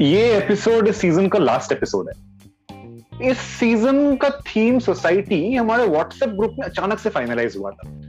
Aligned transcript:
ये 0.00 0.36
एपिसोड 0.36 0.88
इस 0.88 0.96
सीज़न 0.96 1.28
का 1.28 1.38
लास्ट 1.38 1.72
एपिसोड 1.72 2.08
है। 2.08 2.28
इस 3.30 3.38
सीज़न 3.38 4.16
का 4.16 4.30
थीम 4.30 4.78
सोसाइटी 4.78 5.54
हमारे 5.54 5.86
व्हाट्सएप 5.86 6.28
ग्रुप 6.28 6.56
में 6.58 6.66
अचानक 6.66 6.98
से 6.98 7.10
फाइनलाइज 7.10 7.56
हुआ 7.56 7.70
था। 7.70 8.00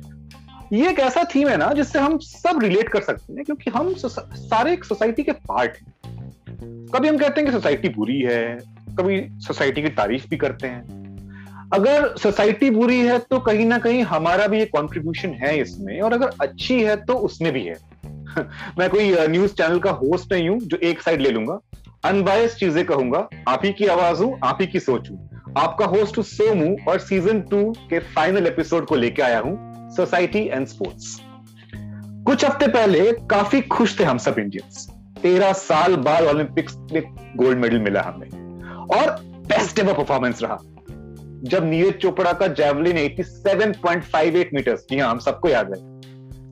ये 0.73 0.89
एक 0.89 0.99
ऐसा 0.99 1.23
थीम 1.23 1.47
है 1.47 1.57
ना, 1.57 1.73
जिससे 1.73 1.99
हम 1.99 2.17
सब 2.17 2.59
रिलेट 2.63 2.89
कर 2.89 3.01
सकते 3.01 3.33
हैं, 3.33 3.43
क्योंकि 3.43 3.71
हम 3.71 3.93
सारे 3.95 4.73
एक 4.73 4.83
सोसाइटी 4.85 5.23
के 5.23 5.31
पार्ट 5.31 5.71
हैं। 5.71 5.93
कभी 6.95 7.07
हम 7.07 7.17
कहते 7.17 7.41
हैं 7.41 7.45
कि 7.45 7.51
सोसाइटी 7.51 7.89
बुरी 7.89 8.21
है, 8.21 8.59
कभी 8.99 9.27
सोसाइटी 9.39 9.81
की 9.81 9.89
तारीफ़ 9.89 10.27
भी 10.29 10.37
करते 10.37 10.67
हैं। 10.67 10.99
अगर 11.73 12.17
सोसाइटी 12.17 12.69
बुरी 12.69 12.99
है 12.99 13.19
तो 13.19 13.39
कहीं 13.39 13.65
ना 13.65 13.77
कहीं 13.77 14.03
हमारा 14.03 14.47
भी 14.47 14.61
एक 14.61 14.71
कॉन्ट्रीब्यूशन 14.71 15.29
है 15.29 15.59
इसमें, 15.59 16.01
और 16.01 16.13
अगर 16.13 16.31
अच्छी 16.41 16.83
है 16.83 16.95
तो 16.95 17.13
उसमें 17.13 17.53
भी 17.53 17.63
है। 17.63 17.88
मैं 18.79 18.89
कोई 18.89 19.27
न्यूज़ 19.27 19.53
चैनल 19.53 19.79
का 19.79 19.91
होस्ट 19.91 20.33
नहीं 20.33 20.49
हूँ, 20.49 20.59
जो 20.59 20.77
एक 20.77 21.01
साइड 21.01 21.21
ले 21.21 21.29
लूँगा। 21.29 21.59
अनबायस 22.05 22.55
चीज़ें 22.55 22.85
कहूँगा, 22.85 23.29
आप 23.47 23.61
ही 23.65 23.73
की 23.73 23.85
आवाज़ 23.85 24.23
हूँ, 24.23 24.39
आप 24.43 24.57
ही 24.61 24.67
की 24.67 24.79
सोच 24.79 25.09
हूँ। 25.11 25.29
आपका 25.57 25.85
होस्ट 25.85 26.19
सोमू 26.19 26.77
और 26.87 26.99
सीज़न 26.99 27.41
टू 27.41 27.71
के 27.89 27.99
फाइनल 27.99 28.47
एपिसोड 28.47 28.85
को 28.85 28.95
लेके 28.95 29.21
आया 29.21 29.39
हूँ 29.39 29.69
सोसाइटी 29.95 30.39
एंड 30.39 30.67
स्पोर्ट्स 30.67 31.21
कुछ 32.25 32.45
हफ़्ते 32.45 32.67
पहले 32.67 33.11
काफ़ी 33.11 33.61
खुश 33.61 33.99
थे 33.99 34.03
हम 34.03 34.17
सब 34.17 34.35
इंडियंस 34.39 34.89
तेरह 35.21 35.53
साल 35.53 35.95
बाद 35.95 36.23
ओलंपिक्स 36.23 36.77
में 36.77 37.01
गोल्ड 37.35 37.57
मेडल 37.59 37.79
मिला 37.79 38.01
हमें। 38.01 38.27
और 38.85 39.11
बेस्ट 39.21 39.79
एवर 39.79 39.93
परफॉर्मेंस 39.93 40.39
रहा। 40.43 40.57
जब 41.43 41.63
नीरज 41.63 41.93
चोपड़ा 41.93 42.33
का 42.33 42.47
जेवलिन 42.47 42.97
87.58 42.97 44.45
मीटर्स 44.53 44.79
जी 44.79 44.99
हाँ 44.99 45.11
हम 45.11 45.19
सबको 45.19 45.49
याद 45.49 45.73
है। 45.73 45.98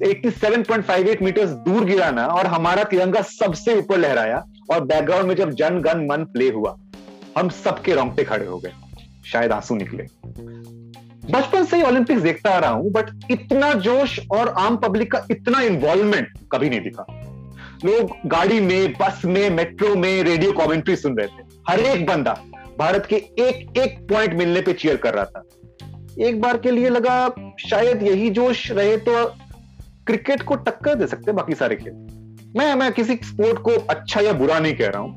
87.58 0.04 1.22
मीटर्स 1.22 1.50
दूर 1.50 1.86
गिरा 1.86 2.12
ना 2.12 2.26
और 2.26 2.48
हमारा 2.48 2.84
तिरंगा 2.84 3.22
सबसे 3.22 3.76
ऊपर 3.76 3.98
लहराया 3.98 4.46
और 4.72 4.84
बैकग्राउंड 4.84 5.28
में 5.28 5.36
जब 5.36 5.50
जन 5.50 5.80
गन 5.80 6.08
मन 6.12 6.24
प्ले 6.24 6.50
हुआ, 6.50 6.78
हम 7.38 7.50
सबके 7.50 7.94
रोंगटे 7.94 8.24
खड़े 8.24 8.46
हो 8.46 8.58
गए। 8.58 8.72
शायद 9.26 9.52
आँसू 9.52 9.76
निकले। 9.76 10.04
बचपन 11.32 11.66
से 11.66 11.78
ही 11.78 11.84
ओलंपिक्स 11.84 12.22
देखता 12.22 12.50
आ 12.50 12.58
रहा 12.58 12.72
हूँ 12.72 12.92
बट 12.92 13.32
इतना 13.32 13.74
जोश 13.74 14.20
और 14.32 14.50
आम 14.50 14.78
पब्लिक 14.78 15.12
का 15.12 15.26
इतना 15.32 15.62
इन्वॉल्वमेंट 15.62 16.28
कभी 16.52 16.70
नहीं 16.70 16.82
दिखा। 16.82 17.06
लोग 17.86 18.30
गाड़ी 18.30 18.60
में 18.60 18.94
बस 18.94 19.22
में 19.26 19.50
मेट्रो 19.50 19.96
में 19.96 20.24
रेडियो 20.24 20.52
कमेंट्री 20.52 20.96
सुन 20.96 21.18
रहे 21.18 21.28
थे। 21.28 21.44
हर 21.70 21.80
एक 21.80 22.06
बंदा 22.06 22.42
भारत 22.80 23.06
के 23.06 23.16
एक 23.16 23.78
एक 23.78 24.08
पॉइंट 24.10 24.34
मिलने 24.34 24.62
पे 24.62 24.74
चीयर 24.74 24.96
कर 24.96 25.14
रहा 25.14 25.26
था। 25.26 25.44
एक 26.20 26.42
बार 26.42 26.58
के 26.58 26.72
लिए 26.72 26.90
लगा 26.90 27.36
शायद 27.70 28.04
यही 28.04 28.30
जोश 28.30 28.72
रहे 28.72 28.98
तो 28.98 29.34
क्रिकेट 30.08 30.42
को 30.42 30.56
टक्कर 30.58 30.96
दे 30.96 31.08
सकते 31.08 31.32
हैं 31.32 31.36
बाकी 31.36 31.56
सारे 31.56 31.76
खेल। 31.76 31.94
मैं 32.58 32.74
मैं 32.76 32.92
किसी 32.94 33.16
स्पोर्ट 33.26 33.60
को 33.60 33.72
अच्छा 33.90 34.22
या 34.22 34.34
बुरा 34.34 34.60
नहीं 34.60 34.76
कह 34.76 34.88
रहा 34.88 35.02
हूँ। 35.02 35.12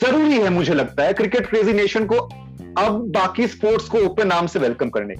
ज़रूरी 0.00 0.34
है 0.34 0.48
मुझे 0.50 0.74
लगता 0.74 1.02
है 1.02 1.12
क्रिकेट 1.12 1.46
क्रेजी 1.46 1.72
नेशन 1.72 2.06
को 2.06 2.16
अब 2.78 3.00
बाकी 3.12 3.46
स्पोर्ट्स 3.48 3.88
को 3.88 3.98
ओपन 4.06 4.26
नाम 4.26 4.46
से 4.46 4.58
वेलकम 4.58 4.88
करने 4.90 5.14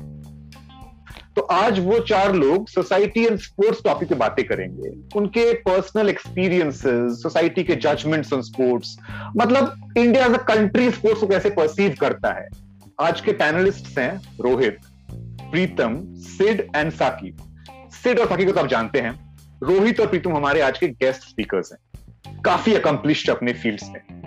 तो 1.36 1.42
आज 1.52 1.78
वो 1.78 1.98
चार 2.00 2.34
लोग 2.34 2.68
सोसाइटी 2.68 3.24
एंड 3.24 3.38
स्पोर्ट्स 3.38 3.82
टॉपिक 3.84 4.08
पे 4.08 4.14
बातें 4.14 4.44
करेंगे। 4.46 4.90
उनके 5.16 5.52
पर्सनल 5.54 6.08
एक्सपीरियंसेस, 6.08 7.22
सोसाइटी 7.22 7.64
के 7.64 7.74
जजमेंट्स 7.76 8.32
ऑन 8.32 8.42
स्पोर्ट्स 8.42 8.96
मतलब 9.36 9.92
India 9.98 10.26
as 10.26 10.34
a 10.34 10.42
country 10.44 10.90
sports 10.90 11.20
को 11.20 11.26
कैसे 11.26 11.50
परसीव 11.50 11.96
करता 12.00 12.32
है। 12.32 12.48
आज 13.00 13.20
के 13.20 13.32
पैनलिस्ट 13.34 13.98
हैं 13.98 14.12
रोहित, 14.40 14.78
प्रीतम, 15.50 15.98
सिड 16.28 16.66
एंड 16.76 16.92
साकिब। 16.92 17.45
सिड 18.06 18.18
और 18.18 18.26
फकी 18.26 18.44
को 18.44 18.52
तो 18.52 18.60
आप 18.60 18.66
जानते 18.66 19.00
हैं। 19.00 19.38
रोहित 19.62 20.00
और 20.00 20.06
प्रीतम 20.06 20.36
हमारे 20.36 20.60
आज 20.60 20.78
के 20.78 20.88
गेस्ट 20.88 21.22
स्पीकर 21.22 21.62
हैं। 21.72 22.42
काफ़ी 22.42 22.74
अकम्पलिश्ड 22.74 23.30
अपने 23.30 23.52
फ़ील्ड 23.52 23.80
में। 23.84 24.25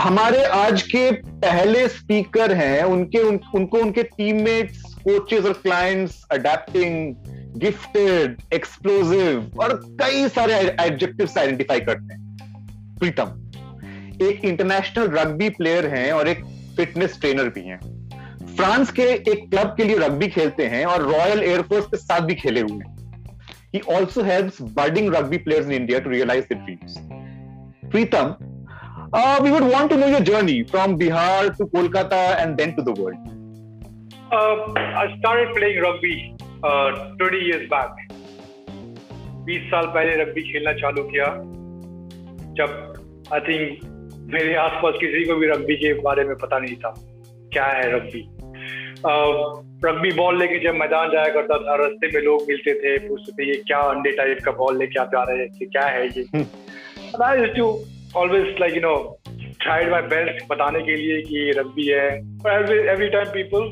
हमारे 0.00 0.44
आज 0.44 0.82
के 0.82 1.10
पहले 1.12 1.88
स्पीकर 1.88 2.52
हैं 2.52 2.82
उनके 2.82 3.18
उन, 3.18 3.40
उनको 3.54 3.78
उनके 3.78 4.02
टीममेट्स 4.02 4.82
कोचेस 4.94 5.44
और 5.44 5.52
क्लाइंट्स 5.52 6.24
अडेप्टिंग 6.30 7.14
गिफ्टेड 7.60 8.36
एक्सप्लोजिव 8.54 9.50
और 9.60 9.74
कई 10.00 10.28
सारे 10.28 10.54
एडजेक्टिव्स 10.54 11.38
आइडेंटिफाई 11.38 11.80
करते 11.80 12.14
हैं। 12.14 12.36
प्रीतम 12.98 13.50
एक 14.26 14.44
इंटरनेशनल 14.44 15.08
रग्बी 15.08 15.48
प्लेयर 15.48 15.86
हैं 15.86 16.12
और 16.12 16.28
एक 16.28 16.44
फिटनेस 16.76 17.20
ट्रेनर 17.20 17.48
भी 17.48 17.60
हैं। 17.60 17.80
फ्रांस 18.56 18.92
के 18.92 19.02
एक 19.02 19.50
क्लब 19.50 19.74
के 19.76 19.84
लिए 19.84 19.96
रग्बी 19.96 20.28
खेलते 20.28 20.66
हैं 20.66 20.84
और 20.84 21.02
रॉयल 21.02 21.42
एयरफोर्स 21.42 21.86
के 21.86 21.96
साथ 21.96 22.20
भी 22.20 22.34
खेले 22.34 22.60
हुए 22.60 22.78
हैं। 22.78 22.96
He 23.74 23.80
also 23.80 24.22
helps 24.22 24.62
budding 24.78 25.12
rugby 25.16 25.38
players 25.48 25.68
in 25.68 25.82
India 25.82 26.00
to 26.00 26.08
realize 26.08 26.46
their 26.48 26.62
dreams. 26.66 26.96
Pritam, 27.94 28.49
Uh, 29.12 29.40
we 29.42 29.50
would 29.50 29.64
want 29.64 29.90
to 29.90 29.96
know 29.96 30.06
your 30.06 30.20
journey 30.20 30.62
from 30.62 30.96
Bihar 30.96 31.56
to 31.56 31.66
Kolkata 31.66 32.36
and 32.40 32.56
then 32.56 32.76
to 32.76 32.82
the 32.82 32.92
world. 32.92 33.16
Uh, 34.30 34.72
I 34.76 35.16
started 35.18 35.52
playing 35.56 35.82
rugby 35.82 36.36
uh, 36.62 37.16
20 37.16 37.38
years 37.38 37.68
back. 37.68 37.90
20 39.48 39.58
साल 39.70 39.86
पहले 39.94 40.14
rugby 40.22 40.42
खेलना 40.52 40.72
चालू 40.80 41.02
किया 41.10 41.26
जब 42.58 42.70
I 43.34 43.40
think 43.48 43.84
मेरे 44.34 44.54
आसपास 44.64 44.94
किसी 45.00 45.24
को 45.28 45.34
भी 45.36 45.46
रग्बी 45.50 45.76
के 45.76 45.92
बारे 46.02 46.24
में 46.24 46.34
पता 46.42 46.58
नहीं 46.58 46.76
था 46.84 46.94
क्या 47.52 47.66
है 47.66 47.92
रग्बी 47.94 48.22
रग्बी 49.86 50.12
बॉल 50.16 50.38
लेके 50.38 50.58
जब 50.66 50.74
मैदान 50.80 51.10
जाया 51.12 51.32
करता 51.34 51.58
था 51.66 51.74
रास्ते 51.82 52.10
में 52.14 52.20
लोग 52.24 52.48
मिलते 52.48 52.74
थे 52.82 52.98
पूछते 53.08 53.32
थे 53.38 53.48
ये 53.48 53.62
क्या 53.68 53.78
अंडे 53.94 54.12
टाइप 54.22 54.44
का 54.44 54.52
बॉल 54.62 54.78
लेके 54.78 55.00
आप 55.00 55.10
जा 55.14 55.22
रहे 55.30 55.46
हैं 55.46 55.68
क्या 55.70 55.86
है 55.96 56.06
ये 56.08 56.44
always 58.14 58.58
like 58.58 58.74
you 58.74 58.80
know 58.80 59.16
tried 59.60 59.90
my 59.90 60.00
best 60.12 60.46
बताने 60.50 60.80
के 60.82 60.96
लिए 60.96 61.20
कि 61.22 61.50
रग्बी 61.58 61.86
है 61.86 62.06
every 62.54 62.78
every 62.94 63.10
time 63.14 63.32
people 63.36 63.66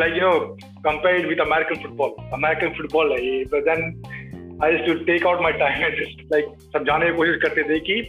like 0.00 0.14
you 0.14 0.24
know 0.26 0.56
compare 0.86 1.16
it 1.20 1.28
with 1.30 1.44
American 1.46 1.80
football 1.84 2.12
American 2.38 2.74
football 2.78 3.12
है 3.12 3.20
ये 3.26 3.44
but 3.44 3.70
then 3.70 3.86
I 4.62 4.68
used 4.70 4.86
to 4.86 4.98
take 5.04 5.24
out 5.28 5.40
my 5.46 5.52
time 5.62 5.86
and 5.86 5.96
just 6.00 6.26
like 6.34 6.50
समझाने 6.76 7.06
की 7.06 7.16
कोशिश 7.16 7.40
करते 7.42 7.62
थे 7.70 7.80
कि 7.88 8.00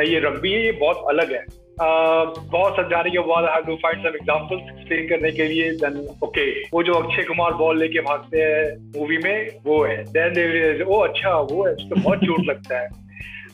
नहीं 0.00 0.12
ये 0.12 0.20
रग्बी 0.20 0.52
है 0.52 0.64
ये 0.64 0.72
बहुत 0.84 1.04
अलग 1.08 1.32
है 1.32 1.46
Uh, 1.80 2.38
बहुत 2.52 2.76
समझाने 2.76 3.10
के 3.10 3.18
बाद 3.18 3.44
I 3.48 3.62
to 3.66 3.74
find 3.82 4.02
some 4.02 4.16
examples 4.16 4.62
explain 4.62 5.06
करने 5.08 5.30
के 5.32 5.44
लिए 5.48 5.70
देन 5.82 5.94
ओके 6.24 6.26
okay, 6.26 6.74
वो 6.74 6.82
जो 6.82 6.92
अक्षय 6.92 7.22
कुमार 7.22 7.52
बॉल 7.52 7.78
लेके 7.78 8.00
भागते 8.00 8.42
हैं 8.42 8.98
मूवी 8.98 9.18
में 9.18 9.50
वो 9.66 9.82
है 9.84 9.96
देन 10.16 10.82
ओ 10.82 10.98
अच्छा 10.98 11.36
वो 11.52 11.66
है 11.66 11.72
उसको 11.72 12.00
बहुत 12.00 12.18
चोट 12.18 12.44
लगता 12.46 12.80
है 12.80 12.88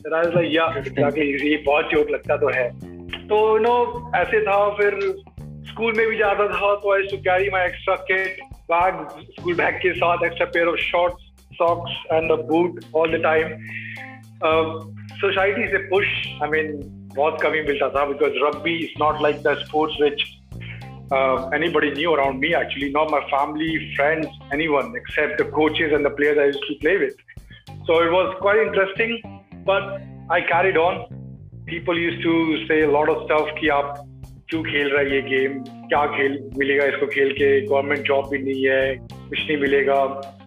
ये 0.07 1.57
बहुत 1.67 1.85
चोट 1.93 2.11
लगता 2.11 2.37
तो 2.37 2.49
है 2.55 2.69
तो 3.29 3.39
यू 3.53 3.59
नो 3.63 4.11
ऐसे 4.17 4.41
था 4.41 4.59
फिर 4.77 4.99
स्कूल 5.71 5.93
में 5.97 6.07
भी 6.09 6.17
जाता 6.19 6.47
था 6.49 6.75
तो 6.83 6.93
I 6.95 7.03
to 7.03 7.17
carry 7.23 7.51
my 7.51 7.67
extra 7.67 7.95
kit 8.11 8.41
bag 8.73 9.01
school 9.39 9.55
bag 9.55 9.75
के 9.83 9.93
साथ 9.95 10.25
extra 10.27 10.47
pair 10.55 10.69
of 10.69 10.77
shorts 10.81 11.57
socks 11.57 11.99
and 12.13 12.31
a 12.33 12.37
boot 12.53 12.81
all 12.97 13.19
the 13.19 13.23
time 13.23 13.57
society 15.21 15.67
से 15.69 15.79
पुश 15.89 16.07
आई 16.43 16.49
मीन 16.51 16.73
बहुत 17.17 17.39
कमी 17.43 17.61
मिलता 17.69 17.89
था 17.89 18.05
because 18.05 18.33
rugby 18.45 18.77
is 18.85 19.03
not 19.03 19.23
like 19.23 19.37
the 19.43 19.55
sports 19.67 20.01
which 20.03 20.25
uh, 21.13 21.49
anybody 21.51 21.91
knew 21.91 22.13
around 22.15 22.41
me 22.41 22.55
actually, 22.55 22.91
not 22.91 23.11
my 23.11 23.21
family, 23.31 23.95
friends, 23.97 24.27
anyone 24.53 24.93
except 24.97 25.39
the 25.39 25.45
coaches 25.45 25.93
and 25.93 26.05
the 26.05 26.11
players 26.11 26.39
I 26.39 26.47
used 26.47 26.65
to 26.69 26.75
play 26.81 26.99
with. 26.99 27.15
So 27.87 28.03
it 28.03 28.11
was 28.11 28.35
quite 28.41 28.59
interesting. 28.59 29.13
But 29.69 29.87
I 30.31 30.41
carried 30.49 30.77
on. 30.81 30.99
People 31.69 31.99
used 31.99 32.23
to 32.25 32.33
say 32.67 32.83
a 32.83 32.91
lot 32.97 33.09
of 33.13 33.23
stuff 33.23 33.49
कि 33.61 33.69
आप 33.77 33.95
क्यों 34.51 34.63
खेल 34.65 34.89
रहा 34.91 35.01
है 35.01 35.15
ये 35.15 35.21
game 35.29 35.59
क्या 35.93 36.05
खेल 36.17 36.39
मिलेगा 36.59 36.85
इसको 36.87 37.07
खेल 37.15 37.33
के? 37.39 37.49
गवर्नमेंट 37.67 38.03
जॉब 38.09 38.29
भी 38.31 38.39
नहीं 38.43 38.65
है, 38.65 38.97
कुछ 38.99 39.39
नहीं 39.39 39.57
मिलेगा। 39.61 39.97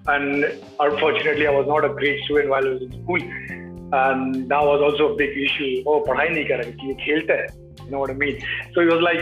And 0.09 0.45
unfortunately 0.45 1.45
I 1.45 1.55
was 1.55 1.67
not 1.67 1.83
a 1.83 1.93
great 1.99 2.23
student 2.23 2.47
while 2.49 2.67
I 2.67 2.71
in 2.71 2.91
school 2.91 3.19
and 3.19 4.35
that 4.35 4.63
was 4.69 4.83
also 4.89 5.07
a 5.07 5.15
big 5.17 5.37
issue 5.43 5.65
ओ 5.91 5.99
पढ़ाई 6.05 6.29
नहीं 6.29 6.45
कर 6.45 6.63
रहे, 6.63 6.71
कि 6.71 6.87
ये 6.87 6.93
खेलता 7.05 7.33
है। 7.41 7.45
You 7.45 7.89
know 7.91 7.97
what 7.97 8.17
mean 8.19 8.39
so 8.73 8.81
he 8.81 8.87
was 8.87 9.01
like 9.03 9.21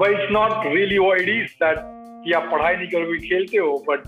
but 0.00 0.14
it's 0.14 0.30
not 0.34 0.52
really 0.76 0.98
what 1.02 1.20
it 1.20 1.28
is 1.34 1.52
that 1.62 1.78
कि 2.24 2.32
आप 2.32 2.48
पढ़ाई 2.52 2.76
नहीं 2.76 2.88
करोगे, 2.88 3.18
खेलते 3.28 3.58
हो 3.58 3.72
बट 3.88 4.00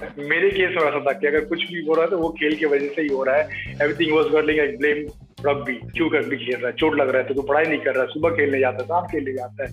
मेरे 0.00 0.48
केस 0.50 0.74
में 0.76 0.82
ऐसा 0.82 1.00
था 1.06 1.12
कि 1.12 1.26
अगर 1.26 1.44
कुछ 1.44 1.62
भी 1.72 1.84
हो 1.86 1.94
रहा 1.94 2.04
है 2.04 2.10
तो 2.10 2.18
वो 2.18 2.28
खेल 2.40 2.54
की 2.56 2.66
वजह 2.66 2.88
से 2.88 3.02
ही 3.02 3.08
हो 3.08 3.22
रहा 3.24 3.36
है। 3.36 3.74
एवरीथिंग 3.82 4.14
वाज 4.16 4.26
गर्लिंग 4.32 4.60
आई 4.60 4.76
ब्लेम 4.76 5.06
रग्बी 5.46 5.74
क्यों 5.96 6.10
रग्बी 6.12 6.36
खेल 6.36 6.54
रहा 6.54 6.66
है 6.66 6.72
चोट 6.74 6.96
लग 6.98 7.08
रहा 7.08 7.22
है 7.22 7.28
तो, 7.28 7.34
तो 7.34 7.42
पढ़ाई 7.42 7.64
नहीं 7.64 7.78
कर 7.80 7.94
रहा 7.94 8.02
है 8.02 8.08
सुबह 8.08 8.30
खेलने 8.36 8.58
जाता 8.60 8.82
है 8.82 8.86
शाम 8.88 9.06
खेलने 9.06 9.32
जाता 9.32 9.64
है 9.64 9.68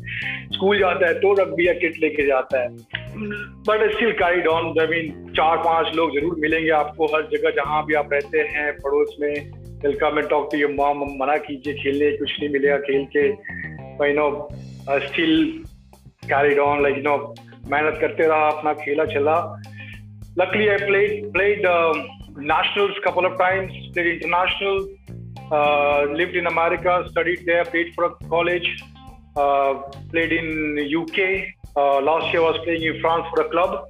स्कूल 0.54 0.80
जाता 0.80 1.08
है 1.08 1.14
तो 1.20 1.34
रग्बी 1.42 1.68
या 1.68 1.74
किट 1.74 2.00
लेके 2.02 2.26
जाता 2.28 2.62
है। 2.62 2.70
But 3.68 3.92
still 3.94 4.12
carried 4.22 4.48
on 4.48 4.74
I 4.82 4.88
mean 4.88 5.32
चार 5.38 5.58
पाँच 5.66 5.96
लोग 5.96 6.18
ज़रूर 6.18 6.36
मिलेंगे 6.40 6.70
आपको 6.80 7.06
हर 7.16 7.28
जगह 7.32 7.56
जहाँ 7.62 7.86
भी 7.86 7.94
आप 8.02 8.14
रहते 8.14 8.42
हैं 8.56 8.72
पड़ोस 8.80 9.16
में। 9.22 9.34
Welcome 9.86 10.20
and 10.20 10.30
talk 10.30 10.50
to 10.52 10.58
your 10.58 10.72
mom 10.72 11.06
मना 11.20 11.38
कीजिए 11.46 11.74
खेलने 11.84 12.12
कुछ 12.18 12.40
नहीं 12.40 12.50
मिलेगा 12.50 12.78
खेल 12.90 13.06
के। 13.16 13.28
You 13.28 14.14
know 14.14 14.28
still 15.08 15.64
carried 16.26 16.60
on 16.60 16.84
like 16.84 16.98
you 16.98 17.04
know 17.04 17.18
मेहनत 17.72 17.98
करते 18.02 18.28
रहा 18.28 18.50
अपना 18.50 18.74
खेला 18.84 19.06
चला। 19.14 19.38
luckily 20.37 20.71
I 20.71 20.79
played 20.79 21.33
played 21.33 21.65
um, 21.65 22.07
nationals 22.37 22.93
couple 23.05 23.27
of 23.27 23.39
times, 23.39 23.73
played 23.93 24.23
international, 24.23 24.89
uh, 25.51 26.05
lived 26.05 26.37
in 26.37 26.47
America, 26.47 27.07
studied 27.11 27.45
there, 27.47 27.65
played 27.65 27.95
for 27.95 28.05
a 28.05 28.15
college, 28.29 28.69
uh, 29.37 29.75
played 30.11 30.33
in 30.33 30.79
UK. 31.01 31.19
Uh, 31.77 32.01
last 32.01 32.33
year 32.33 32.43
I 32.43 32.51
was 32.51 32.59
playing 32.65 32.83
in 32.83 33.01
France 33.01 33.27
for 33.31 33.43
a 33.43 33.51
club. 33.51 33.89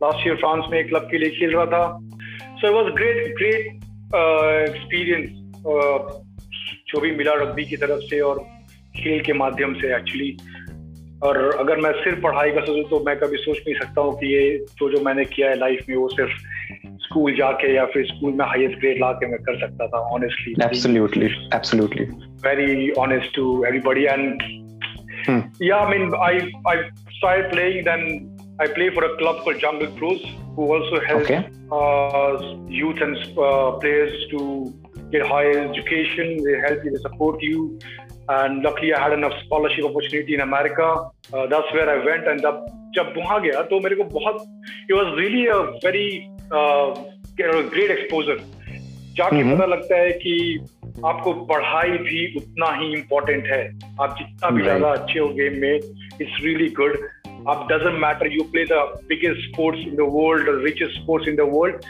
Last 0.00 0.24
year 0.24 0.36
France 0.38 0.70
में 0.70 0.78
एक 0.78 0.88
club 0.88 1.08
के 1.10 1.18
लिए 1.18 1.30
खेल 1.38 1.54
रहा 1.56 1.66
था. 1.66 1.84
So 2.60 2.68
it 2.68 2.74
was 2.74 2.92
great 2.94 3.34
great 3.36 3.82
uh, 4.14 4.64
experience 4.70 5.30
uh, 5.66 6.20
जो 6.90 7.00
भी 7.00 7.10
मिला 7.16 7.32
रग्बी 7.42 7.64
की 7.64 7.76
तरफ 7.76 8.00
से 8.10 8.20
और 8.20 8.38
खेल 8.96 9.20
के 9.24 9.32
माध्यम 9.32 9.74
से 9.80 9.94
एक्चुअली 9.96 10.30
और 11.23 11.37
अगर 11.59 11.77
मैं 11.81 11.91
सिर्फ़ 12.03 12.19
पढ़ाई 12.21 12.51
का 12.51 12.61
सोचू 12.61 12.83
तो 12.89 12.99
मैं 13.05 13.15
कभी 13.19 13.37
सोच 13.37 13.57
नहीं 13.57 13.75
सकता 13.75 14.01
हूँ 14.01 14.13
कि 14.19 14.33
ये 14.33 14.57
जो 14.79 14.89
जो 14.91 15.03
मैंने 15.03 15.25
किया 15.25 15.49
है 15.49 15.57
लाइफ 15.59 15.85
में 15.89 15.95
वो 15.95 16.07
सिर्फ़ 16.09 16.31
स्कूल 17.05 17.35
जाके 17.35 17.75
या 17.75 17.85
फिर 17.85 18.05
स्कूल 18.05 18.33
में 18.33 18.45
हाईएस्ट 18.45 18.79
ग्रेड 18.79 18.99
ला 19.01 19.11
के 19.11 19.27
मैं 19.31 19.39
कर 19.43 19.59
सकता 19.59 19.87
था 19.87 19.99
honestly 20.15 20.53
absolutely 20.61 22.05
very 22.45 22.91
honest 22.99 23.35
to 23.35 23.63
everybody 23.65 24.03
and 24.03 24.41
yeah 25.63 25.77
I 25.77 25.97
mean 25.97 26.15
I 26.21 26.39
I 26.69 26.83
start 27.17 27.51
playing 27.51 27.83
then 27.85 28.07
play 28.61 28.89
for 28.89 29.03
a 29.03 29.13
club 29.17 29.41
called 29.45 29.59
Jungle 29.59 29.85
Cruise 29.99 30.19
youth 32.71 33.01
and 33.01 33.15
players 33.37 34.27
to 34.31 34.41
higher 35.31 35.57
education 35.57 36.61
help 36.65 36.85
you 36.85 36.97
support 36.97 37.43
you 37.43 37.67
and 38.28 38.62
luckily 38.62 38.94
I 38.94 39.00
had 39.02 39.12
enough 39.12 39.32
scholarship 39.44 39.84
opportunity 39.84 40.34
in 40.34 40.40
America. 40.40 40.88
Uh, 41.32 41.46
that's 41.46 41.72
where 41.72 41.88
I 41.90 42.04
went 42.04 42.28
and 42.28 42.40
जब 42.40 42.66
जब 42.96 43.14
वहाँ 43.16 43.40
गया 43.42 43.62
तो 43.70 43.80
मेरे 43.80 43.96
को 43.96 44.04
बहुत 44.18 44.42
it 44.88 44.94
was 44.94 45.14
really 45.18 45.46
a 45.48 45.60
very 45.84 46.08
uh, 46.52 46.88
great 47.74 47.90
exposure. 47.98 48.40
जाके 49.16 49.36
mm-hmm. 49.36 49.56
पता 49.56 49.66
लगता 49.66 49.96
है 50.00 50.10
कि 50.24 50.34
आपको 51.06 51.32
पढ़ाई 51.46 51.98
भी 52.06 52.20
उतना 52.36 52.70
ही 52.80 52.92
इम्पोर्टेंट 52.92 53.46
है 53.46 53.62
आप 54.00 54.14
जितना 54.18 54.50
भी 54.56 54.62
ज्यादा 54.62 54.92
अच्छे 54.92 55.18
हो 55.18 55.28
गेम 55.38 55.58
में 55.60 55.74
इट्स 55.74 56.42
रियली 56.44 56.68
गुड 56.78 56.96
आप 57.48 57.66
doesn't 57.72 57.98
matter 58.00 58.32
you 58.32 58.42
play 58.52 58.64
the 58.70 58.80
biggest 59.08 59.48
sports 59.50 59.86
in 59.86 59.94
the 59.96 60.08
world 60.16 60.48
richest 60.64 61.00
sports 61.00 61.28
in 61.28 61.36
the 61.36 61.48
world 61.52 61.86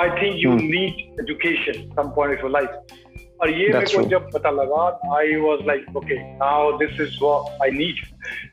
I 0.00 0.10
think 0.20 0.36
you 0.44 0.54
need 0.60 1.20
education 1.20 1.88
some 1.96 2.14
point 2.16 2.36
of 2.36 2.44
your 2.44 2.52
life 2.52 2.94
और 3.41 3.49
ये 3.49 3.67
मेरे 3.73 3.95
को 3.95 4.03
जब 4.09 4.29
पता 4.33 4.49
लगा 4.51 4.83
I 5.17 5.35
was 5.35 5.65
like 5.67 5.97
okay 5.97 6.17
now 6.43 6.71
this 6.77 7.01
is 7.01 7.17
I 7.63 7.71
need 7.71 8.05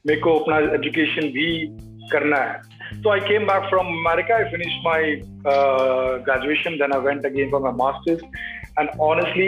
मेरे 0.07 0.21
को 0.21 0.39
अपना 0.39 0.59
एजुकेशन 0.75 1.29
भी 1.37 1.49
करना 2.13 2.37
है। 2.37 3.01
तो 3.03 3.11
I 3.11 3.21
came 3.21 3.47
back 3.47 3.69
from 3.69 3.87
America 3.87 4.37
I 4.43 4.51
finished 4.51 4.85
my 4.85 5.01
uh, 5.53 6.19
graduation. 6.29 6.79
Then 6.83 6.93
I 6.93 7.01
went 7.07 7.27
again 7.31 7.51
for 7.55 7.61
my 7.67 7.75
master's. 7.83 8.23
And 8.79 8.89
honestly 9.01 9.47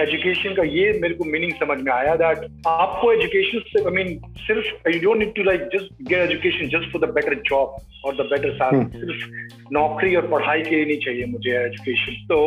education 0.00 0.54
का 0.54 0.62
ये 0.62 0.92
मेरे 1.02 1.14
को 1.14 1.24
मीनिंग 1.24 1.52
समझ 1.60 1.78
में 1.82 1.92
आया 1.92 2.14
दैट 2.22 2.38
आपको 2.68 3.12
एजुकेशन 3.12 3.58
से 3.68 3.84
आई 3.84 3.92
मीन 3.94 4.18
सिर्फ़ 4.38 4.88
you 4.88 5.00
don't 5.00 5.18
need 5.18 5.34
to 5.34 5.42
like 5.42 5.62
just 5.74 6.02
get 6.08 6.30
education 6.30 6.68
just 6.74 6.92
for 6.92 7.06
the 7.06 7.10
better 7.14 7.34
job 7.50 7.76
और 8.06 8.16
द 8.16 8.26
बेटर 8.32 8.52
सैलरी 8.58 9.00
सिर्फ़ 9.00 9.72
नौकरी 9.74 10.14
और 10.16 10.26
पढ़ाई 10.32 10.62
के 10.62 10.74
लिए 10.74 10.84
नहीं 10.84 10.98
चाहिए 11.06 11.24
मुझे 11.26 11.56
एजुकेशन 11.64 12.26
तो 12.32 12.40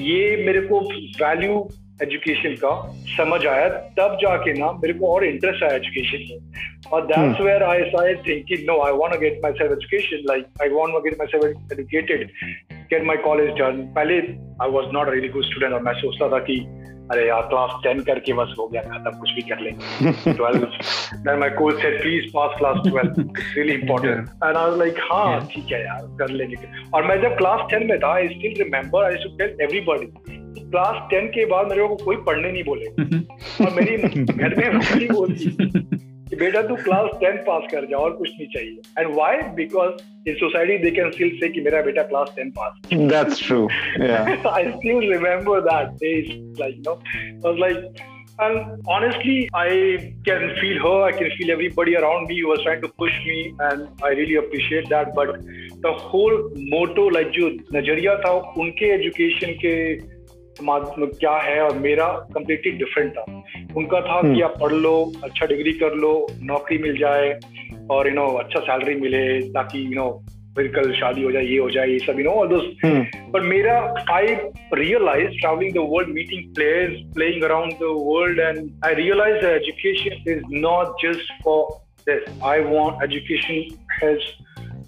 ये 0.00 0.44
मेरे 0.46 0.60
को 0.66 0.80
वैल्यू 1.24 1.58
एजुकेशन 2.00 2.54
का 2.64 2.70
समझ 3.08 3.44
आया 3.46 3.68
तब 3.98 4.16
जाके 4.22 4.52
ना 4.52 4.70
मेरे 4.74 4.94
को 4.98 5.12
और 5.14 5.24
इंटरेस्ट 5.24 5.62
आया 5.62 5.76
एजुकेशन 5.76 6.26
में 6.30 6.92
और 6.92 7.06
that's 7.06 7.40
where 7.40 7.62
I 7.62 7.82
started 7.82 8.26
thinking 8.26 8.66
no 8.66 8.80
I 8.82 8.92
want 8.92 9.12
to 9.14 9.18
get 9.20 9.40
myself 9.58 9.72
education 9.72 10.24
like 10.28 10.62
I 10.62 10.68
want 10.70 10.92
to 10.92 11.00
get 11.00 11.18
myself 11.32 11.72
educated 11.72 12.30
get 12.92 13.04
my 13.04 13.16
college 13.24 13.50
done 13.58 13.82
पहले 13.96 14.18
I 14.62 14.70
was 14.70 14.92
not 14.94 15.08
a 15.08 15.12
really 15.12 15.28
good 15.28 15.44
student 15.44 15.72
और 15.72 15.82
मैं 15.82 15.94
सोचता 16.00 16.28
था 16.28 16.38
कि 16.48 16.58
अरे 17.12 17.26
यार 17.28 17.40
क्लास 17.48 17.72
टेन 17.84 18.00
करके 18.02 18.32
बस 18.32 18.54
हो 18.58 18.66
गया 18.68 18.82
खत्म 18.82 19.10
कुछ 19.18 19.30
भी 19.30 19.42
कर 19.48 19.60
लेंगे 19.60 20.32
twelve 20.34 20.64
then 21.24 21.38
my 21.38 21.50
coach 21.56 21.80
said 21.82 22.00
please 22.02 22.28
pass 22.34 22.58
class 22.58 22.86
it's 22.86 23.56
really 23.56 23.72
important 23.72 24.18
and 24.18 24.56
I 24.56 24.64
was 24.64 24.78
like 24.78 25.00
हाँ 25.02 25.48
ठीक 25.52 25.72
है 25.72 25.80
यार 25.84 26.06
कर 26.18 26.30
लेंगे 26.32 26.56
और 26.94 27.06
मैं 27.06 27.20
जब 27.22 27.36
क्लास 27.38 27.66
टेन 27.70 27.86
में 27.88 27.98
था 28.00 28.12
I 28.14 28.28
still 28.28 28.62
remember 28.62 29.04
I 29.04 29.22
should 29.22 29.38
tell 29.38 29.56
everybody 29.62 30.40
class 30.72 31.08
ten 31.10 31.26
के 31.36 31.44
बाद 31.46 31.68
मेरे 31.68 31.88
को 31.88 31.96
कोई 32.04 32.16
पढ़ने 32.26 32.52
नहीं 32.52 32.64
बोले 32.64 32.86
और 33.64 33.74
मेरी 33.80 33.96
घर 33.96 34.54
में 34.56 34.68
मम्मी 34.74 35.08
बोलती 35.08 35.48
कि 36.30 36.36
बेटा 36.36 36.62
तू 36.68 36.76
क्लास 36.84 37.10
टेन 37.20 37.36
पास 37.46 37.66
कर 37.72 37.86
जा 37.86 37.96
और 37.96 38.12
कुछ 38.16 38.28
नहीं 38.28 38.46
चाहिए 38.52 39.00
and 39.00 39.14
why 39.14 39.42
because 39.56 40.28
in 40.28 40.34
society 40.44 40.78
they 40.84 40.90
can 40.98 41.10
still 41.10 41.36
say 41.40 41.48
कि 41.56 41.60
मेरा 41.66 41.82
बेटा 41.88 42.02
class 42.12 42.32
ten 42.36 42.50
pass 42.60 42.94
that's 42.94 43.46
true 43.46 43.66
I 44.52 44.70
still 44.70 45.12
remember 45.12 45.60
that 45.68 45.92
days 46.04 46.32
like 46.62 46.82
no 46.88 47.00
was 47.44 47.58
like 47.58 48.08
And 48.38 48.82
honestly, 48.88 49.48
I 49.54 50.14
can 50.26 50.44
feel 50.58 50.78
her. 50.82 50.92
I 51.02 51.12
can 51.12 51.30
feel 51.32 51.50
everybody 51.50 51.96
around 51.96 52.28
me 52.28 52.38
who 52.40 52.48
was 52.48 52.62
trying 52.62 52.80
to 52.80 52.88
push 53.00 53.18
me, 53.26 53.54
and 53.60 54.02
I 54.02 54.10
really 54.10 54.36
appreciate 54.36 54.88
that. 54.88 55.14
But 55.14 55.42
the 55.82 55.92
whole 56.04 56.38
motto, 56.72 57.04
like 57.16 57.30
जो 57.34 57.50
नज़रिया 57.74 58.14
था 58.24 58.32
उनके 58.64 58.86
education 58.94 59.52
के 59.64 59.74
क्या 60.60 61.36
है 61.36 61.60
और 61.60 61.78
मेरा 61.78 62.06
completely 62.34 62.72
different 62.72 63.12
था। 63.12 63.24
उनका 63.76 64.00
था 64.00 64.20
कि 64.22 64.28
हम्म। 64.28 64.42
आप 64.44 64.54
पढ़ 64.60 64.72
लो 64.72 65.12
अच्छा 65.24 65.46
डिग्री 65.46 65.72
कर 65.72 65.94
लो 65.94 66.12
नौकरी 66.42 66.78
मिल 66.78 66.96
जाए 66.98 67.38
और 67.90 68.08
यू 68.08 68.14
नो 68.14 68.26
अच्छा 68.42 68.60
सैलरी 68.60 68.94
मिले 68.94 69.24
ताकि 69.52 69.84
यू 69.86 69.94
नो 69.94 70.10
फिर 70.56 70.66
कल 70.68 70.92
शादी 70.92 71.22
हो 71.22 71.30
जाए 71.32 71.44
ये 71.44 71.58
हो 71.58 71.70
जाए 71.70 71.88
ये 71.88 71.98
सब 71.98 72.18
यू 72.18 72.24
नो 72.24 72.30
ऑल 72.30 72.48
दोस 72.48 72.64
पर 73.32 73.40
मेरा 73.40 73.78
I 74.12 74.34
realise 74.74 75.40
travelling 75.40 75.72
the 75.74 75.86
world 75.92 76.14
meeting 76.14 76.54
players 76.54 77.00
playing 77.14 77.42
around 77.42 77.72
the 77.72 77.94
world 78.10 78.40
and 78.40 78.70
I 78.86 78.94
realise 78.94 79.46
education 79.46 80.30
is 80.32 80.42
not 80.52 80.94
just 81.04 81.32
for 81.44 81.66
this 82.08 82.42
I 82.44 82.60
want 82.60 83.02
education 83.04 83.64
has 84.02 84.30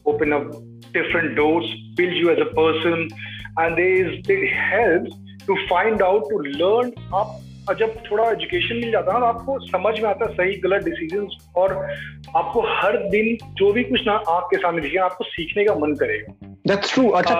open 0.06 0.32
up 0.34 0.48
different 0.92 1.34
doors 1.36 1.68
build 1.96 2.14
you 2.14 2.30
as 2.30 2.38
a 2.38 2.48
person 2.56 3.08
and 3.56 3.78
there 3.78 3.94
is 4.04 4.28
it 4.28 4.42
helps 4.52 5.14
to 5.46 5.54
find 5.54 6.02
out 6.02 6.22
to 6.22 6.38
learn 6.38 6.92
आप 7.14 7.40
जब 7.78 7.94
थोड़ा 8.10 8.30
education 8.30 8.76
मिल 8.76 8.90
जाता 8.90 9.14
है 9.14 9.20
ना 9.20 9.32
तो 9.32 9.38
आपको 9.38 9.58
समझ 9.58 10.00
में 10.00 10.10
आता 10.10 10.26
सही 10.26 10.54
गलत 10.54 10.84
डिसीज़न 10.84 11.28
और 11.56 11.88
आपको 12.36 12.60
हर 12.60 12.96
दिन 12.96 13.54
जो 13.54 13.72
भी 13.72 13.84
कुछ 13.84 14.06
ना 14.06 14.12
आपके 14.12 14.56
सामने 14.56 14.82
दिखे 14.82 14.98
आपको 14.98 15.24
सीखने 15.24 15.64
का 15.64 15.74
मन 15.74 15.94
करेगा। 15.94 16.56
दैट्स 16.66 16.94
ट्रू 16.94 17.08
अच्छा 17.08 17.34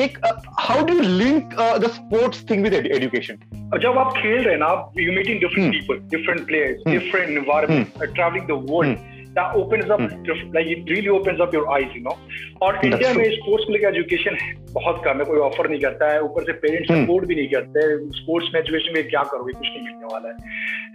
एक 0.00 0.18
how 0.60 0.86
do 0.86 1.00
link 1.00 1.76
the 1.80 1.86
sports 1.86 2.50
thing 2.50 2.62
with 2.62 2.74
education 2.74 3.34
जब 3.82 3.98
आप 3.98 4.12
खेल 4.12 4.42
रहे 4.42 4.52
हैं 4.52 4.60
ना 4.60 4.66
आप 4.66 4.92
you 4.98 5.12
meeting 5.12 5.40
different 5.40 5.72
people 5.72 5.94
different 5.94 6.46
players 6.46 6.82
different 6.88 7.28
environment 7.28 8.02
travelling 8.02 8.46
the 8.46 8.66
world 8.70 8.98
uh. 9.38 9.52
Hmm. 9.52 9.56
that 9.56 9.56
opens 9.56 9.90
up 9.90 10.00
hmm. 10.00 10.24
your, 10.24 10.36
like 10.54 10.66
it 10.66 10.90
really 10.90 11.08
opens 11.08 11.40
up 11.40 11.52
your 11.52 11.70
eyes 11.70 11.94
you 11.94 12.02
know 12.06 12.16
और 12.62 12.80
India 12.84 13.12
में 13.14 13.24
sports 13.32 13.64
को 13.66 13.72
लेकर 13.72 13.96
एजुकेशन 13.96 14.36
बहुत 14.72 15.02
कम 15.04 15.18
है 15.18 15.24
कोई 15.24 15.38
ऑफ़र 15.40 15.68
नहीं 15.70 15.80
करता 15.80 16.10
है 16.12 16.22
ऊपर 16.22 16.44
से 16.44 16.52
पेरेंट्स 16.64 16.92
सपोर्ट 16.92 17.24
hmm. 17.24 17.28
भी 17.28 17.34
नहीं 17.34 17.48
करते 17.48 17.82
स्पोर्ट्स 18.18 18.50
में 18.54 18.60
एजुकेशन 18.60 18.94
में 18.94 19.08
क्या 19.08 19.22
करोगे 19.32 19.52
कुछ 19.52 19.68
नहीं 19.68 19.84
मिलने 19.84 20.12
वाला 20.12 20.28
है 20.28 20.36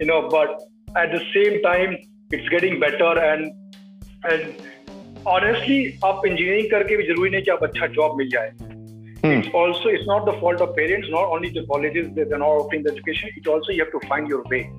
you 0.02 0.06
know 0.12 0.20
but 0.36 0.50
at 1.04 1.14
the 1.14 1.20
same 1.30 1.56
time 1.70 1.96
it's 2.34 2.48
getting 2.56 2.78
better 2.80 3.24
and 3.24 3.46
and 4.32 4.46
honestly 5.38 5.80
आप 6.04 6.26
इंजीनियरिंग 6.26 6.70
करके 6.70 6.96
भी 6.96 7.06
ज़रूरी 7.12 7.30
नहीं 7.30 7.42
कि 7.42 7.50
आप 7.50 7.64
अच्छा 7.64 7.86
जॉब 7.98 8.16
मिल 8.18 8.28
जाए 8.36 8.72
Hmm. 9.24 9.38
It's 9.40 9.48
also 9.58 9.88
it's 9.88 10.06
not 10.06 10.26
the 10.26 10.32
fault 10.40 10.60
of 10.60 10.76
parents. 10.76 11.06
Not 11.12 11.30
only 11.34 11.48
the 11.48 11.62
colleges 11.68 12.08
they're 12.14 12.40
not 12.40 12.46
offering 12.46 12.82
the 12.86 12.90
education. 12.92 13.30
It 13.36 13.46
also 13.46 13.72
you 13.72 13.82
have 13.84 13.92
to 13.92 14.06
find 14.06 14.28
your 14.28 14.42
way. 14.50 14.70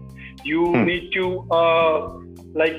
You 0.44 0.68
hmm. 0.68 0.84
need 0.90 1.08
to 1.14 1.24
uh, 1.50 2.20
like 2.54 2.78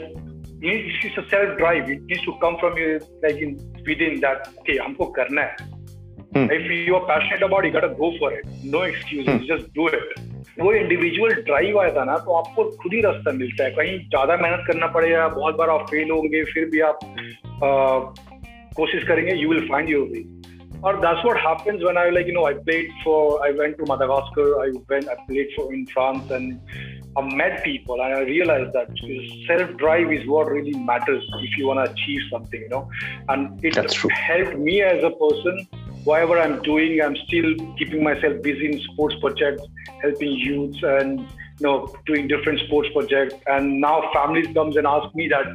it's 0.66 1.18
a 1.18 1.28
self 1.30 1.56
drive. 1.58 1.90
It 1.90 2.02
needs 2.02 2.22
to 2.24 2.34
come 2.40 2.58
from 2.58 2.76
you, 2.76 3.00
like 3.22 3.36
in 3.36 3.56
within 3.86 4.20
that. 4.20 4.48
Okay, 4.58 4.78
हमको 4.78 5.06
करना 5.18 5.42
है. 5.42 5.56
Hmm. 6.34 6.50
If 6.50 6.70
you 6.70 6.96
are 6.96 7.06
passionate 7.06 7.42
about 7.42 7.64
it, 7.64 7.68
you 7.68 7.80
gotta 7.80 7.94
go 7.94 8.12
for 8.18 8.32
it. 8.32 8.46
No 8.64 8.82
excuses, 8.82 9.28
hmm. 9.28 9.46
just 9.52 9.72
do 9.74 9.88
it. 9.88 10.18
वो 10.58 10.72
individual 10.72 11.32
drive 11.46 11.78
आया 11.80 11.92
था 11.94 12.04
ना 12.04 12.16
तो 12.26 12.34
आपको 12.34 12.64
खुद 12.82 12.92
ही 12.94 13.00
रास्ता 13.00 13.32
मिलता 13.32 13.64
है 13.64 13.70
कहीं 13.70 13.98
ज़्यादा 13.98 14.36
मेहनत 14.36 14.64
करना 14.66 14.86
पड़ेगा 14.94 15.26
बहुत 15.28 15.56
बार 15.56 15.70
आप 15.70 15.86
फेल 15.90 16.10
होंगे 16.10 16.42
फिर 16.52 16.64
भी 16.70 16.80
आप 16.80 16.98
आ, 17.64 17.98
कोशिश 18.76 19.04
करेंगे 19.08 19.34
you 19.34 19.48
will 19.50 19.68
find 19.68 19.90
your 19.90 20.08
way 20.08 20.22
or 20.83 20.99
that's 20.99 21.23
what 21.23 21.37
happens 21.37 21.83
when 21.83 21.97
I 21.97 22.09
like 22.09 22.25
you 22.27 22.33
know 22.33 22.45
I 22.45 22.53
played 22.53 22.89
for 23.03 23.43
I 23.45 23.51
went 23.51 23.77
to 23.77 23.85
Madagascar 23.85 24.61
I 24.63 24.71
went 24.89 25.07
I 25.09 25.15
played 25.27 25.49
for 25.55 25.73
in 25.73 25.85
France 25.87 26.31
and 26.31 26.59
I 27.17 27.21
met 27.21 27.63
people 27.63 28.01
and 28.01 28.13
I 28.13 28.21
realized 28.21 28.73
that 28.73 28.89
self 29.47 29.77
drive 29.77 30.11
is 30.11 30.25
what 30.27 30.49
really 30.49 30.73
matters 30.73 31.23
if 31.39 31.57
you 31.57 31.67
want 31.67 31.85
to 31.85 31.91
achieve 31.91 32.21
something 32.31 32.61
you 32.61 32.69
know 32.69 32.89
and 33.29 33.63
it 33.63 33.75
helped 33.75 34.57
me 34.57 34.81
as 34.81 35.03
a 35.03 35.11
person 35.11 35.67
whatever 36.03 36.39
I'm 36.39 36.61
doing 36.63 37.01
I'm 37.01 37.15
still 37.27 37.53
keeping 37.77 38.03
myself 38.03 38.41
busy 38.41 38.71
in 38.71 38.79
sports 38.93 39.15
projects 39.21 39.63
helping 40.01 40.31
youths 40.31 40.79
and 40.81 41.19
you 41.19 41.67
know 41.67 41.93
doing 42.07 42.27
different 42.27 42.59
sports 42.61 42.89
projects 42.93 43.35
and 43.45 43.79
now 43.79 44.09
families 44.13 44.47
comes 44.53 44.77
and 44.77 44.87
ask 44.87 45.13
me 45.15 45.27
that 45.27 45.45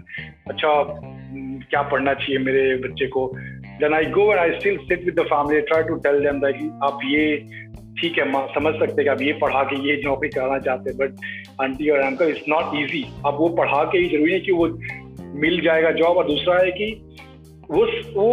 अच्छा 0.49 0.73
क्या 1.71 1.83
पढ़ना 1.91 2.13
चाहिए 2.15 2.39
मेरे 2.39 2.77
बच्चे 2.83 3.07
को 3.15 3.23
then 3.82 3.94
I 3.94 4.04
go 4.06 4.32
and 4.32 4.40
I 4.40 4.60
still 4.60 4.78
sit 4.88 5.06
with 5.06 5.16
the 5.16 5.26
family. 5.26 5.58
I 5.58 5.62
try 5.68 5.82
to 5.84 6.00
tell 6.06 6.22
them 6.22 6.40
that 6.42 6.64
आप 6.84 7.00
ये 7.06 7.26
ठीक 8.00 8.18
है 8.18 8.30
माँ 8.32 8.46
समझ 8.56 8.74
सकते 8.74 9.02
हैं 9.02 9.04
कि 9.04 9.10
आप 9.10 9.22
ये 9.22 9.34
पढ़ा 9.42 9.64
के 9.72 9.76
ये 9.88 10.02
नौकरी 10.06 10.30
कराना 10.30 10.58
चाहते 10.68 10.90
हैं 10.90 10.98
बट 10.98 11.62
आंटी 11.62 11.90
और 11.90 12.00
अंकल 12.00 12.30
इट्स 12.30 12.50
नॉट 12.50 12.76
इजी 12.76 13.04
अब 13.26 13.38
वो 13.40 13.50
पढ़ा 13.58 13.84
के 13.92 13.98
ही 13.98 14.10
ज़रूरी 14.10 14.34
है 14.34 14.40
कि 14.40 14.52
वो 14.52 14.68
मिल 15.44 15.62
जाएगा 15.66 15.92
जॉब 16.02 16.18
और 16.18 16.28
दूसरा 16.28 16.58
है 16.60 16.72
कि 16.80 16.90
वो 17.72 17.86
वो 18.16 18.32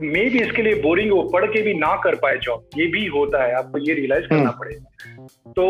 मे 0.00 0.24
भी 0.30 0.40
इसके 0.40 0.62
लिए 0.62 0.74
बोरिंग 0.82 1.12
वो 1.12 1.22
पढ़ 1.32 1.44
के 1.52 1.62
भी 1.62 1.74
ना 1.74 1.94
कर 2.02 2.14
पाए 2.24 2.36
जॉब 2.42 2.78
ये 2.78 2.86
भी 2.90 3.06
होता 3.14 3.42
है 3.44 3.54
आपको 3.54 3.78
ये 3.78 3.94
रियलाइज़ 3.94 4.26
करना 4.26 4.40
हम्म। 4.40 4.58
पड़ेगा। 4.58 5.52
तो 5.56 5.64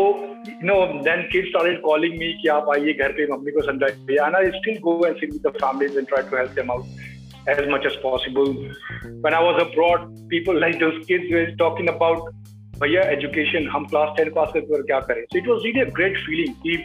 you 0.47 0.67
know 0.67 0.75
then 1.03 1.21
kids 1.31 1.47
started 1.49 1.79
calling 1.81 2.17
me 2.19 2.31
कि 2.41 2.47
आप 2.55 2.69
आइए 2.73 2.93
घर 2.93 3.11
पे 3.11 3.27
मम्मी 3.31 3.51
को 3.51 3.61
समझाइए। 3.61 4.25
And 4.25 4.35
I 4.35 4.49
still 4.57 4.77
go 4.81 4.93
and 5.05 5.15
sit 5.15 5.31
with 5.33 5.47
the 5.47 5.51
families 5.57 5.97
and 5.97 6.07
try 6.07 6.29
to 6.29 6.37
help 6.37 6.51
them 6.59 6.71
out 6.71 6.85
as 7.48 7.68
much 7.68 7.86
as 7.86 7.96
possible. 7.96 8.52
When 9.20 9.34
I 9.34 9.40
was 9.40 9.62
abroad, 9.62 10.06
people 10.28 10.60
like 10.60 10.78
those 10.78 11.04
kids 11.06 11.30
were 11.30 11.50
talking 11.64 11.92
about 11.96 12.32
भैया 12.82 13.02
education 13.10 13.68
हम 13.72 13.84
class 13.86 14.14
ten 14.16 14.30
पास 14.30 14.52
करके 14.54 14.82
क्या 14.82 14.98
करें 15.00 15.22
so 15.22 15.38
it 15.38 15.48
was 15.48 15.60
really 15.64 15.80
a 15.80 15.90
great 15.96 16.16
feeling 16.18 16.54
कि 16.62 16.78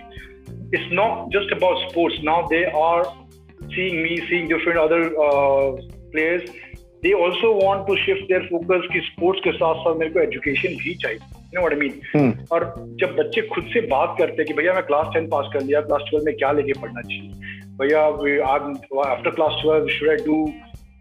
it's 0.74 0.92
not 0.98 1.32
just 1.34 1.51
about 1.54 1.80
sports 1.84 2.18
now 2.28 2.36
they 2.50 2.66
are 2.80 3.04
seeing 3.75 3.96
me 4.04 4.18
seeing 4.30 4.48
different 4.51 4.80
other 4.82 5.00
uh, 5.28 5.72
players 6.12 6.44
they 7.04 7.13
also 7.24 7.51
want 7.60 7.88
to 7.88 7.96
shift 8.04 8.28
their 8.32 8.44
focus 8.51 8.88
कि 8.94 9.01
sports 9.08 9.44
के 9.44 9.51
साथ 9.51 9.82
साथ 9.86 9.96
मेरे 9.96 10.12
को 10.18 10.20
education 10.20 10.78
भी 10.84 10.96
चाहिए 11.06 11.20
you 11.20 11.58
know 11.58 11.66
what 11.66 11.75
I 11.75 11.80
mean 11.82 11.96
hmm. 12.16 12.32
और 12.51 12.66
जब 13.01 13.16
बच्चे 13.16 13.42
खुद 13.42 13.70
से 13.74 13.82
बात 13.96 14.16
करते 14.20 14.42
हैं 14.42 14.46
कि 14.46 14.54
भैया 14.54 14.74
मैं 14.74 14.84
क्लास 14.84 15.13
टेन 15.13 15.28
पास 15.30 15.50
कर 15.54 15.62
लिया 15.62 15.82
क्लास 15.82 16.01
ट्वेल्व 16.10 16.25
में 16.25 16.36
क्या 16.36 16.51
लेके 16.51 16.80
पढ़ना 16.82 17.01
चाहिए 17.01 17.53
भैया 17.81 18.00
after 18.00 19.31
class 19.31 19.61
twelve 19.62 19.88
should 19.88 20.09
I 20.11 20.16
do 20.26 20.37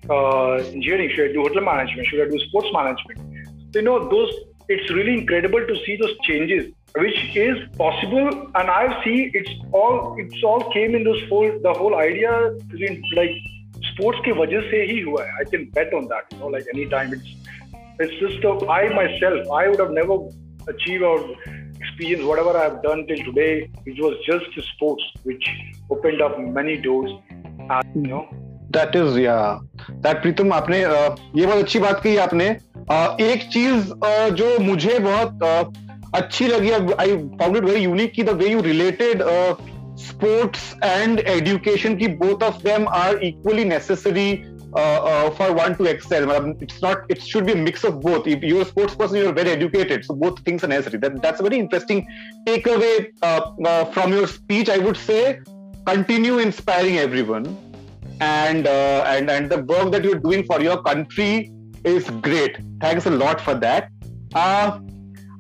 engineering 0.06 1.10
should 1.10 1.34
do 1.34 1.42
hotel 1.42 1.66
management 1.66 2.08
should 2.10 2.20
I 2.20 2.26
do 2.26 2.38
sports 2.38 2.72
management 2.76 3.74
तो 3.74 3.80
you 3.80 3.86
know 3.86 4.00
though 4.14 4.22
it's 4.72 4.92
really 4.92 5.14
incredible 5.14 5.66
to 5.66 5.76
see 5.76 5.98
those 5.98 6.16
changes 6.28 6.72
which 7.00 7.38
is 7.38 7.64
possible 7.78 8.30
and 8.60 8.70
I 8.70 8.88
see 9.06 9.14
it's 9.38 9.56
all 9.76 10.22
it's 10.22 10.44
all 10.44 10.62
came 10.74 10.96
in 10.96 11.04
this 11.04 11.24
the 11.64 11.76
whole 11.80 11.96
idea 12.02 12.38
like 13.14 13.42
sports 13.86 14.26
की 14.26 14.32
वजह 14.32 14.70
से 14.70 14.84
ही 14.92 15.00
हुआ 15.00 15.24
है 15.24 15.32
I 15.32 15.52
can 15.52 15.66
bet 15.76 15.94
on 15.94 16.06
that 16.14 16.40
no 16.40 16.50
like 16.50 16.76
any 16.76 16.86
time 16.92 17.14
it's 17.14 17.34
it's 18.02 18.20
just 18.22 18.70
I 18.70 18.90
myself 19.20 19.52
I 19.58 19.68
would 19.68 19.82
have 19.82 19.94
never 19.94 20.74
achieve 20.74 21.06
और 21.08 21.36
experience, 21.84 22.24
whatever 22.24 22.56
I've 22.58 22.82
done 22.84 23.06
till 23.08 23.24
today, 23.26 23.70
it 23.86 24.02
was 24.06 24.16
just 24.26 24.70
sports 24.70 25.04
which 25.24 25.50
opened 25.90 26.22
up 26.22 26.40
many 26.40 26.78
doors. 26.78 27.12
And, 27.70 27.96
you 27.96 28.08
know. 28.08 28.24
That 28.72 28.96
is, 28.96 29.18
yeah. 29.18 29.60
That 30.02 30.22
Pritam 30.22 30.54
आपने 30.54 30.80
ये 30.80 31.46
बहुत 31.46 31.64
अच्छी 31.64 31.80
बात 31.80 32.02
कही 32.04 32.16
आपने 32.28 32.48
एक 33.32 33.50
चीज़ 33.54 33.94
जो 34.40 34.48
मुझे 34.60 34.98
बहुत 35.00 35.44
अच्छी 36.16 36.48
लगी 36.48 36.72
I 36.72 37.18
found 37.42 37.58
it 37.58 37.64
very 37.64 37.84
unique 37.84 38.14
की 38.14 38.24
the 38.24 38.30
way 38.42 38.50
you 38.52 38.62
related 38.62 39.22
sports 39.96 40.76
and 40.82 41.20
education 41.20 41.98
ki 41.98 42.08
both 42.08 42.42
of 42.42 42.62
them 42.64 42.88
are 42.88 43.22
equally 43.22 43.64
necessary 43.64 44.44
uh, 44.44 44.48
uh, 44.48 44.53
for 44.73 45.53
one 45.53 45.77
to 45.77 45.85
excel. 45.85 46.31
It's 46.61 46.81
not. 46.83 47.05
It 47.09 47.23
should 47.23 47.47
be 47.47 47.53
a 47.53 47.57
mix 47.57 47.85
of 47.85 48.01
both. 48.01 48.27
If 48.27 48.43
you're 48.43 48.63
a 48.63 48.65
sports 48.65 48.95
person, 48.95 49.17
you're 49.17 49.33
very 49.33 49.51
educated. 49.51 50.05
So 50.05 50.15
both 50.15 50.41
things 50.41 50.65
are 50.65 50.69
necessary. 50.69 50.99
That, 50.99 51.23
that's 51.23 51.41
a 51.41 51.43
very 51.43 51.59
interesting 51.59 52.07
takeaway 52.47 53.13
uh, 53.23 53.85
from 53.87 54.13
your 54.13 54.27
speech. 54.27 54.69
I 54.69 54.79
would 54.79 54.97
say, 54.97 55.41
continue 55.87 56.39
inspiring 56.39 56.99
everyone, 56.99 57.47
and 58.21 58.67
and 58.67 59.31
and 59.31 59.51
the 59.51 59.63
work 59.65 59.93
that 59.93 60.05
you're 60.05 60.21
doing 60.21 60.45
for 60.45 60.61
your 60.61 60.83
country 60.83 61.53
is 61.85 62.11
great. 62.11 62.59
Thanks 62.81 63.07
a 63.07 63.11
lot 63.11 63.41
for 63.41 63.55
that. 63.55 63.91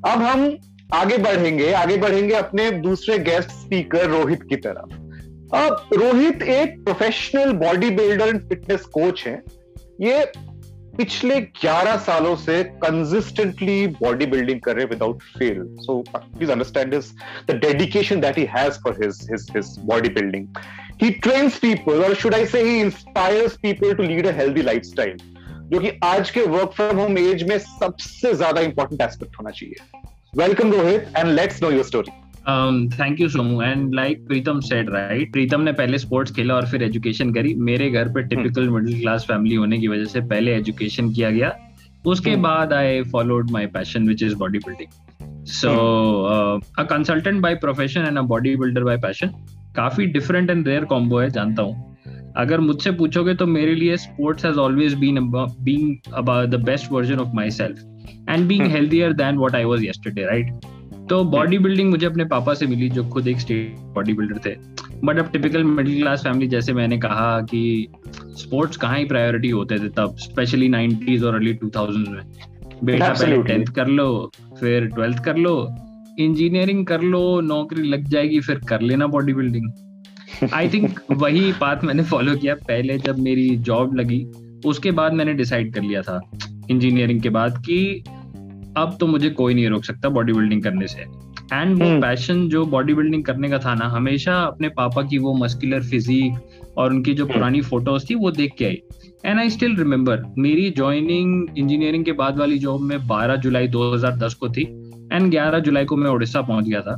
अब 0.06 0.22
हम 0.22 0.56
आगे 0.94 1.16
बढ़ेंगे 1.18 1.72
आगे 1.72 1.96
बढ़ेंगे 1.96 2.34
अपने 2.34 2.70
दूसरे 2.70 3.18
guest 3.18 3.50
speaker 3.50 4.06
Rohit 4.10 4.42
की 4.42 4.56
तरफ 4.56 5.01
रोहित 5.55 6.41
एक 6.41 6.83
professional 6.85 7.51
bodybuilder 7.89 8.27
and 8.27 8.41
fitness 8.49 8.85
coach 8.93 9.23
है। 9.27 9.41
ये 10.01 10.25
पिछले 10.97 11.39
11 11.59 11.97
सालों 12.05 12.35
से 12.35 12.63
कंसिस्टेंटली 12.83 13.85
बॉडी 14.01 14.25
बिल्डिंग 14.25 14.59
कर 14.61 14.75
रहे 14.75 14.85
without 14.85 15.21
fail 15.37 15.63
so 15.81 15.99
please 16.09 16.51
understand 16.51 16.91
this 16.91 17.11
the 17.49 17.55
dedication 17.65 18.19
that 18.21 18.37
he 18.37 18.45
has 18.55 18.79
for 18.83 18.97
his 19.03 19.19
his 19.31 19.47
his 19.55 19.75
bodybuilding 20.09 20.47
he 21.03 21.09
trains 21.19 21.57
people 21.59 22.03
और 22.03 22.15
should 22.15 22.35
I 22.35 22.45
say 22.45 22.61
he 22.61 22.79
inspires 22.79 23.57
people 23.63 23.93
to 23.93 24.03
lead 24.03 24.27
a 24.27 24.35
healthy 24.37 24.61
lifestyle 24.61 25.17
जो 25.71 25.79
कि 25.79 25.91
आज 26.03 26.31
के 26.31 26.41
work 26.47 26.71
from 26.75 26.97
home 26.99 27.17
age 27.17 27.43
में 27.49 27.57
सबसे 27.59 28.33
ज़्यादा 28.33 28.61
important 28.61 29.01
aspect 29.01 29.39
होना 29.39 29.51
चाहिए। 29.51 30.01
Welcome 30.37 30.73
Rohit 30.73 31.13
and 31.17 31.29
let's 31.29 31.61
know 31.63 31.71
your 31.71 31.83
story 31.83 32.21
thank 32.45 33.19
you 33.21 33.27
Somu 33.29 33.61
and 33.61 33.93
like 33.95 34.25
Pritam 34.27 34.59
said 34.61 34.89
right 34.89 35.31
Pritam 35.33 35.61
ने 35.61 35.71
पहले 35.73 35.97
स्पोर्ट्स 35.97 36.35
खेला 36.35 36.55
और 36.55 36.65
फिर 36.67 36.83
एजुकेशन 36.83 37.33
करी 37.33 37.53
मेरे 37.61 37.89
घर 37.89 38.09
पे 38.13 38.23
टिपिकल 38.25 38.69
मिडिल 38.69 38.99
क्लास 38.99 39.25
फैमिली 39.27 39.55
होने 39.55 39.79
की 39.79 39.87
वजह 39.87 40.05
से 40.05 40.21
पहले 40.23 40.55
एजुकेशन 40.55 41.11
किया 41.13 41.29
गया 41.31 41.55
उसके 42.05 42.31
hmm. 42.31 42.41
बाद 42.41 42.73
I 42.73 43.01
followed 43.03 43.51
my 43.51 43.65
passion 43.67 44.07
which 44.07 44.23
is 44.23 44.35
bodybuilding 44.59 45.45
so 45.51 45.69
a 46.79 46.83
consultant 46.83 47.41
by 47.41 47.55
profession 47.55 48.01
and 48.01 48.17
a 48.17 48.21
bodybuilder 48.55 48.83
by 48.83 48.97
passion 48.97 49.27
काफ़ी 49.75 50.05
डिफरेंट 50.09 50.49
एंड 50.49 50.67
रेयर 50.67 50.85
कॉम्बो 50.85 51.19
है 51.19 51.29
जानता 51.29 51.63
हूँ 51.63 51.91
अगर 52.37 52.59
मुझसे 52.59 52.91
पूछोगे 52.91 53.33
तो 53.35 53.45
मेरे 53.47 53.75
लिए 53.75 53.97
sports 53.99 54.45
has 54.45 54.57
always 54.57 54.93
been 54.97 55.19
being 55.29 56.13
about 56.13 56.49
the 56.49 56.63
best 56.65 56.91
version 56.91 57.19
of 57.19 57.35
myself 57.51 58.29
and 58.29 58.47
being 58.47 58.67
healthier 58.67 59.13
than 59.15 59.37
what 59.37 59.55
I 59.55 59.63
was 59.63 59.85
yesterday 59.85 60.25
right 60.25 60.72
तो 61.09 61.23
बॉडी 61.25 61.57
बिल्डिंग 61.59 61.89
मुझे 61.89 62.05
अपने 62.05 62.25
पापा 62.25 62.53
से 62.53 62.67
मिली 62.67 62.89
जो 62.89 63.03
खुद 63.09 63.27
एक 63.27 63.39
स्टेट 63.39 63.75
बॉडी 63.95 64.13
बिल्डर 64.13 64.37
थे। 64.45 64.55
बट 65.03 65.19
अब 65.19 65.29
टिपिकल 65.31 65.63
मिडिल 65.63 65.99
क्लास 65.99 66.23
फैमिली 66.23 66.47
जैसे 66.47 66.73
मैंने 66.73 66.97
कहा 66.97 67.39
कि 67.41 67.87
स्पोर्ट्स 68.37 68.77
कहाँ 68.77 68.97
ही 68.97 69.05
प्रायोरिटी 69.05 69.49
होते 69.49 69.79
थे 69.79 69.89
तब 69.97 70.15
स्पेशली 70.19 70.69
नाइनटीज 70.69 71.23
और 71.23 71.35
अर्ली 71.35 71.53
टू 71.53 71.69
थाउज़ेंड 71.75 72.07
में। 72.07 72.21
बेटा 72.83 73.09
पहले 73.09 73.41
टेंथ 73.43 73.73
कर 73.75 73.87
लो 73.89 74.31
फिर 74.59 74.85
ट्वेल्थ 74.85 75.23
कर 75.25 75.37
लो 75.37 75.55
इंजीनियरिंग 76.19 76.85
कर 76.85 77.01
लो 77.01 77.39
नौकरी 77.41 77.83
लग 77.83 78.07
जाएगी 78.09 78.39
फिर 78.39 78.59
कर 78.69 78.81
लेना 78.81 79.07
बॉडी 79.07 79.33
बिल्डिंग 79.33 80.49
आई 80.53 80.69
थिंक 80.69 80.99
वही 81.11 81.51
बात 81.51 81.83
मैंने 81.83 82.03
फॉलो 82.03 82.35
किया। 82.35 82.55
पहले 82.67 82.97
जब 82.99 83.19
मेरी 83.19 83.49
जॉब 83.59 83.95
लगी 83.95 84.23
उसके 84.65 84.91
बाद 84.91 85.13
मैंने 85.13 85.33
डिसाइड 85.33 85.73
कर 85.73 85.81
लिया 85.81 86.01
था 86.01 86.19
इंजीनियरिंग 86.71 87.21
के 87.21 87.29
बाद 87.29 87.57
कि 87.65 88.03
अब 88.77 88.97
तो 88.99 89.07
मुझे 89.07 89.29
कोई 89.29 89.53
नहीं 89.53 89.67
रोक 89.67 89.83
सकता 89.83 90.09
बॉडी 90.09 90.33
बिल्डिंग 90.33 90.63
करने 90.63 90.87
से। 90.87 91.01
एंड 91.53 91.83
वो 91.83 92.01
पैशन 92.01 92.33
हम्म। 92.33 92.49
जो 92.49 92.65
बॉडी 92.65 92.93
बिल्डिंग 92.93 93.23
करने 93.23 93.49
का 93.49 93.57
था 93.59 93.73
ना 93.73 93.85
हमेशा 93.85 94.41
अपने 94.41 94.69
पापा 94.69 95.01
की 95.01 95.17
वो 95.17 95.33
मस्कुलर 95.33 95.83
फिजिक 95.83 96.33
और 96.77 96.93
उनकी 96.93 97.13
जो 97.13 97.23
हम्म। 97.23 97.33
पुरानी 97.33 97.61
फ़ोटोज़ 97.61 98.05
थी 98.09 98.15
वो 98.15 98.31
देख 98.31 98.53
के 98.57 98.65
आई। 98.65 98.81
एंड 99.25 99.39
आई 99.39 99.49
स्टिल 99.49 99.75
रिमेम्बर 99.75 100.23
मेरी 100.37 100.69
ज्वाइनिंग 100.69 101.57
इंजीनियरिंग 101.57 102.05
के 102.05 102.11
बाद 102.11 102.37
वाली 102.37 102.59
जॉब 102.59 102.81
में 102.81 102.97
12 103.07 103.35
जुलाई 103.35 103.67
2010 103.67 104.33
को 104.33 104.49
थी 104.49 104.63
एंड 105.13 105.31
11 105.31 105.59
जुलाई 105.59 105.85
को 105.85 105.97
मैं 105.97 106.11
उड़ीसा 106.11 106.41
पहुँच 106.41 106.65
गया 106.65 106.81
था। 106.81 106.97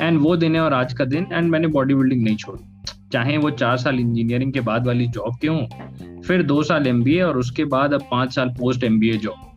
एंड 0.00 0.20
वो 0.20 0.36
दिन 0.36 0.54
है 0.54 0.60
और 0.60 0.72
आज 0.72 0.92
का 0.92 1.04
दिन 1.04 1.26
एंड 1.32 1.50
मैंने 1.50 1.66
बॉडी 1.66 1.94
बिल्डिंग 1.94 2.22
नहीं 2.22 2.36
छोड़ी। 2.36 2.64
चाहे 3.12 3.36
वो 3.36 3.50
चार 3.50 3.76
साल 3.76 4.00
इंजीनियरिंग 4.00 4.52
के 4.52 4.60
बाद 4.60 4.86
वाली 4.86 5.06
जॉब 5.06 5.36
के 5.42 5.48
हों 5.48 6.20
फिर 6.20 6.42
दो 6.42 6.62
साल 6.62 6.86
एमबीए 6.86 7.22
और 7.22 7.38
उसके 7.38 7.64
बाद 7.64 7.94
अब 7.94 8.02
पाँच 8.10 8.34
साल 8.34 8.48
पोस्ट 8.48 8.84
एमबीए 8.84 9.12
जॉब 9.12 9.53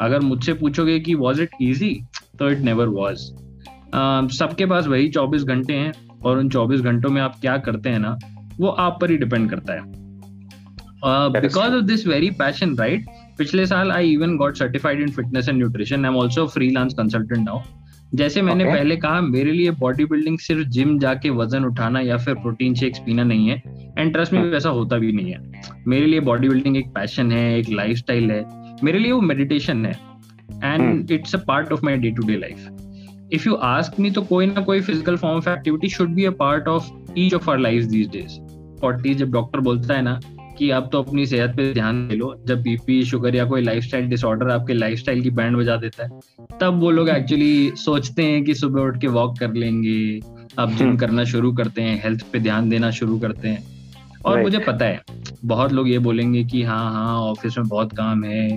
अगर 0.00 0.20
मुझसे 0.20 0.52
पूछोगे 0.54 0.98
कि 1.00 1.14
वॉज़ 1.14 1.42
इट 1.42 1.50
ईजी 1.62 2.00
तो 2.38 2.50
इट 2.50 2.58
नेवर 2.58 2.88
वॉज़ 2.88 3.20
सबके 4.36 4.66
पास 4.66 4.86
वही 4.86 5.08
चौबीस 5.08 5.42
घंटे 5.42 5.72
हैं 5.72 5.92
और 6.24 6.38
उन 6.38 6.48
चौबीस 6.50 6.80
घंटों 6.80 7.10
में 7.10 7.20
आप 7.22 7.36
क्या 7.40 7.56
करते 7.56 7.90
हैं 7.90 7.98
ना 7.98 8.18
वो 8.60 8.68
आप 8.68 8.98
पर 9.00 9.10
ही 9.10 9.16
डिपेंड 9.16 9.50
करता 9.50 9.72
है। 9.72 9.80
Because 11.40 11.74
of 11.74 11.84
this 11.84 12.06
very 12.06 12.30
passion 12.30 12.76
right 12.76 13.06
पिछले 13.38 13.66
साल 13.66 13.92
I 13.92 14.10
even 14.10 14.36
got 14.36 14.56
certified 14.56 15.00
in 15.00 15.10
fitness 15.10 15.48
and 15.48 15.58
nutrition 15.58 16.04
I 16.04 16.10
am 16.12 16.16
also 16.16 16.46
freelance 16.70 16.94
consultant 16.94 17.44
now 17.44 17.60
जैसे 18.14 18.42
मैंने 18.42 18.64
okay. 18.64 18.76
पहले 18.76 18.96
कहा 18.96 19.20
मेरे 19.20 19.52
लिए 19.52 19.70
बॉडी 19.70 20.04
बिल्डिंग 20.04 20.38
सिर्फ़ 20.38 20.68
जिम 20.68 20.98
जाके 20.98 21.30
वज़न 21.30 21.64
उठाना 21.64 22.00
या 22.00 22.16
फिर 22.16 22.34
प्रोटीन 22.34 22.74
शेक्स 22.74 22.98
पीना 22.98 23.24
नहीं 23.24 23.48
है। 23.48 23.62
एंड 23.98 24.12
ट्रस्ट 24.12 24.32
में 24.32 24.42
वैसा 24.42 24.68
होता 24.68 24.98
भी 24.98 25.12
नहीं 25.12 25.32
है। 25.32 25.82
मेरे 25.88 26.06
लिए 26.06 26.20
बॉडी 26.20 26.48
बिल्डिंग 26.48 26.76
एक 26.76 26.88
पैशन 26.88 27.32
है 27.32 27.58
एक 27.58 27.68
लाइफ 27.70 28.02
है। 28.10 28.40
मेरे 28.84 28.98
लिए 28.98 29.12
वो 29.12 29.20
मेडिटेशन 29.20 29.86
है 29.86 29.92
and 30.64 31.10
it's 31.10 31.34
a 31.34 31.38
part 31.38 31.72
of 31.72 31.84
my 31.84 31.96
day 31.96 32.10
to 32.10 32.26
day 32.26 32.36
life 32.36 32.68
if 33.32 33.48
you 33.48 33.54
ask 33.54 34.00
me 34.00 34.10
तो 34.10 34.22
कोई 34.22 34.46
ना 34.46 34.60
कोई 34.60 34.80
physical 34.80 35.16
form 35.16 35.36
of 35.36 35.48
activity 35.48 35.88
should 35.88 36.08
be 36.08 36.24
a 36.24 36.30
part 36.30 36.68
of 36.68 36.90
each 37.18 37.34
of 37.34 37.50
our 37.50 37.58
life 37.58 37.84
these 37.84 38.10
days 38.10 38.38
forty 38.80 39.14
जब 39.14 39.30
doctor 39.30 39.60
बोलता 39.60 39.94
है 39.94 40.02
ना 40.02 40.20
कि 40.58 40.70
आप 40.70 40.88
तो 40.92 41.02
अपनी 41.02 41.26
सेहत 41.26 41.56
पे 41.56 41.72
ध्यान 41.74 42.08
दे 42.08 42.14
लो 42.14 42.34
जब 42.46 42.62
बीपी 42.62 43.04
शुगर 43.04 43.34
या 43.36 43.44
कोई 43.44 43.62
लाइफस्टाइल 43.62 44.08
डिसऑर्डर 44.08 44.48
आपके 44.48 44.74
लाइफस्टाइल 44.74 45.22
की 45.22 45.30
बैंड 45.30 45.56
बजा 45.56 45.76
देता 45.76 46.04
है 46.04 46.20
तब 46.60 46.80
वो 46.80 46.90
लोग 46.90 47.08
एक्चुअली 47.08 47.70
सोचते 47.76 48.24
हैं 48.24 48.44
कि 48.44 48.54
सुबह 48.54 48.80
उठ 48.80 49.00
के 49.00 49.06
वॉक 49.06 49.38
कर 49.38 49.52
लेंगे 49.54 50.20
आप 50.58 50.70
जिम 50.70 50.86
हम्म। 50.86 50.96
करना 50.96 51.24
शुरू 51.24 51.52
करते 51.52 51.82
हैं 51.82 52.02
हेल्थ 52.02 52.24
पे 52.32 52.38
ध्यान 52.38 52.68
देना 52.68 52.90
शुरू 52.90 53.18
करते 53.18 53.48
हैं। 53.48 53.77
और 54.28 54.42
मुझे 54.42 54.58
पता 54.58 54.84
है 54.84 55.00
बहुत 55.44 55.72
लोग 55.72 55.88
ये 55.88 55.98
बोलेंगे 55.98 56.44
कि 56.44 56.62
हाँ 56.62 56.92
हाँ 56.92 57.18
ऑफ़िस 57.20 57.58
में 57.58 57.66
बहुत 57.68 57.92
काम 57.92 58.24
है 58.24 58.48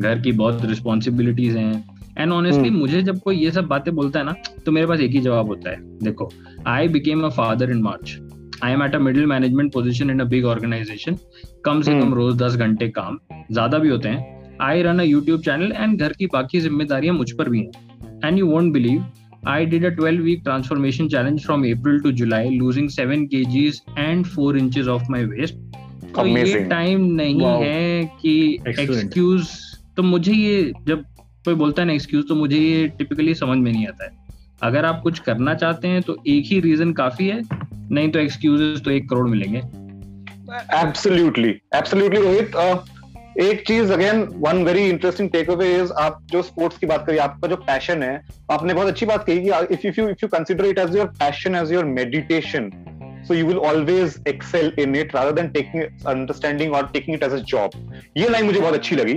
घर 0.00 0.20
की 0.20 0.32
बहुत 0.32 0.64
रिस्पॉन्सिबिलिटीज 0.64 1.56
हैं। 1.56 1.84
And 2.18 2.32
honestly 2.32 2.68
hmm. 2.68 2.78
मुझे 2.78 3.02
जब 3.02 3.18
कोई 3.20 3.36
ये 3.36 3.50
सब 3.50 3.66
बातें 3.66 3.94
बोलता 3.94 4.18
है 4.18 4.24
ना 4.24 4.34
तो 4.66 4.72
मेरे 4.72 4.86
पास 4.86 5.00
एक 5.00 5.10
ही 5.10 5.20
जवाब 5.20 5.48
होता 5.48 5.70
है। 5.70 5.76
देखो 5.98 6.30
I 6.66 6.88
became 6.88 7.24
a 7.24 7.28
father 7.28 7.70
in 7.70 7.82
March 7.82 8.18
I 8.64 8.72
am 8.72 8.82
at 8.82 8.94
a 8.94 8.98
middle 8.98 9.26
management 9.26 9.72
position 9.72 10.10
in 10.10 10.20
a 10.20 10.24
big 10.24 10.44
organisation 10.44 11.16
कम 11.64 11.80
से 11.82 11.92
कम 11.92 12.06
hmm. 12.06 12.14
रोज 12.14 12.36
दस 12.36 12.56
घंटे 12.56 12.88
काम 12.90 13.18
ज़्यादा 13.52 13.78
भी 13.78 13.88
होते 13.88 14.08
हैं। 14.08 14.56
I 14.60 14.82
run 14.82 14.98
a 14.98 15.02
YouTube 15.02 15.40
channel 15.40 15.72
and 15.72 15.98
घर 16.00 16.12
की 16.12 16.26
बाकी 16.26 16.60
जिम्मेदारियाँ 16.60 17.14
मुझ 17.14 17.30
पर 17.32 17.48
भी 17.48 17.60
हैं। 17.60 18.20
And 18.24 18.38
you 18.38 18.46
won't 18.46 18.72
believe 18.72 19.04
I 19.42 19.64
did 19.64 19.84
a 19.84 19.90
12 19.90 20.20
week 20.20 20.44
transformation 20.44 21.08
challenge 21.08 21.44
from 21.44 21.64
April 21.64 22.00
to 22.02 22.12
July, 22.12 22.44
losing 22.58 22.88
7 22.88 23.28
kgs 23.28 23.80
and 23.96 24.26
4 24.34 24.56
inches 24.56 24.86
of 24.86 25.08
my 25.10 25.22
waist. 25.30 25.56
तो 26.14 26.26
ये 26.26 26.60
टाइम 26.70 27.04
नहीं 27.14 27.40
wow. 27.40 27.62
है 27.62 28.04
कि 28.20 28.34
एक्सक्यूज 28.68 29.48
तो 29.96 30.02
मुझे 30.02 30.32
ये 30.32 30.72
जब 30.86 31.04
कोई 31.44 31.54
बोलता 31.54 31.82
है 31.82 31.86
ना 31.88 31.92
एक्सक्यूज 31.92 32.28
तो 32.28 32.34
मुझे 32.34 32.58
ये 32.58 32.86
टिपिकली 32.98 33.34
समझ 33.34 33.58
में 33.58 33.70
नहीं 33.72 33.86
आता 33.86 34.04
है। 34.04 34.10
अगर 34.62 34.84
आप 34.84 35.00
कुछ 35.02 35.18
करना 35.18 35.54
चाहते 35.54 35.88
हैं 35.88 36.02
तो 36.02 36.16
एक 36.28 36.44
ही 36.46 36.60
रीजन 36.60 36.92
काफ़ी 36.92 37.28
है 37.28 37.42
नहीं 37.42 38.10
तो 38.10 38.18
एक्सक्यूजेस 38.18 38.80
तो 38.84 38.90
एक 38.90 39.08
करोड़ 39.10 39.28
मिलेंगे। 39.28 39.58
एब्सोल्युटली 40.78 41.50
एब्सोल्युटली 41.74 42.20
रोहित 42.20 42.56
एक 43.40 43.62
चीज़ 43.66 43.92
again 43.92 44.22
one 44.40 44.62
very 44.64 44.88
interesting 44.88 45.28
takeaway 45.50 45.66
is 45.74 45.92
आप 46.00 46.18
जो 46.30 46.42
स्पोर्ट्स 46.42 46.78
की 46.78 46.86
बात 46.86 47.06
करिए 47.06 47.18
आपका 47.20 47.48
जो 47.48 47.56
पैशन 47.56 48.02
है 48.02 48.14
आपने 48.52 48.74
बहुत 48.74 48.88
अच्छी 48.88 49.06
बात 49.06 49.24
कही 49.26 49.40
कि 49.40 49.50
if 49.74 49.86
you 49.86 50.08
if 50.08 50.18
you 50.22 50.28
consider 50.28 50.64
it 50.64 50.78
as 50.78 50.96
your 50.96 51.06
passion 51.20 51.54
as 51.54 51.72
your 51.72 51.84
meditation 51.84 52.70
so 53.28 53.34
you 53.34 53.46
will 53.46 53.58
always 53.68 54.16
excel 54.28 54.72
in 54.78 54.96
it 54.96 55.14
rather 55.16 55.32
than 55.32 55.48
taking 55.48 55.82
understanding 56.06 56.74
और 56.74 56.90
taking 56.92 57.16
it 57.16 57.22
as 57.22 57.32
a 57.32 57.42
job 57.52 57.70
ये 58.16 58.28
लाइन 58.28 58.46
मुझे 58.46 58.60
बहुत 58.60 58.74
अच्छी 58.74 58.96
लगी। 58.96 59.14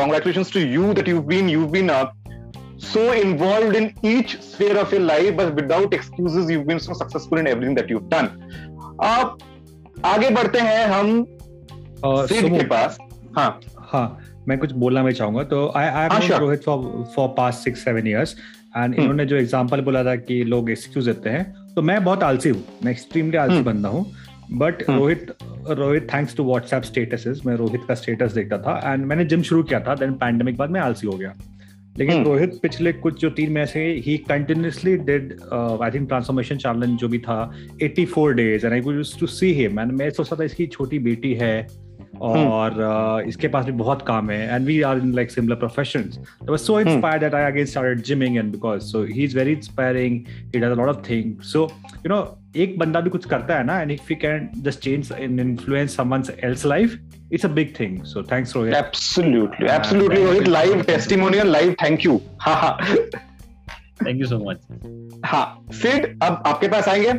Congratulation 0.00 0.44
to 0.52 0.60
you 0.60 0.92
that 0.92 1.08
you 1.08 1.20
been 1.22 1.48
you 1.50 1.66
been 1.66 1.90
so 2.84 3.12
involve 3.14 3.76
in 3.76 3.90
each 4.04 4.36
spare 4.42 4.78
of 4.78 4.94
your 4.94 5.04
life 5.04 5.34
but 5.34 5.54
without 5.60 5.94
excuse 5.94 6.50
you 6.50 6.60
been 6.60 6.78
so 6.78 6.94
successful 6.94 7.38
in 7.38 7.46
everything 7.46 7.76
that 7.76 7.90
you 7.90 7.98
done 8.12 8.28
आप 9.04 9.38
आगे 10.04 10.30
बढ़ते 10.30 10.60
हैं 10.60 10.86
हम 10.86 11.20
uh, 11.22 12.26
सिद्ध 12.28 12.48
के 12.48 12.64
पास। 12.66 12.98
हाँ। 13.36 13.60
हाँ 13.78 14.18
मैं 14.48 14.58
कुछ 14.58 14.72
बोलना 14.72 15.02
भी 15.02 15.12
चाहूँगा। 15.12 15.42
तो 15.42 15.72
I 15.76 15.86
I 15.86 16.28
Rohit 16.38 16.62
for 16.64 17.04
for 17.16 17.28
past 17.28 17.64
six 17.64 17.84
seven 17.84 18.06
years 18.06 18.36
and 18.76 18.94
इन्होंने 18.94 19.26
जो 19.26 19.36
एग्जांपल 19.36 19.80
बोला 19.80 20.04
था 20.04 20.14
कि 20.16 20.42
लोग 20.44 20.70
एक्सक्यूज 20.70 21.06
देते 21.06 21.30
हैं 21.30 21.74
तो 21.74 21.82
मैं 21.82 22.04
बहुत 22.04 22.22
आलसी 22.22 22.48
हूँ। 22.48 22.62
मैं 22.84 22.92
एक्सट्रीमली 22.92 23.36
आलसी 23.36 23.54
हम्म। 23.54 23.64
बंदा 23.64 23.88
हूँ। 23.88 24.04
But 24.52 24.82
hmm. 24.88 24.98
Rohit 24.98 25.32
Rohit 25.68 26.06
thanks 26.14 26.36
to 26.36 26.44
WhatsApp 26.44 26.82
statuses 26.82 27.40
मैं 27.46 27.54
रोहित 27.56 27.80
का 27.88 27.94
स्टेटस 27.94 28.32
देखता 28.32 28.58
था 28.58 28.92
एंड 28.92 29.04
मैंने 29.04 29.24
जिम 29.24 29.42
शुरू 29.42 29.62
किया 29.62 29.80
था 29.80 29.94
देन 29.94 30.12
पैंडेमिक 30.12 30.56
बाद 30.56 30.70
मैं 30.70 30.80
आलसी 30.80 31.06
हो 31.06 31.12
गया। 31.12 31.32
लेकिन 31.98 32.14
हम्म। 32.14 32.26
रोहित 32.26 32.58
पिछले 32.62 32.92
कुछ 32.92 33.20
जो 33.20 33.30
तीन 33.30 33.52
महीने 33.52 33.66
से 33.66 34.02
ही 34.06 34.16
continuously 34.18 34.96
did 34.96 35.32
I 35.52 35.90
think 35.90 36.08
transformation 36.08 36.56
challenge 36.56 36.98
जो 36.98 37.08
भी 37.08 37.18
था 37.18 37.38
84 37.82 38.32
days 38.32 38.66
and 38.66 38.74
I 38.74 39.02
to 39.20 39.26
see 39.26 39.52
him 39.52 39.80
and 39.80 39.92
मैं 39.92 40.10
सोचता 40.10 40.36
था 40.36 40.44
इसकी 40.44 40.66
छोटी 40.66 40.98
बेटी 40.98 41.34
है। 41.34 41.85
और 42.20 42.72
uh, 42.72 43.28
इसके 43.28 43.48
पास 43.48 43.64
भी 43.64 43.72
बहुत 43.72 44.02
काम 44.06 44.30
है 44.30 44.54
and 44.54 44.66
we 44.66 44.80
are 44.82 44.98
in 44.98 45.12
like 45.14 45.30
similar 45.30 45.56
professions 45.56 46.18
I 46.18 46.50
was 46.50 46.60
so 46.60 46.80
inspired 46.80 47.22
that 47.22 47.34
I 47.34 47.50
again 47.52 47.66
started 47.66 48.02
gyming 48.04 48.36
and 48.36 48.52
because 48.52 48.82
so 48.82 49.04
he 49.04 49.24
is 49.24 49.36
very 49.38 49.52
inspiring 49.52 50.18
he 50.54 50.60
does 50.60 50.70
a 50.70 50.74
lot 50.74 50.88
of 50.88 51.08
things 51.10 51.52
so 51.52 51.68
you 51.96 52.08
know 52.08 52.22
एक 52.56 52.78
बंदा 52.78 53.00
भी 53.00 53.10
कुछ 53.10 53.26
करता 53.28 53.58
है 53.58 53.64
ना 53.66 53.80
and 53.80 53.90
if 53.90 54.12
you 54.12 54.16
can 54.20 54.48
just 54.62 54.80
change 54.80 55.12
in 55.20 55.40
influence 55.40 55.96
someone's 55.96 56.30
else 56.42 56.66
life 56.66 56.98
it's 57.28 57.44
a 57.44 57.48
big 57.50 57.76
thing. 57.76 58.04
So 58.04 58.22
thanks 58.22 58.52
rohit. 58.52 58.74
Absolutely 58.74 59.68
absolutely 59.68 60.18
rohit. 60.18 60.46
live 60.48 60.86
testimonial 60.86 61.48
live 61.48 61.74
thank 61.78 62.04
you. 62.04 62.22
Thank 63.98 64.18
you 64.18 64.26
so 64.26 64.38
much. 64.40 64.58
हाँ 65.24 65.66
सिड 65.72 66.04
अब 66.22 66.42
आपके 66.46 66.68
पास 66.68 66.88
आएँगे 66.88 67.12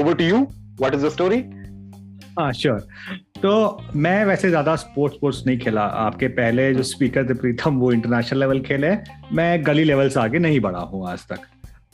over 0.00 0.14
to 0.14 0.24
you 0.24 0.38
what 0.80 0.94
is 0.94 1.06
the 1.06 1.08
story 1.10 1.38
हाँ 2.38 2.52
sure 2.52 2.86
तो 3.42 3.52
मैं 3.96 4.24
वैसे 4.24 4.48
ज़्यादा 4.48 4.74
स्पोर्ट्स 4.76 5.16
स्पोर्ट्स 5.16 5.42
नहीं 5.46 5.58
खेला। 5.58 5.82
आपके 5.82 6.28
पहले 6.28 6.72
जो 6.74 6.82
स्पीकर 6.82 7.28
थे 7.28 7.34
प्रीतम 7.34 7.78
वो 7.78 7.92
इंटरनेशनल 7.92 8.40
लेवल 8.40 8.60
खेले। 8.60 8.90
मैं 9.32 9.66
गली 9.66 9.84
लेवल 9.84 10.08
से 10.08 10.20
आगे 10.20 10.38
नहीं 10.38 10.60
बढ़ा 10.60 10.78
हूँ 10.80 11.08
आज 11.08 11.26
तक। 11.28 11.46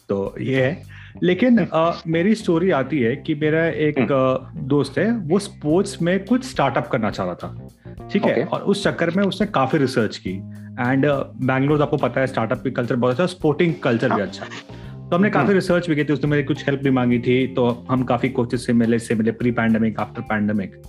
तो 0.09 0.35
ये 0.41 0.63
है। 0.63 0.83
लेकिन 1.23 1.59
आ, 1.65 1.93
मेरी 2.07 2.35
स्टोरी 2.35 2.71
आती 2.71 3.01
है 3.01 3.15
कि 3.17 3.35
मेरा 3.35 3.65
एक 3.67 3.99
हम्म। 4.01 4.67
दोस्त 4.69 4.99
है 4.99 5.11
वो 5.29 5.39
स्पोर्ट्स 5.39 6.01
में 6.03 6.25
कुछ 6.25 6.45
स्टार्टअप 6.45 6.89
करना 6.93 7.11
चाह 7.11 7.27
रहा 7.27 7.35
था। 7.35 8.09
ठीक 8.13 8.25
है? 8.25 8.45
और 8.45 8.63
उस 8.63 8.83
चक्कर 8.85 9.11
में 9.11 9.23
उसने 9.25 9.47
काफ़ी 9.49 9.79
रिसर्च 9.79 10.17
की। 10.17 10.31
एंड 10.31 11.07
बैंगलोर 11.45 11.83
आपको 11.83 11.97
पता 11.99 12.21
है 12.21 12.27
स्टार्टअप 12.27 12.63
की 12.63 12.71
कल्चर 12.71 12.97
बहुत 12.97 13.13
अच्छा 13.13 13.27
स्पोर्टिंग 13.35 13.75
कल्चर 13.83 14.15
भी 14.15 14.23
अच्छा 14.23 14.45
तो 14.45 15.17
हमने 15.17 15.31
काफ़ी 15.31 15.55
रिसर्च 15.55 15.85
हम्म। 15.85 15.95
भी 15.95 16.03
की 16.03 16.09
थी 16.09 16.13
उसने 16.13 16.31
मेरी 16.31 16.43
कुछ 16.45 16.67
हेल्प 16.67 16.81
भी 16.83 16.91
मांगी 16.91 17.19
थी। 17.19 17.47
तो 17.47 17.69
हम 17.91 18.03
काफ़ी 18.05 18.29
कोचेस 18.31 18.67
से 18.67 18.73
मिले 18.73 18.99
से 18.99 19.15
मिले 19.15 19.33
प्री 19.33 19.51
पैंडमिक 19.53 20.01
आफ्टर 20.01 20.23
पैंडमिक 20.25 20.83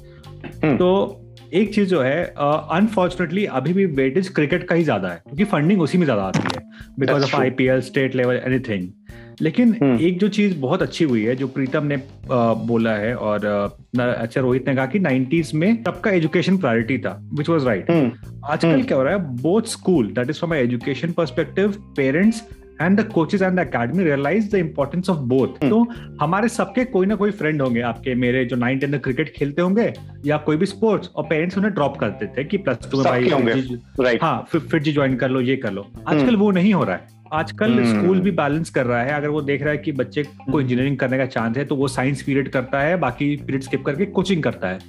तो 0.65 1.23
एक 1.53 1.73
चीज़ 1.73 1.89
जो 1.89 2.01
है 2.01 2.23
अनफॉर्चुनेटली 2.23 3.45
uh, 3.45 3.51
अभी 3.51 3.73
भी 3.73 3.85
वेटेज 3.85 4.29
क्रिकेट 4.29 4.63
का 4.63 4.75
ही 4.75 4.83
ज़्यादा 4.83 5.09
है 5.09 5.21
क्योंकि 5.25 5.43
फंडिंग 5.43 5.81
उसी 5.81 5.97
में 5.97 6.05
ज़्यादा 6.05 6.23
आती 6.23 6.39
है 6.39 6.63
because 6.99 7.23
of 7.23 7.35
IPL 7.35 7.81
state 7.81 8.15
level 8.15 8.41
anything 8.45 8.89
लेकिन 9.41 9.73
hmm. 9.73 10.01
एक 10.01 10.19
जो 10.19 10.27
चीज़ 10.27 10.57
बहुत 10.57 10.81
अच्छी 10.81 11.05
हुई 11.05 11.23
है 11.23 11.35
जो 11.35 11.47
प्रीतम 11.47 11.83
ने 11.83 11.95
आ, 11.95 12.53
बोला 12.53 12.91
है 12.91 13.15
और 13.15 13.45
अच्छा 13.95 14.41
रोहित 14.41 14.67
ने 14.67 14.75
कहा 14.75 14.85
कि 14.85 14.99
90s 14.99 15.53
में 15.53 15.83
सबका 15.83 16.11
एजुकेशन 16.11 16.57
प्रायोरिटी 16.57 16.97
था 16.97 17.29
विच 17.33 17.49
वॉज़ 17.49 17.65
राइट 17.65 17.91
आजकल 17.91 18.75
hmm. 18.75 18.87
क्या 18.87 18.97
हो 18.97 19.03
रहा 19.03 19.13
है 19.13 19.41
both 19.41 19.61
school 19.61 20.07
that 20.07 20.29
is 20.29 20.37
from 20.37 20.53
education 20.53 21.11
perspective 21.11 21.71
parents 21.97 22.43
and 22.81 22.99
the 22.99 23.03
coaches 23.03 23.43
and 23.43 23.55
the 23.55 23.59
academy 23.59 24.03
realise 24.03 24.51
the 24.51 24.55
importance 24.55 25.09
of 25.09 25.17
both 25.17 25.47
तो 25.47 25.87
हमारे 26.21 26.49
सबके 26.49 26.85
कोई 26.85 27.05
ना 27.05 27.15
कोई 27.15 27.31
फ्रेंड 27.31 27.61
होंगे 27.61 27.81
आपके 27.81 28.15
मेरे 28.15 28.45
जो 28.45 28.55
नाइन 28.55 28.79
टेन 28.79 28.97
क्रिकेट 28.97 29.33
खेलते 29.35 29.61
होंगे 29.61 29.93
या 30.25 30.37
कोई 30.37 30.57
भी 30.57 30.65
स्पोर्ट्स 30.65 31.09
और 31.15 31.23
पेरेंट्स 31.23 31.57
उन्हें 31.57 31.73
ड्रॉप 31.73 31.97
करते 31.97 32.27
थे 32.27 32.43
कि 32.43 32.57
प्लस 32.57 32.77
टू 32.91 32.97
में 32.97 33.03
भाई 33.03 34.17
हाँ 34.21 34.47
फिर 34.55 34.81
जी 34.81 34.93
ज्वाइन 34.93 35.15
कर 35.15 35.29
लो 35.29 35.41
ये 35.41 35.55
कर 35.55 35.71
लो। 35.71 35.81
Hmm. 35.81 36.07
आजकल 36.07 36.35
वो 36.35 36.51
नहीं 36.51 36.73
हो 36.73 36.83
रहा 36.83 36.95
है। 36.95 37.07
आजकल 37.33 37.83
स्कूल 37.83 38.15
hmm. 38.15 38.23
भी 38.23 38.31
बैलेंस 38.31 38.69
कर 38.69 38.85
रहा 38.85 39.01
है। 39.01 39.13
अगर 39.13 39.29
वो 39.29 39.41
देख 39.41 39.61
रहा 39.61 39.71
है 39.71 39.77
कि 39.77 39.91
बच्चे 39.91 40.23
को 40.23 40.61
इंजीनियरिंग 40.61 40.95
hmm. 40.95 41.05
करने 41.05 41.17
का 41.17 41.25
चांस 41.25 41.57
है 41.57 41.65
तो 41.65 41.75
वो 41.75 41.87
साइंस 41.87 42.21
पीरियड 42.21 42.49
करता 42.49 42.79
है 42.79 42.97
बाकी 42.97 43.35
पीरियड 43.35 43.63
स्किप 43.63 43.85
करके 43.85 44.05
कोचिंग 44.05 44.43
करता 44.43 44.67
है। 44.67 44.79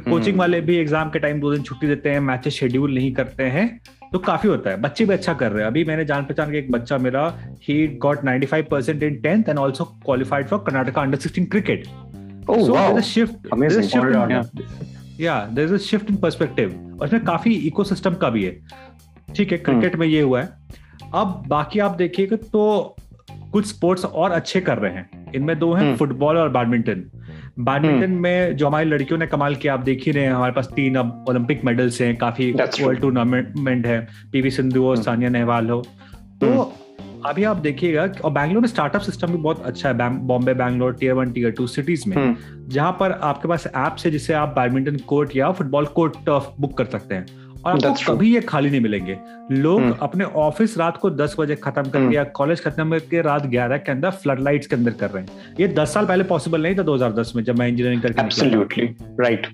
कोचिंग 0.00 0.38
वाले 0.38 0.60
भी 0.60 0.76
एग्ज़ाम 0.76 1.10
के 1.10 1.18
टाइम 1.18 1.40
दो 1.40 1.52
दिन 1.54 1.62
छुट्टी 1.62 1.86
देते 1.86 2.10
हैं 2.10 2.20
मैचेस 2.20 2.54
शेड्यूल 2.54 2.94
नहीं 2.94 3.12
करते 3.12 3.42
हैं 3.42 3.80
तो 4.12 4.18
काफ़ी 4.18 4.48
होता 4.48 4.70
है। 4.70 4.80
बच्चे 4.80 5.04
भी 5.04 5.14
अच्छा 5.14 5.32
कर 5.34 5.52
रहे 5.52 5.60
हैं। 5.60 5.66
अभी 5.66 5.84
मैंने 5.84 6.04
जान 6.04 6.24
पहचान 6.24 6.50
के 6.50 6.58
एक 6.58 6.70
बच्चा 6.72 6.98
मेरा 6.98 7.26
he 7.62 7.86
got 8.02 8.20
95 8.20 8.62
percent 8.70 9.02
in 9.02 9.14
tenth 9.14 9.48
and 9.48 9.58
also 9.58 9.84
qualified 9.84 10.46
for 10.46 10.58
Karnataka 10.58 11.02
under 11.02 11.18
sixteen 11.18 11.46
cricket 11.46 11.86
shift 15.80 16.10
in 16.10 16.16
perspective 16.16 16.98
और 17.00 17.06
इसमें 17.06 17.24
काफ़ी 17.24 17.54
इकोसिस्टम 17.54 18.14
का 18.14 18.30
भी 18.30 18.44
है। 18.44 18.56
ठीक 19.36 19.52
है 19.52 19.58
क्रिकेट 19.58 19.90
hmm. 19.90 20.00
में 20.00 20.06
ये 20.06 20.20
हुआ 20.20 20.42
है। 20.42 20.48
अब 21.14 21.44
बाकी 21.48 21.78
आप 21.78 21.90
देखिएगा 21.90 22.36
तो 22.36 22.96
कुछ 23.52 23.66
स्पोर्ट्स 23.66 24.04
और 24.04 24.30
अच्छे 24.30 24.60
कर 24.60 24.78
रहे 24.78 24.92
हैं। 24.92 25.32
इनमें 25.32 25.58
दो 25.58 25.72
हैं 25.72 25.96
फुटबॉल 25.96 26.34
hmm. 26.34 26.44
और 26.44 26.50
बैडमिंटन 26.50 27.04
बैडमिंटन 27.58 28.04
हम्म। 28.04 28.20
में 28.20 28.56
जो 28.56 28.66
हमारी 28.66 28.88
लड़कियों 28.88 29.18
ने 29.18 29.26
कमाल 29.26 29.54
किया 29.56 29.74
आप 29.74 29.80
देख 29.82 30.06
ही 30.06 30.12
रहे 30.12 30.24
हैं 30.24 30.32
हमारे 30.32 30.52
पास 30.52 30.68
तीन 30.76 30.94
अब 30.96 31.24
ओलंपिक 31.28 31.64
मेडल्स 31.64 32.00
हैं 32.00 32.14
काफ़ी 32.16 32.50
वर्ल्ड 32.52 33.00
टूर्नामेंट 33.00 33.86
है 33.86 34.00
पीवी 34.32 34.50
सिंधु 34.52 34.82
हो 34.82 34.90
हम्म। 34.90 35.02
सानिया 35.02 35.30
नेहवाल 35.30 35.70
हो 35.70 35.82
तो 36.40 36.46
हम्म। 36.48 36.82
अभी 37.24 37.44
आप 37.44 37.56
देखिएगा 37.56 38.02
और 38.24 38.30
बैंगलोर 38.32 38.60
में 38.60 38.68
स्टार्टअप 38.68 39.02
सिस्टम 39.02 39.30
भी 39.30 39.36
बहुत 39.38 39.62
अच्छा 39.62 39.88
है 39.90 40.08
Bombay 40.26 40.54
Bangalore 40.54 40.94
tier 40.94 41.14
one 41.14 41.30
tier 41.32 41.50
two 41.50 41.66
cities 41.68 42.08
में 42.08 42.36
जहाँ 42.68 42.92
पर 43.00 43.12
आपके 43.24 43.48
पास 43.48 43.66
ऐप 43.66 43.96
है 44.04 44.10
जिससे 44.10 44.34
आप 44.34 44.48
बैडमिंटन 44.56 44.96
कोर्ट 45.06 45.36
या 45.36 45.50
फुटबॉल 45.52 45.86
कोर्ट 45.94 46.28
बुक 46.28 46.76
कर 46.78 46.84
सकते 46.88 47.14
हैं 47.14 47.43
और 47.66 47.86
आपको 47.86 48.14
कभी 48.14 48.34
ये 48.34 48.40
खाली 48.40 48.70
नहीं 48.70 48.80
मिलेंगे। 48.80 49.16
लोग 49.50 49.82
hmm. 49.82 49.98
अपने 50.00 50.24
ऑफ़िस 50.24 50.78
रात 50.78 50.96
को 50.96 51.10
दस 51.10 51.36
बजे 51.38 51.56
खत्म 51.56 51.82
करके 51.82 52.06
hmm. 52.06 52.14
या 52.14 52.24
कॉलेज 52.24 52.62
खत्म 52.64 52.90
करके 52.90 53.22
रात 53.22 53.46
ग्यारह 53.46 53.76
के 53.76 53.92
अंदर 53.92 54.10
फ्लड 54.10 54.40
लाइट्स 54.40 54.66
के 54.66 54.76
अंदर 54.76 54.90
कर 54.90 55.10
रहे 55.10 55.22
हैं। 55.22 55.56
ये 55.60 55.68
दस 55.68 55.94
साल 55.94 56.06
पहले 56.06 56.24
पॉसिबल 56.24 56.62
नहीं 56.62 56.74
था 56.74 56.82
2010 56.82 57.36
में 57.36 57.44
जब 57.44 57.58
मैं 57.58 57.68
इंजीनियरिंग 57.68 58.02
करके 58.02 58.22
राइट 59.20 59.46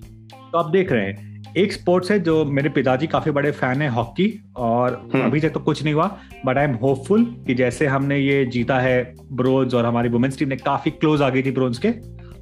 तो 0.53 0.59
आप 0.59 0.71
देख 0.71 0.93
रहे 0.93 1.07
हैं 1.07 1.31
एक 1.57 1.73
स्पोर्ट्स 1.73 2.11
है 2.11 2.21
जो 2.21 2.45
मेरे 2.45 2.69
पिताजी 2.69 3.07
काफ़ी 3.07 3.31
बड़े 3.31 3.51
फ़ैन 3.51 3.83
है 3.83 3.89
हॉकी 3.89 4.45
और 4.57 5.11
हम्म। 5.15 5.25
अभी 5.25 5.41
तक 5.41 5.51
तो 5.51 5.61
कुछ 5.61 5.85
नहीं 5.85 5.95
हुआ 5.95 6.19
बट 6.47 6.59
आई 6.59 6.65
एम 6.65 6.75
होपफुल 6.75 7.25
कि 7.47 7.55
जैसे 7.55 7.87
हमने 7.87 8.19
ये 8.19 8.45
जीता 8.47 8.79
है 8.79 9.15
ब्रोंज 9.33 9.75
और 9.75 9.87
हमारी 9.87 10.09
वुमेन्स 10.09 10.39
टीम 10.39 10.49
ने 10.49 10.57
काफ़ी 10.57 10.91
क्लोज 10.91 11.23
आ 11.23 11.31
गई 11.31 11.43
थी 11.43 11.51
ब्रोंज 11.51 11.79
के 11.79 11.91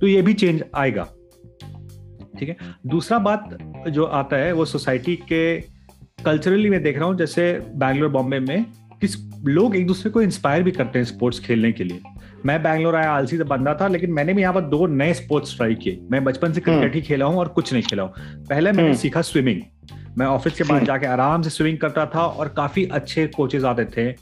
तो 0.00 0.06
ये 0.06 0.22
भी 0.22 0.34
चेंज 0.34 0.64
आएगा। 0.74 1.06
ठीक 2.38 2.48
है? 2.48 2.56
दूसरा 2.86 3.18
बात 3.20 3.58
जो 3.88 4.04
आता 4.04 4.36
है 4.36 4.52
वो 4.52 4.64
सोसाइटी 4.64 5.16
के 5.32 5.60
कल्चरली 6.24 6.70
मैं 6.70 6.82
देख 6.82 6.98
रहा 6.98 7.06
हूँ 7.06 7.16
जैसे 7.16 7.52
बैंगलोर 7.76 8.10
बॉम्बे 8.10 8.38
में 8.40 8.64
कि 9.02 9.08
लोग 9.46 9.76
एक 9.76 9.86
दूसरे 9.86 10.10
को 10.10 10.22
इंस्पायर 10.22 10.62
भी 10.62 10.70
करते 10.70 10.98
हैं 10.98 11.06
स्पोर्ट्स 11.06 11.40
खेलने 11.40 11.72
के 11.72 11.84
लिए। 11.84 12.00
मैं 12.46 12.62
बैंगलोर 12.62 12.96
आया 12.96 13.10
आलसी 13.10 13.36
से 13.36 13.44
बंदा 13.44 13.74
था 13.74 13.88
लेकिन 13.88 14.10
मैंने 14.12 14.34
भी 14.34 14.42
यहाँ 14.42 14.54
पर 14.54 14.60
दो 14.62 14.86
नए 14.86 15.14
स्पोर्ट्स 15.14 15.56
ट्राई 15.56 15.74
किए। 15.74 16.00
मैं 16.10 16.22
बचपन 16.24 16.52
से 16.52 16.60
क्रिकेट 16.60 16.94
ही 16.94 17.02
खेला 17.02 17.26
हूँ 17.26 17.38
और 17.38 17.48
कुछ 17.48 17.72
नहीं 17.72 17.82
खेला 17.82 18.02
हूँ। 18.02 18.44
पहले 18.48 18.72
मैंने 18.72 18.88
हम्म। 18.88 18.98
सीखा 18.98 19.22
स्विमिंग 19.22 19.62
मैं 20.18 20.26
ऑफ़िस 20.26 20.56
के 20.58 20.64
बाद 20.64 20.76
हम्म। 20.76 20.86
जाके 20.86 21.06
आराम 21.06 21.42
से 21.42 21.50
स्विमिंग 21.50 21.78
करता 21.78 22.06
था 22.06 22.24
और 22.24 22.48
काफ़ी 22.48 22.84
अच्छे 22.84 23.26
कोचेज 23.26 23.64
आते 23.64 23.84
थे। 23.96 24.12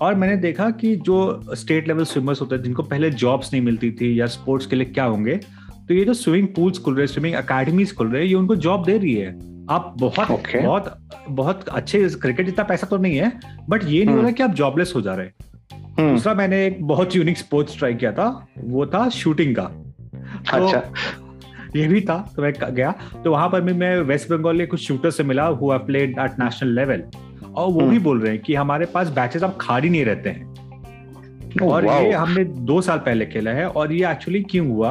और 0.00 0.14
मैंने 0.14 0.36
देखा 0.36 0.68
कि 0.70 0.94
जो 0.96 1.54
स्टेट 1.54 1.88
लेवल 1.88 2.04
स्विमर्स 2.04 2.40
होते 2.40 2.54
हैं 2.54 2.62
जिनको 2.62 2.82
पहले 2.82 3.10
जॉब्स 3.10 3.52
नहीं 3.52 3.62
मिलती 3.62 3.90
थी 3.90 4.20
या 4.20 4.26
स्पोर्ट्स 4.26 4.66
के 4.66 4.76
लिए 4.76 4.86
क्या 4.86 5.04
होंगे 5.04 5.38
तो 5.88 5.94
ये 5.94 6.04
जो 6.04 6.14
स्विमिंग 6.14 6.48
पूल्स 6.56 6.78
खुल 6.78 6.94
रहे 6.96 7.06
स्विमिंग 7.06 7.34
अकेडमीज 7.34 7.94
खुल 7.96 8.08
रहे 8.08 8.22
हैं 8.22 8.28
ये 8.28 8.34
उनको 8.34 8.56
जॉब 8.66 8.84
दे 8.84 8.96
रही 8.98 9.14
है। 9.14 9.30
आप 9.70 9.94
बहुत 9.98 10.28
Okay. 10.28 10.62
बहुत 10.62 10.98
बहुत 11.30 11.68
अच्छे 11.68 12.08
क्रिकेट 12.22 12.46
जितना 12.46 12.64
पैसा 12.64 12.86
तो 12.86 12.96
नहीं 12.96 13.16
है 13.16 13.32
बट 13.68 13.84
ये 13.84 14.04
नहीं 14.04 14.06
हो 14.06 14.12
हम्म। 14.12 14.22
रहा 14.22 14.30
कि 14.30 14.42
आप 14.42 14.54
जॉबलेस 14.60 14.92
हो 14.96 15.00
जा 15.00 15.14
रहे 15.14 15.26
हम्म, 15.26 16.10
दूसरा 16.10 16.34
मैंने 16.34 16.64
एक 16.66 16.82
बहुत 16.86 17.16
यूनिक 17.16 17.38
स्पोर्ट्स 17.38 17.78
ट्राई 17.78 17.94
किया 17.94 18.12
था 18.12 18.26
वो 18.58 18.86
था 18.94 19.08
शूटिंग 19.18 19.54
का। 19.56 19.62
तो 19.62 20.66
अच्छा। 20.66 20.82
ये 21.76 21.86
भी 21.88 22.00
था 22.00 22.16
तो 22.36 22.42
मैं 22.42 22.52
गया 22.64 22.90
तो 23.24 23.30
वहाँ 23.30 23.48
पर 23.50 23.60
भी 23.60 23.72
मैं 23.72 23.96
वेस्ट 24.10 24.30
बंगाल 24.30 24.58
के 24.58 24.66
कुछ 24.66 24.86
शूटर 24.86 25.10
से 25.10 25.24
मिला 25.24 25.46
हुआ 25.60 25.76
प्लेड 25.86 26.18
एट 26.20 26.38
नेशनल 26.40 26.74
लेवल 26.74 27.02
और 27.44 27.72
वो 27.72 27.80
भी 27.80 27.86
हम्म। 27.86 28.02
बोल 28.04 28.20
रहे 28.20 28.32
हैं 28.32 28.42
कि 28.42 28.54
हमारे 28.54 28.86
पास 28.94 29.08
बैचेस 29.10 29.42
अब 29.44 29.56
खाली 29.60 29.88
नहीं 29.90 30.04
रहते 30.04 30.30
हैं। 30.30 30.50
Oh, 31.52 31.70
और 31.70 31.84
ये 31.86 32.12
हमने 32.12 32.44
दो 32.44 32.80
साल 32.80 32.98
पहले 32.98 33.24
खेला 33.26 33.50
है 33.50 33.66
और 33.68 33.92
ये 33.92 34.10
एक्चुअली 34.10 34.42
क्यों 34.42 34.66
हुआ? 34.68 34.90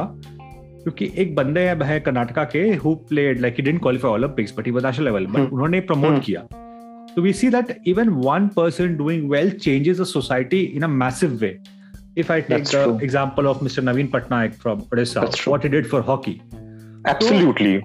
क्योंकि 0.82 1.10
एक 1.16 1.34
बंदे 1.34 1.66
अब 1.68 1.82
है 1.82 2.00
कर्नाटका 2.00 2.44
के 2.44 2.62
who 2.74 2.94
played 3.08 3.40
like 3.40 3.54
he 3.54 3.62
didn't 3.62 3.82
qualify 3.82 4.10
Olympics 4.10 4.54
but 4.58 4.66
he 4.66 4.72
was 4.72 4.86
national 4.86 5.04
level 5.04 5.26
but 5.26 5.52
उन्होंने 5.52 5.80
प्रमोट 5.80 6.22
किया। 6.24 6.40
तो 7.14 7.22
we 7.22 7.32
see 7.32 7.48
that 7.48 7.76
even 7.86 8.08
one 8.08 8.48
person 8.48 8.96
doing 8.96 9.30
well 9.30 9.50
changes 9.50 10.00
a 10.00 10.04
society 10.04 10.60
in 10.60 10.82
a 10.82 10.86
massive 10.86 11.30
way 11.30 11.56
if 12.18 12.32
I 12.32 12.40
take 12.40 13.00
example 13.02 13.46
of 13.46 13.62
mister 13.62 13.82
Naveen 13.82 14.06
Patnaik 14.06 14.52
from 14.52 14.78
Odisha 14.78 15.20
what 15.20 15.64
he 15.64 15.70
did 15.70 15.86
for 15.86 16.00
hockey 16.00 16.40
absolutely 17.08 17.80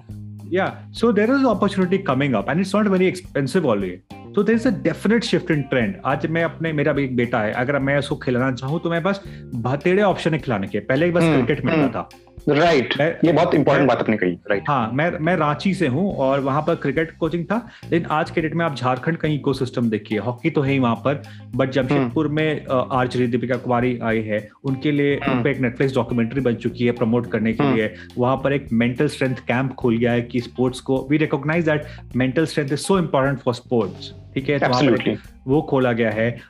या 0.56 0.66
so 0.92 1.12
there 1.12 1.30
is 1.30 1.46
opportunity 1.46 1.98
coming 1.98 2.34
up 2.34 2.50
and 2.50 2.60
it's 2.60 2.74
not 2.76 2.86
very 2.86 3.06
expensive 3.06 3.66
always 3.66 4.00
so 4.12 4.42
there 4.42 4.56
is 4.56 4.68
a 4.68 4.70
definite 4.82 5.24
shift 5.24 5.50
in 5.50 5.62
trend 5.62 5.94
आज 6.04 6.26
मैं 6.26 6.44
अपने 6.44 6.72
मेरा 6.72 6.92
भी 6.92 7.04
एक 7.04 7.16
बेटा 7.16 7.40
है 7.40 7.52
अगर 7.52 7.78
मैं 7.78 7.98
उसको 7.98 8.16
खिलाना 8.16 8.52
चाहूँ 8.52 8.80
तो 8.80 8.90
मैं 8.90 9.02
बस 9.02 9.20
भतेड़े 9.54 10.02
ऑप्शन 10.02 10.34
है 10.34 10.38
खिलाने 10.38 10.66
के 10.66 10.80
पहले 10.80 11.10
बस 11.10 11.22
क्रिकेट 11.22 11.64
मिलता 11.64 11.88
था। 11.88 12.08
राइट 12.48 12.94
मैं- 12.98 13.24
ये 13.24 13.32
बहुत 13.32 13.54
इंपॉर्टेंट 13.54 13.88
बात 13.88 13.98
आपने 13.98 14.16
कही 14.16 14.30
राइट 14.30 14.48
right. 14.48 14.64
हाँ 14.68 14.90
मैं 14.92 15.18
मैं 15.18 15.36
रांची 15.36 15.74
से 15.74 15.86
हूँ 15.86 16.14
और 16.16 16.40
वहाँ 16.40 16.62
पर 16.62 16.74
क्रिकेट 16.74 17.10
कोचिंग 17.10 17.44
था। 17.44 17.68
लेकिन 17.90 18.08
आज 18.10 18.30
के 18.30 18.40
डेट 18.40 18.54
में 18.54 18.64
आप 18.64 18.76
झारखंड 18.76 19.16
का 19.16 19.28
इकोसिस्टम 19.28 19.90
देखिए 19.90 20.18
हॉकी 20.18 20.50
तो 20.50 20.60
है 20.60 20.72
ही 20.72 20.78
वहाँ 20.78 20.94
पर 20.94 21.22
बट 21.54 21.70
जमशेदपुर 21.70 22.28
में 22.28 22.66
आर्चरी 22.92 23.26
दीपिका 23.26 23.56
कुमारी 23.56 23.98
आई 24.02 24.22
है। 24.22 24.48
उनके 24.64 24.90
लिए 24.90 25.20
हम्म। 25.24 25.38
उन 25.38 25.44
पे 25.44 25.50
एक 25.50 25.58
नेटफ्लिक्स 25.58 25.94
डॉक्यूमेंट्री 25.94 26.40
बन 26.40 26.54
चुकी 26.54 26.86
है 26.86 26.92
प्रमोट 26.92 27.30
करने 27.30 27.52
के 27.52 27.62
हम्म। 27.62 27.76
लिए। 27.76 27.94
वहाँ 28.18 28.36
पर 28.36 28.52
एक 28.52 28.66
मेंटल 28.72 29.08
स्ट्रेंथ 29.08 29.36
कैंप 29.36 29.74
खुल 29.74 29.96
गया 29.96 30.12
है 30.12 30.22
कि 30.22 30.40
स्पोर्ट्स 30.40 30.80
को 30.80 31.08
we 31.10 31.16
recognise 31.16 31.64
that 31.64 31.84
mental 32.16 32.46
strength 32.46 32.68
is 32.68 32.76
so 32.76 32.98
important 32.98 33.38
for 33.38 33.54
sports 33.54 34.12
ठीक 34.34 34.50
है? 34.50 34.58
तो 34.58 34.68
पर 34.68 35.16
वो 35.46 35.62
खोला 35.62 35.92
गया 35.92 36.10
है। 36.10 36.40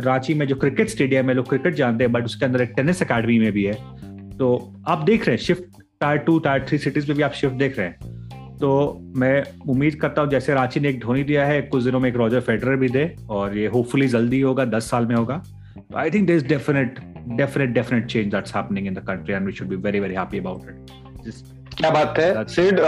रांची 0.00 0.34
में 0.34 0.46
जो 0.46 0.54
क्रिकेट 0.54 0.88
स्टेडियम 0.88 1.28
है 1.28 1.34
लोग 1.34 1.48
क्रिकेट 1.48 1.74
जानते 1.74 2.04
हैं 2.04 2.12
बट 2.12 2.24
उसके 2.24 2.44
अंदर 2.44 2.60
एक 2.60 2.72
टेनिस 2.76 3.02
अकेडमी 3.02 3.38
में 3.38 3.52
भी 3.52 3.64
है। 3.64 4.03
तो 4.38 4.74
आप 4.88 5.02
देख 5.04 5.26
रहे 5.26 5.36
हैं 5.36 5.42
shift 5.42 5.82
tier 6.00 6.18
two 6.18 6.38
tier 6.38 6.64
three 6.68 6.78
cities 6.78 7.08
में 7.08 7.16
भी 7.16 7.22
आप 7.22 7.32
शिफ्ट 7.32 7.54
देख 7.54 7.78
रहे 7.78 7.86
हैं। 7.86 8.12
तो 8.58 8.98
मैं 9.16 9.42
उम्मीद 9.68 9.94
करता 9.94 10.22
हूँ 10.22 10.30
जैसे 10.30 10.54
रांची 10.54 10.80
ने 10.80 10.88
एक 10.88 11.00
धोनी 11.00 11.24
दिया 11.24 11.46
है 11.46 11.60
कुछ 11.62 11.82
दिनों 11.84 12.00
में 12.00 12.08
एक 12.08 12.16
रॉजर 12.16 12.40
फेडरर 12.40 12.76
भी 12.76 12.88
दे 12.88 13.04
और 13.30 13.56
ये 13.58 13.66
होपफुली 13.66 14.08
जल्दी 14.08 14.40
होगा 14.40 14.64
दस 14.64 14.90
साल 14.90 15.06
में 15.06 15.14
होगा। 15.16 15.36
तो 15.78 15.96
I 15.98 16.10
think 16.10 16.26
this 16.26 16.42
definite 16.42 16.98
definite 17.36 17.70
definite 17.70 18.06
change 18.06 18.32
that's 18.32 18.54
happening 18.56 18.86
in 18.86 18.94
the 18.94 18.98
country 18.98 19.34
and 19.34 19.46
we 19.46 19.52
should 19.52 19.68
be 19.68 19.76
very 19.76 20.00
very 20.00 20.14
happy 20.14 20.38
about 20.38 20.62
it 20.62 21.76
क्या 21.78 21.90
बात 21.90 22.18
है? 22.18 22.44
सिड 22.44 22.80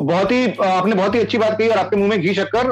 बहुत 0.00 0.32
ही 0.32 0.46
आपने 0.64 0.94
बहुत 0.94 1.14
ही 1.14 1.20
अच्छी 1.20 1.38
बात 1.38 1.56
कही 1.58 1.68
और 1.68 1.78
आपके 1.78 1.96
मुँह 1.96 2.08
में 2.08 2.20
घी 2.20 2.34
शक्कर 2.34 2.66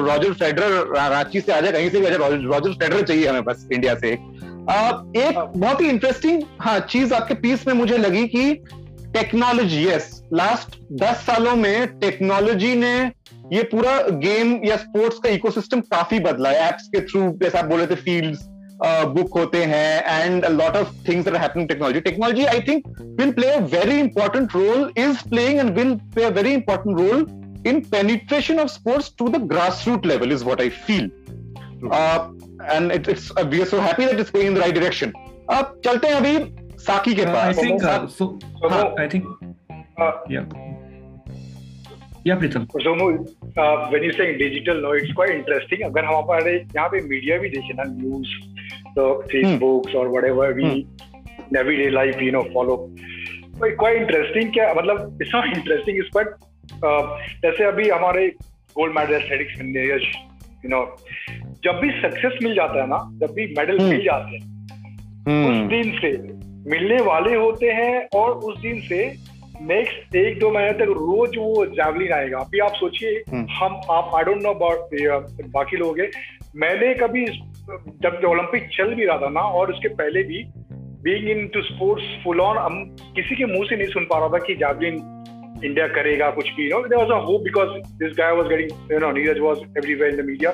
रॉजर 0.00 0.32
फेडरर 0.34 0.96
रांची 1.10 1.40
से 1.40 1.52
आ 1.52 1.60
जाए, 1.60 1.72
कहीं 1.72 1.90
से 1.90 2.00
भी 2.00 2.06
आ 2.06 2.10
जाए, 2.10 2.18
रॉजर 2.18 2.72
फेडरर 2.74 3.02
चाहिए 3.02 3.26
हमें 3.26 3.44
बस 3.44 3.66
इंडिया 3.72 3.94
से 3.94 4.08
एक। 4.08 5.38
बहुत 5.56 5.80
ही 5.80 5.88
इंटरेस्टिंग 5.88 6.42
हाँ 6.60 6.78
चीज़ 6.90 7.14
आपके 7.14 7.34
पीस 7.36 7.66
में 7.66 7.74
मुझे 7.74 7.98
लगी 7.98 8.26
कि 8.28 8.54
टेक्नोलॉजी 9.14 9.86
यस 9.86 10.10
लास्ट 10.32 10.78
दस 10.94 11.24
सालों 11.26 11.54
में 11.56 11.86
टेक्नोलॉजी 12.00 12.74
ने 12.74 12.94
ये 13.52 13.62
पूरा 13.64 13.96
गेम 14.20 14.58
या 14.64 14.76
स्पोर्ट्स 14.76 15.18
का 15.18 15.28
इकोसिस्टम 15.28 15.80
काफ़ी 15.90 16.20
बदला 16.20 16.50
है। 16.50 16.68
एप्स 16.68 16.86
के 16.88 17.00
थ्रू 17.00 17.22
जैसे 17.42 17.58
आप 17.58 17.64
बोले 17.64 17.86
थे 17.86 17.94
फील्ड्स 17.96 18.46
बुक 18.82 19.38
होते 19.38 19.64
हैं 19.64 20.22
and 20.24 20.44
lot 20.44 20.76
of 20.76 20.92
things 21.08 21.26
technology 21.28 22.00
technology 22.00 22.44
I 22.44 22.60
think 22.60 22.86
will 23.20 23.32
play 23.32 23.46
a 23.46 23.58
very 23.58 23.98
important 24.00 24.54
role 24.56 24.92
is 24.98 25.28
playing 25.28 25.58
and 25.58 25.70
will 25.70 25.94
play 26.14 26.24
a 26.24 26.28
very 26.28 26.52
important 26.52 26.98
role 26.98 27.26
in 27.66 27.80
penetration 27.80 28.58
of 28.58 28.68
sports 28.68 29.12
to 29.18 29.28
the 29.28 29.36
grass 29.36 29.84
root 29.88 30.06
level 30.06 30.32
is 30.32 30.44
what 30.44 30.60
I 30.60 30.68
feel 30.68 31.10
and 32.72 32.92
it 32.92 33.08
it's 33.08 33.32
we 33.46 33.60
are 33.60 33.66
so 33.66 33.80
happy 33.80 34.06
that 34.06 34.20
it's 34.20 34.30
going 34.30 34.48
in 34.48 34.54
the 34.54 34.58
right 34.58 34.74
direction 34.74 35.12
अब 35.50 35.80
चलते 35.84 36.08
हैं 36.08 36.14
अभी 36.14 36.38
साकी 36.78 37.14
के 37.14 37.22
uh, 37.22 37.28
पास. 37.28 37.58
I 37.58 37.64
think 37.64 37.84
I 39.00 39.08
think 39.08 39.24
या 42.26 42.36
Pritam 42.36 42.66
digital 44.38 44.76
no 44.76 44.94
it's 44.94 45.12
quite 45.12 45.30
interesting 45.30 45.82
अगर 45.82 46.04
हमारे 46.04 46.54
यहाँ 46.76 46.88
पे 46.88 47.00
मीडिया 47.00 47.38
भी 47.38 47.48
देखे 47.48 47.74
ना 47.74 47.84
न्यूज़ 47.84 48.59
तो 48.96 49.22
फेसबुक्स 49.22 49.94
और 49.94 50.08
whatever 50.08 50.48
we 50.54 50.70
everyday 51.60 51.90
life 51.90 52.22
you 52.22 52.32
know 52.32 52.44
follow. 52.56 52.76
तो 53.58 53.76
quite 53.76 54.00
interesting 54.02 54.52
क्या 54.52 54.72
मतलब 54.74 55.18
it's 55.22 55.34
not 55.34 55.48
interesting 55.56 56.00
it's 56.02 56.12
quite 56.16 56.32
uh, 56.84 57.02
जैसे 57.42 57.64
अभी 57.64 57.88
हमारे 57.88 58.26
गोल्ड 58.76 58.98
मेडल 58.98 59.14
एथलेटिक्स 59.14 59.58
में 59.58 59.66
नीरज 59.66 60.02
यू 60.64 60.68
नो 60.68 60.96
जब 61.64 61.80
भी 61.80 61.90
सक्सेस 61.90 62.38
मिल 62.42 62.54
जाता 62.54 62.82
है 62.82 62.88
ना 62.88 62.98
जब 63.20 63.32
भी 63.34 63.54
मेडल 63.58 63.78
हम्म। 63.78 63.90
मिल 63.90 64.04
जाते 64.04 64.36
हैं 64.36 64.48
उस 65.20 65.28
हम्म, 65.28 65.68
दिन 65.68 65.92
से 65.98 66.12
मिलने 66.70 67.02
वाले 67.02 67.34
होते 67.34 67.70
हैं 67.70 68.08
और 68.14 68.30
उस 68.30 68.60
दिन 68.60 68.80
से 68.80 69.30
नेक्स्ट 69.62 70.16
एक 70.16 70.38
दो 70.38 70.50
महीने 70.50 70.72
तक 70.72 70.90
रोज 70.90 71.36
वो 71.38 71.66
जैवलिन 71.66 72.12
आएगा। 72.12 72.38
अभी 72.38 72.58
आप 72.58 72.72
सोचिए। 72.74 73.22
हम 73.34 73.80
आप 73.90 74.12
आई 74.16 74.24
डोंट 74.24 74.42
नो 74.42 74.50
अबाउट 74.50 74.88
बाकी 75.50 75.76
लोग 75.76 76.00
हैं। 76.00 76.10
मैंने 76.56 76.94
कभी 76.94 77.26
जब 78.02 78.24
ओलंपिक 78.26 78.68
चल 78.72 78.94
भी 78.94 79.04
रहा 79.04 79.18
था 79.18 79.28
ना, 79.30 79.40
और 79.40 79.72
उसके 79.72 79.88
पहले 79.94 80.22
भी 80.22 80.42
being 81.04 81.28
into 81.48 81.62
sports 81.62 82.04
full 82.24 82.40
on 82.40 82.58
हम 82.58 82.84
किसी 83.16 83.36
के 83.36 83.44
मुँह 83.46 83.66
से 83.68 83.76
नहीं 83.76 83.88
सुन 83.88 84.04
पा 84.04 84.18
रहा 84.18 84.28
था 84.28 84.38
कि 84.46 84.54
जैवलिन 84.56 84.96
इंडिया 85.64 85.86
करेगा 85.88 86.30
कुछ 86.30 86.50
भी। 86.56 86.68
No 86.68 86.80
there 86.82 86.98
was 86.98 87.10
a 87.12 87.24
hope 87.24 87.42
because 87.42 87.70
this 87.98 88.12
guy 88.18 88.32
was 88.32 88.46
getting 88.48 88.92
you 88.92 88.98
know 88.98 89.10
Neeraj 89.12 89.38
was 89.38 89.58
everywhere 89.78 90.14
in 90.14 90.20
the 90.22 90.26
media 90.26 90.50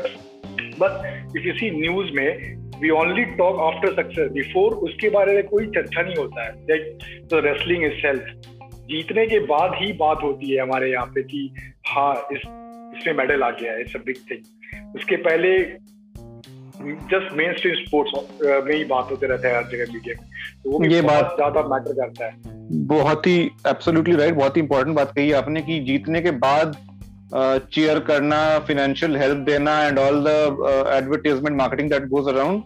but 0.81 1.37
if 1.37 1.47
you 1.47 1.53
see 1.55 1.71
news 1.71 2.13
में 2.13 2.55
we 2.81 2.91
only 2.91 3.25
talk 3.37 3.61
after 3.63 3.93
success 3.95 4.31
before 4.33 4.75
उसके 4.89 5.11
बारे 5.11 5.35
में 5.35 5.47
कोई 5.47 5.67
चर्चा 5.67 6.03
नहीं 6.03 6.17
होता 6.17 6.45
है। 6.45 6.53
Like 6.71 6.99
the 7.33 7.41
wrestling 7.47 7.85
is 7.85 8.01
self 8.03 8.53
जीतने 8.89 9.27
के 9.27 9.39
बाद 9.47 9.73
ही 9.75 9.93
बात 10.01 10.23
होती 10.23 10.51
है 10.51 10.61
हमारे 10.63 10.91
यहाँ 10.91 11.07
पे 11.15 11.23
कि 11.23 11.41
हाँ 11.89 12.13
इस, 12.33 12.41
इसमें 12.99 13.15
मेडल 13.15 13.43
आ 13.43 13.51
गया 13.51 13.73
है। 13.73 13.81
इट्स 13.81 13.97
अ 13.97 13.99
बिग 14.07 14.17
थिंग 14.31 14.95
उसके 14.97 15.17
पहले 15.23 15.57
जस्ट 16.81 17.33
मेन 17.37 17.53
स्ट्रीम 17.57 17.75
स्पोर्ट्स 17.77 18.13
में 18.67 18.75
ही 18.75 18.85
बात 18.85 19.11
होते 19.11 19.27
रहता 19.27 19.49
है 19.49 19.57
हर 19.57 19.69
जगह 19.71 19.93
मीडिया 19.93 20.15
में। 20.21 20.29
तो 20.65 20.71
वो 20.71 20.85
ये 20.85 21.01
बात 21.03 21.33
ज़्यादा 21.37 21.63
मैटर 21.69 21.93
करता 21.93 22.27
है। 22.27 22.33
बहुत 22.87 23.27
ही 23.27 23.39
एब्सोल्युटली 23.69 24.17
राइट 24.17 24.35
बहुत 24.35 24.57
ही 24.57 24.63
इंपॉर्टेंट 24.63 24.97
बात 24.97 25.13
कही 25.17 25.33
आपने 25.33 25.63
कि 25.63 25.79
जीतने 25.81 26.21
के 26.23 26.31
बाद 26.43 26.77
चेयर 27.73 27.99
करना 28.09 28.39
फाइनेंशियल 28.59 29.17
हेल्प 29.17 29.39
देना 29.47 29.73
and 29.85 29.99
all 29.99 30.23
the 30.27 30.35
advertisement 30.97 31.57
marketing 31.57 31.91
that 31.91 32.07
goes 32.09 32.29
around 32.35 32.63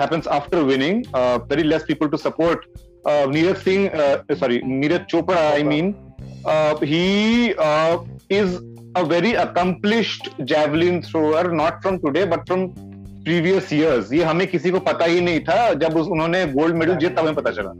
happens 0.00 0.28
after 0.28 0.58
winning 0.64 1.02
very 1.50 1.62
less 1.62 1.84
people 1.88 2.08
to 2.08 2.16
support 2.16 2.64
Neeraj 3.34 3.56
Singh 3.56 3.90
sorry 4.34 4.60
Neeraj 4.64 5.00
Chopra 5.10 5.40
I 5.50 5.62
mean 5.62 5.94
he 6.84 7.46
is 8.38 8.56
a 8.96 9.02
very 9.06 9.32
accomplished 9.32 10.28
javelin 10.44 11.00
thrower 11.00 11.50
not 11.52 11.80
from 11.82 11.98
today 11.98 12.24
but 12.24 12.46
from 12.46 12.66
previous 13.28 13.72
years 13.72 14.12
ये 14.12 14.24
हमें 14.24 14.46
किसी 14.46 14.70
को 14.70 14.80
पता 14.80 15.04
ही 15.04 15.20
नहीं 15.20 15.40
था 15.40 15.74
जब 15.74 15.96
उन्होंने 15.96 16.46
gold 16.46 16.76
medal 16.76 16.94
जीता, 16.96 17.14
तब 17.14 17.18
हमें 17.18 17.34
पता 17.34 17.50
चला। 17.50 17.72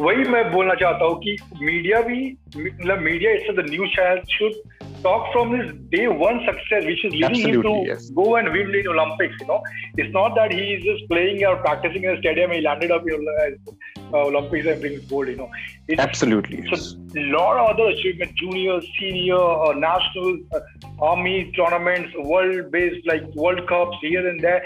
वही 0.00 0.24
मैं 0.34 0.50
बोलना 0.52 0.74
चाहता 0.74 1.04
हूँ 1.04 1.18
कि 1.24 1.36
मीडिया 1.62 2.00
भी 2.08 2.20
मतलब 2.56 3.02
media 3.02 3.32
it's 3.32 3.56
the 3.56 3.66
news 3.70 3.90
channel 3.96 4.22
should 4.36 4.62
talk 5.04 5.24
from 5.32 5.50
his 5.54 5.72
day 5.92 6.08
one 6.08 6.38
success, 6.44 6.84
which 6.90 7.04
is 7.04 7.12
leading 7.12 7.24
Absolutely, 7.30 7.72
him 7.72 7.84
to 7.86 7.88
yes. 7.88 8.10
go 8.18 8.36
and 8.36 8.50
win 8.52 8.74
in 8.74 8.86
Olympics. 8.92 9.34
You 9.40 9.48
know, 9.48 9.58
it's 10.02 10.12
not 10.14 10.34
that 10.36 10.52
he 10.58 10.62
is 10.74 10.84
just 10.84 11.08
playing 11.10 11.44
or 11.44 11.56
practicing 11.64 12.04
in 12.04 12.14
a 12.16 12.18
stadium. 12.20 12.54
He 12.56 12.60
landed 12.66 12.90
up 12.90 13.10
in 13.16 13.26
uh, 13.32 14.16
Olympics 14.22 14.66
and 14.66 14.80
brings 14.80 15.04
gold. 15.10 15.28
You 15.28 15.36
know, 15.36 15.50
it's, 15.88 16.00
Absolutely. 16.00 16.62
so 16.70 16.76
Yes. 16.76 16.96
lot 17.36 17.58
of 17.58 17.68
other 17.74 17.90
achievements, 17.90 18.34
junior, 18.40 18.80
senior, 18.98 19.42
uh, 19.68 19.72
national, 19.74 20.38
uh, 20.54 20.60
army 21.10 21.52
tournaments, 21.60 22.16
world-based 22.32 23.06
like 23.06 23.28
World 23.34 23.66
Cups 23.68 23.98
here 24.00 24.26
and 24.26 24.40
there. 24.40 24.62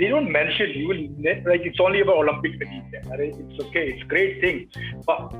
They 0.00 0.08
don't 0.10 0.30
mention 0.34 0.72
you 0.80 0.88
will 0.88 1.02
ne- 1.26 1.40
like 1.50 1.64
it's 1.68 1.80
only 1.84 2.00
about 2.06 2.18
Olympics. 2.24 2.58
when 2.62 2.68
he's 2.74 2.90
there. 2.94 3.04
Alright, 3.12 3.38
It's 3.44 3.64
okay, 3.66 3.84
it's 3.92 4.02
a 4.02 4.10
great 4.14 4.40
thing, 4.44 4.58
but 5.06 5.36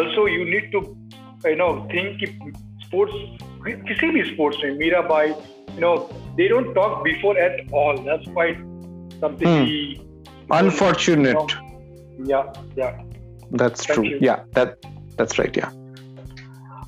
also 0.00 0.26
you 0.34 0.44
need 0.54 0.70
to 0.76 0.82
you 1.50 1.56
know 1.62 1.70
think 1.94 2.20
कि 2.22 2.28
sports 2.84 3.16
किसी 3.88 4.10
भी 4.16 4.22
sports 4.32 4.62
में 4.64 4.76
Mirabai 4.78 5.28
you 5.30 5.80
know 5.86 5.94
they 6.40 6.48
don't 6.54 6.72
talk 6.80 6.94
before 7.08 7.34
at 7.46 7.58
all. 7.80 7.98
That's 8.10 8.28
quite 8.38 8.62
something 9.24 9.48
Hmm. 9.52 9.64
we 9.70 9.80
Unfortunate. 10.60 11.56
yeah 12.32 12.52
yeah 12.82 13.02
That's 13.60 13.84
Thank 13.86 13.96
true. 13.96 14.04
you. 14.10 14.16
Yeah, 14.28 14.38
that 14.58 14.86
that's 15.18 15.38
right. 15.40 15.56
Yeah. 15.62 15.74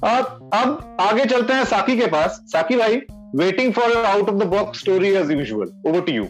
अब 0.05 0.51
अब 0.55 0.97
आगे 1.01 1.25
चलते 1.35 1.53
हैं 1.53 1.65
साकी 1.75 1.97
के 1.97 2.07
पास 2.15 2.41
साकी 2.53 2.77
भाई 2.77 2.97
waiting 3.37 3.73
for 3.79 3.93
out 4.07 4.29
of 4.31 4.37
the 4.43 4.47
box 4.55 4.81
story 4.81 5.09
as 5.21 5.31
usual 5.31 5.73
over 5.91 6.01
to 6.07 6.13
you 6.13 6.25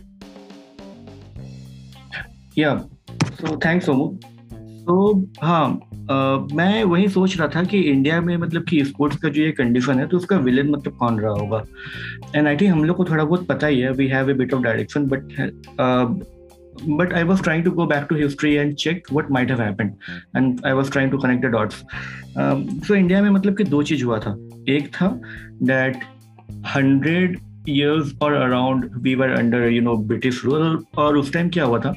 या 2.59 2.79
so 3.25 3.57
thanks 3.57 3.87
Somu 3.87 4.19
तो 4.87 5.27
हाँ 5.43 5.81
मैं 6.55 6.85
वही 6.85 7.09
सोच 7.09 7.39
रहा 7.39 7.49
था 7.49 7.65
कि 7.65 7.81
इंडिया 7.81 8.21
में 8.21 8.37
मतलब 8.37 8.65
कि 8.65 8.85
स्पोर्ट्स 8.85 9.17
का 9.17 9.29
जो 9.29 9.43
ये 9.43 9.51
कंडीशन 9.51 9.99
है 9.99 10.07
तो 10.07 10.17
उसका 10.17 10.37
विलेन 10.37 10.71
मतलब 10.71 10.93
कौन 10.93 11.21
रहा 11.21 11.33
होगा? 11.33 11.65
एंड 12.35 12.49
आई 12.49 12.57
थिंक 12.57 12.73
हम 12.73 12.85
लोग 12.85 12.97
को 12.97 13.05
थोड़ा 13.05 13.25
बहुत 13.25 13.47
पता 13.47 13.67
ही 13.67 13.81
है 13.81 13.93
we 13.93 14.07
have 14.07 14.31
a 14.31 14.35
bit 14.35 14.55
of 14.55 14.63
direction 14.63 15.07
but 15.07 15.21
but 16.89 17.13
I 17.13 17.23
was 17.23 17.43
trying 17.43 17.65
to 17.65 17.71
go 17.71 17.87
back 17.87 18.07
to 18.11 18.17
history 18.17 18.55
and 18.55 18.75
check 18.75 19.07
what 19.13 19.31
might 19.31 19.51
have 19.51 19.77
India 22.95 23.23
में 23.23 23.31
मतलब 23.31 23.57
कि 23.57 23.65
दो 23.65 23.83
चीज़ 23.83 24.05
हुआ 24.05 24.19
था। 24.19 24.49
एक 24.69 24.89
था 24.95 25.21
that 25.63 25.97
hundred 26.53 27.39
years 27.69 28.13
around 28.23 28.91
we 28.97 29.15
were 29.15 29.29
under 29.29 29.69
you 29.69 29.83
know 29.83 29.97
British 29.97 30.45
rule 30.45 30.85
और 30.99 31.17
उस 31.17 31.33
टाइम 31.33 31.49
क्या 31.49 31.65
हुआ 31.65 31.79
था? 31.79 31.95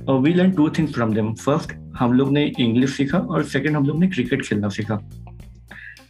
We 0.00 0.32
learn 0.34 0.50
two 0.50 0.68
things 0.68 0.92
from 0.92 1.14
them 1.14 1.32
first 1.34 1.72
हम 1.98 2.12
लोग 2.12 2.32
ने 2.32 2.52
इंग्लिश 2.60 2.90
सीखा 2.90 3.18
और 3.18 3.42
सेकंड 3.42 3.76
हम 3.76 3.86
लोग 3.86 4.00
ने 4.00 4.06
क्रिकेट 4.06 4.42
खेलना 4.42 4.68
सीखा। 4.68 4.96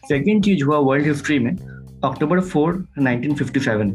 सेकंड 0.09 0.45
चीज़ 0.45 0.65
हुआ 0.65 0.79
वर्ल्ड 0.79 1.07
हिस्ट्री 1.07 1.39
में 1.39 1.57
अक्टूबर 2.05 2.41
4 2.41 2.73
1957 3.01 3.95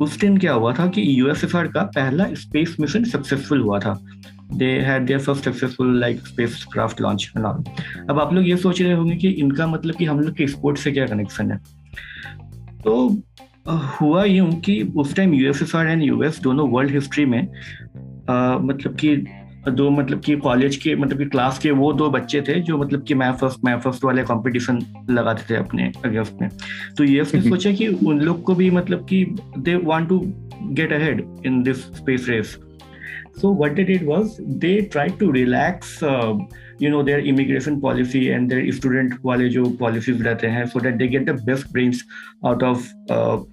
उस 0.00 0.18
दिन 0.20 0.38
क्या 0.38 0.52
हुआ 0.52 0.72
था 0.72 0.86
कि 0.86 1.20
यूएसएसआर 1.20 1.68
का 1.68 1.82
पहला 1.82 2.26
स्पेस 2.32 2.76
मिशन 2.80 3.04
सक्सेसफुल 3.04 3.60
हुआ 3.60 3.78
था। 3.78 3.98
They 4.54 4.66
had 4.66 5.06
their 5.06 5.18
first 5.18 5.44
successful 5.44 6.00
like 6.00 6.26
spacecraft 6.72 7.00
launch 7.00 7.32
अब 8.10 8.18
आप 8.20 8.34
लोग 8.34 8.48
ये 8.48 8.56
सोच 8.56 8.82
रहे 8.82 8.92
होंगे 8.92 9.16
कि 9.16 9.28
इनका 9.28 9.66
मतलब 9.66 9.94
कि 9.94 10.04
हम 10.04 10.20
लोग 10.20 10.34
के 10.34 10.46
स्पोर्ट्स 10.46 10.82
से 10.82 10.92
क्या 10.92 11.06
कनेक्शन 11.06 11.50
है? 11.50 11.58
तो 12.84 13.22
हुआ 13.68 14.24
यूँ 14.24 14.60
कि 14.60 14.82
उस 14.96 15.14
टाइम 15.14 15.34
यूएसएसआर 15.34 15.86
एंड 15.86 16.02
यूएस 16.02 16.40
दोनों 16.40 16.68
वर्ल्ड 16.70 16.92
हिस्ट्री 16.92 17.24
में 17.24 17.48
मतलब 18.30 18.96
कि 18.96 19.24
दो 19.70 19.90
मतलब 19.90 20.20
कि 20.20 20.36
कॉलेज 20.36 20.76
के 20.76 20.96
मतलब 20.96 21.18
कि 21.18 21.24
क्लास 21.24 21.58
के 21.58 21.70
वो 21.70 21.92
दो 21.92 22.10
बच्चे 22.10 22.40
थे 22.40 22.60
जो 22.60 22.78
मतलब 22.78 23.04
कि 23.04 23.14
मैं 23.14 23.32
फ़र्स्ट 23.32 23.58
मैं 23.64 23.80
फ़र्स्ट 23.80 24.04
वाले 24.04 24.22
कंपटीशन 24.22 24.78
लगाते 25.10 25.54
थे 25.54 25.58
अपने 25.58 25.92
अगेंस्ट 26.04 26.32
में 26.40 26.50
तो 26.98 27.04
ये। 27.04 27.24
सोचा 27.24 27.72
कि 27.72 27.86
उन 27.86 28.20
लोग 28.20 28.42
को 28.42 28.54
भी 28.54 28.70
मतलब 28.70 29.06
कि 29.06 29.34
they 29.58 29.76
want 29.76 30.08
to 30.08 30.22
get 30.62 30.92
ahead 30.92 31.26
in 31.46 31.62
this 31.62 31.76
space 31.76 32.26
race 32.28 32.58
so 33.40 33.54
what 33.54 33.72
did 33.72 33.90
it 33.90 34.02
was 34.02 34.36
they 34.40 34.90
tried 34.96 35.20
to 35.20 35.30
relax 35.30 36.00
you 36.82 36.90
know 36.90 37.02
their 37.02 37.20
immigration 37.28 37.78
policy 37.80 38.24
and 38.26 38.48
their 38.48 38.72
student 38.74 39.14
वाले 39.24 39.48
जो 39.48 39.64
पॉलिसीज़ 39.80 40.22
रहते 40.22 40.46
हैं 40.46 40.64
so 40.66 40.80
that 40.80 40.94
they 40.94 41.06
get 41.08 41.30
the 41.30 41.38
best 41.44 41.72
brains 41.72 42.04
out 42.46 42.62
of 42.62 42.88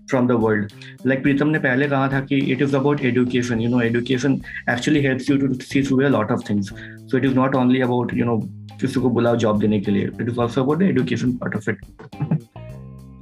from 0.10 0.28
the 0.28 0.40
world 0.42 0.72
like 1.06 1.24
Pritam 1.24 1.48
ने 1.48 1.60
पहले 1.60 1.88
कहा 1.88 2.08
था 2.08 2.20
कि 2.22 2.40
it 2.52 2.62
is 2.62 2.76
about 2.76 3.06
education 3.06 3.62
you 3.62 3.70
know 3.70 3.82
education 3.82 4.40
actually 4.70 5.02
help 5.02 5.30
you 5.30 5.38
to 5.38 5.54
see 5.64 5.84
through 5.84 6.02
a 6.02 6.10
lot 6.10 6.32
of 6.32 6.50
things 6.50 6.70
so 6.72 7.18
it 7.18 7.26
is 7.26 7.36
not 7.36 7.56
only 7.56 7.82
about 7.82 8.14
you 8.14 8.26
know 8.26 8.40
किसी 8.82 9.00
को 9.00 9.10
बुलाओ 9.10 9.36
job 9.38 9.60
देने 9.60 9.80
के 9.82 9.92
लिए 9.92 10.10
it 10.20 10.30
is 10.30 10.40
also 10.40 10.64
about 10.64 10.80
the 10.80 10.90
education 10.90 11.32
part 11.38 11.56
of 11.56 11.70
it 11.70 12.53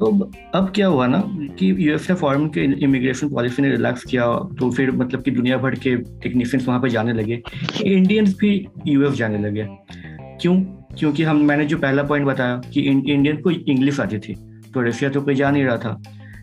तो 0.01 0.07
अब 0.55 0.71
क्या 0.75 0.87
हुआ 0.87 1.05
ना 1.07 1.19
कि 1.59 1.69
यूएस 1.79 2.09
ने 2.09 2.15
फॉरेन 2.15 2.47
के 2.49 2.63
इमिग्रेशन 2.83 3.29
पॉलिसी 3.29 3.61
ने 3.61 3.69
रिलैक्स 3.69 4.03
किया 4.03 4.25
तो 4.59 4.69
फिर 4.71 4.91
मतलब 4.91 5.21
कि 5.23 5.31
दुनिया 5.31 5.57
भर 5.57 5.75
के 5.75 5.95
टेक्नीशियंस 5.97 6.67
वहाँ 6.67 6.79
पे 6.81 6.89
जाने 6.89 7.13
लगे। 7.13 7.41
इंडियंस 7.83 8.35
भी 8.39 8.49
यूएस 8.87 9.13
जाने 9.13 9.37
लगे। 9.37 9.67
क्यों? 10.41 10.55
क्योंकि 10.97 11.23
हम, 11.23 11.43
मैंने 11.45 11.65
जो 11.65 11.77
पहला 11.77 12.03
पॉइंट 12.03 12.25
बताया 12.25 12.61
कि 12.73 12.81
इंडियन 12.81 13.37
को 13.37 13.51
इंग्लिश 13.51 13.99
आती 13.99 14.19
थी 14.19 14.33
तो 14.73 14.81
रशिया 14.81 15.09
तो 15.09 15.21
कोई 15.21 15.35
जा 15.35 15.51
नहीं 15.51 15.63
रहा 15.63 15.77
था। 15.77 16.01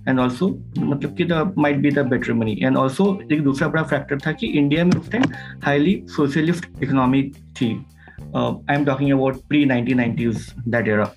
एंड 0.09 0.19
ऑल्सो 0.21 0.49
मतलब 0.79 1.15
कि 1.17 1.25
the 1.25 1.53
might 1.59 1.77
be 1.77 1.91
the 1.91 2.07
better 2.09 2.33
money 2.33 2.59
and 2.63 2.77
also 2.77 3.21
एक 3.33 3.43
दूसरा 3.43 3.69
बड़ा 3.69 3.83
फैक्टर 3.83 4.19
था 4.27 4.33
कि 4.33 4.47
इंडिया 4.47 4.85
में 4.85 4.93
उस 4.93 5.11
टाइम 5.13 5.25
हाईली 5.65 6.03
सोशलिस्ट 6.07 6.83
इकोनॉमी 6.83 7.23
थी। 7.57 7.75
I 8.21 8.77
am 8.77 8.85
talking 8.85 9.13
about 9.13 9.47
pre 9.49 9.65
nineteen 9.65 9.97
nineties 9.97 10.53
that 10.69 10.89
era 10.89 11.13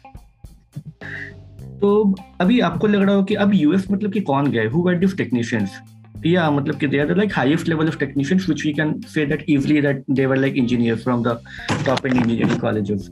तो 1.81 2.15
अभी 2.41 2.59
आपको 2.59 2.87
लग 2.87 3.01
रहा 3.01 3.15
हो 3.15 3.23
कि 3.23 3.35
अब 3.35 3.53
यूएस 3.53 3.87
मतलब 3.91 4.13
कि 4.13 4.21
कौन 4.21 4.51
गए 4.51 4.65
हु? 4.65 4.81
वर 4.81 4.97
दिस 4.97 5.17
टेक्नीशियंस 5.17 5.79
या 6.25 6.49
मतलब 6.51 6.75
कि 6.75 6.87
they 6.87 6.99
are 6.99 7.15
like 7.17 7.31
highest 7.33 7.67
level 7.67 7.87
of 7.87 7.97
technicians 7.97 8.45
which 8.49 8.65
we 8.65 8.73
can 8.73 8.99
say 9.13 9.25
that 9.25 9.45
easily 9.49 9.81
that 9.81 10.03
they 10.11 10.25
were 10.25 10.37
like 10.37 10.55
engineer 10.55 10.95
from 10.95 11.23
the 11.23 11.37
top 11.85 12.05
end 12.05 12.15
engineering 12.15 12.59
colleges 12.59 13.09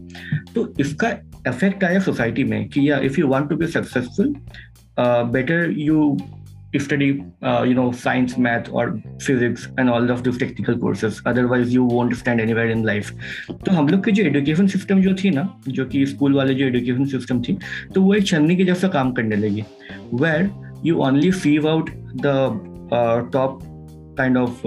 तो 0.56 0.74
इसका 0.80 1.10
इफ़ेक्ट 1.48 1.84
आया 1.84 2.00
सोसाइटी 2.00 2.44
में 2.44 2.68
कि 2.70 2.90
या 2.90 2.98
if 3.00 3.20
you 3.20 3.28
want 3.28 3.50
to 3.50 3.56
be 3.56 3.68
successful 3.68 4.36
better 5.32 5.72
you 5.78 6.18
study 6.78 7.24
uh, 7.42 7.64
you 7.64 7.74
know 7.74 7.92
science 7.92 8.38
math 8.38 8.70
or 8.72 9.02
physics 9.20 9.68
and 9.78 9.90
all 9.90 10.10
of 10.12 10.24
those 10.24 10.38
technical 10.38 10.78
courses. 10.78 11.22
Otherwise 11.26 11.74
you 11.74 11.84
won't 11.84 12.16
stand 12.16 12.42
anywhere 12.42 12.70
in 12.70 12.84
life. 12.84 13.12
तो 13.50 13.72
हम 13.72 13.88
लोग 13.88 14.04
की 14.06 14.12
जो 14.12 14.24
education 14.24 14.68
system 14.68 15.02
जो 15.02 15.14
थी 15.24 15.30
ना 15.30 15.48
जो 15.68 15.86
कि 15.86 16.06
स्कूल 16.06 16.34
वाले 16.36 16.54
जो 16.56 16.66
एजुकेशन 16.66 17.06
सिस्टम 17.18 17.42
थी 17.42 17.58
तो 17.94 18.02
वो 18.02 18.14
एक 18.16 18.28
छन्नी 18.28 18.56
के 18.56 18.66
जैसा 18.66 18.88
काम 18.98 19.12
करने 19.14 19.36
लगी 19.36 19.64
where 20.14 20.50
you 20.86 20.98
only 21.08 21.32
few 21.32 21.68
out 21.70 21.90
the 22.26 22.36
top 23.34 23.60
kind 24.18 24.38
of 24.38 24.62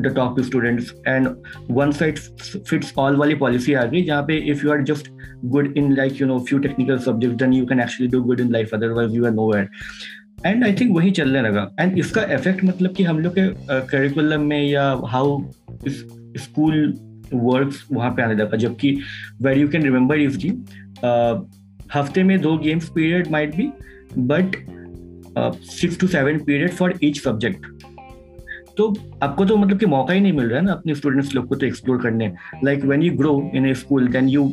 the 0.00 0.12
top 0.16 0.40
students 0.40 0.92
and 1.06 1.28
one 1.70 1.90
side 1.92 2.18
fits 2.18 2.92
all 2.98 3.16
वाली 3.16 3.34
पॉलिसी 3.44 3.74
आ 3.74 3.84
गई 3.84 4.02
जहाँ 4.02 4.22
पे 4.26 4.36
if 4.50 4.64
you 4.64 4.72
are 4.72 4.82
just 4.90 5.10
good 5.44 5.76
in 5.78 5.92
like 5.96 6.20
you 6.20 6.26
know 6.26 6.38
few 6.48 6.58
technical 6.58 6.98
subject 7.08 7.34
then 7.42 7.52
you 7.52 7.66
can 7.66 7.80
actually 7.80 8.10
do 8.12 8.22
good 8.22 8.40
in 8.40 8.52
life 8.52 8.74
otherwise 8.74 9.14
you 9.16 9.24
are 9.26 9.32
nowhere 9.52 9.68
and 10.46 10.64
I 10.64 10.72
think 10.72 10.96
वही 10.96 11.10
चलने 11.10 11.40
लगा। 11.42 11.68
And 11.80 11.98
इसका 11.98 12.22
effect 12.34 12.64
मतलब 12.64 12.94
कि 12.94 13.04
हम 13.04 13.18
लोग 13.18 13.38
के 13.38 13.80
करिकुलम 13.88 14.40
में 14.40 14.62
या 14.62 14.84
हाउ 15.06 15.40
स्कूल 15.88 16.94
वर्क 17.34 17.74
वहाँ 17.92 18.10
पे 18.10 18.22
आने 18.22 18.34
लगा। 18.34 18.56
जबकि 18.56 18.96
वेर 19.42 19.58
यू 19.58 19.68
कैन 19.68 19.82
रिमेम्बर 19.82 20.26
जी 20.30 20.48
हफ़्ते 21.94 22.22
में 22.22 22.38
दो 22.40 22.56
games 22.58 22.88
period 22.88 23.30
might 23.30 23.56
be 23.56 23.68
but 24.18 24.56
six 25.70 25.98
to 26.00 26.06
seven 26.06 26.38
period 26.38 26.70
for 26.72 26.94
each 27.04 27.20
subject 27.22 27.66
तो 28.78 28.88
आपको 29.22 29.44
तो 29.44 29.56
मतलब 29.56 29.78
कि 29.78 29.86
मौका 29.86 30.14
ही 30.14 30.20
नहीं 30.20 30.32
मिल 30.32 30.46
रहा 30.46 30.58
है 30.58 30.64
ना 30.64 30.72
अपने 30.72 30.94
स्टूडेंट्स 30.94 31.34
लोग 31.34 31.46
को 31.48 31.54
तो 31.54 31.66
एक्सप्लोर 31.66 32.00
करने। 32.02 32.32
Like 32.64 32.84
when 32.84 33.02
you 33.02 33.12
grow 33.16 33.50
in 33.54 33.66
a 33.66 33.74
school 33.74 34.08
then 34.08 34.28
you 34.28 34.50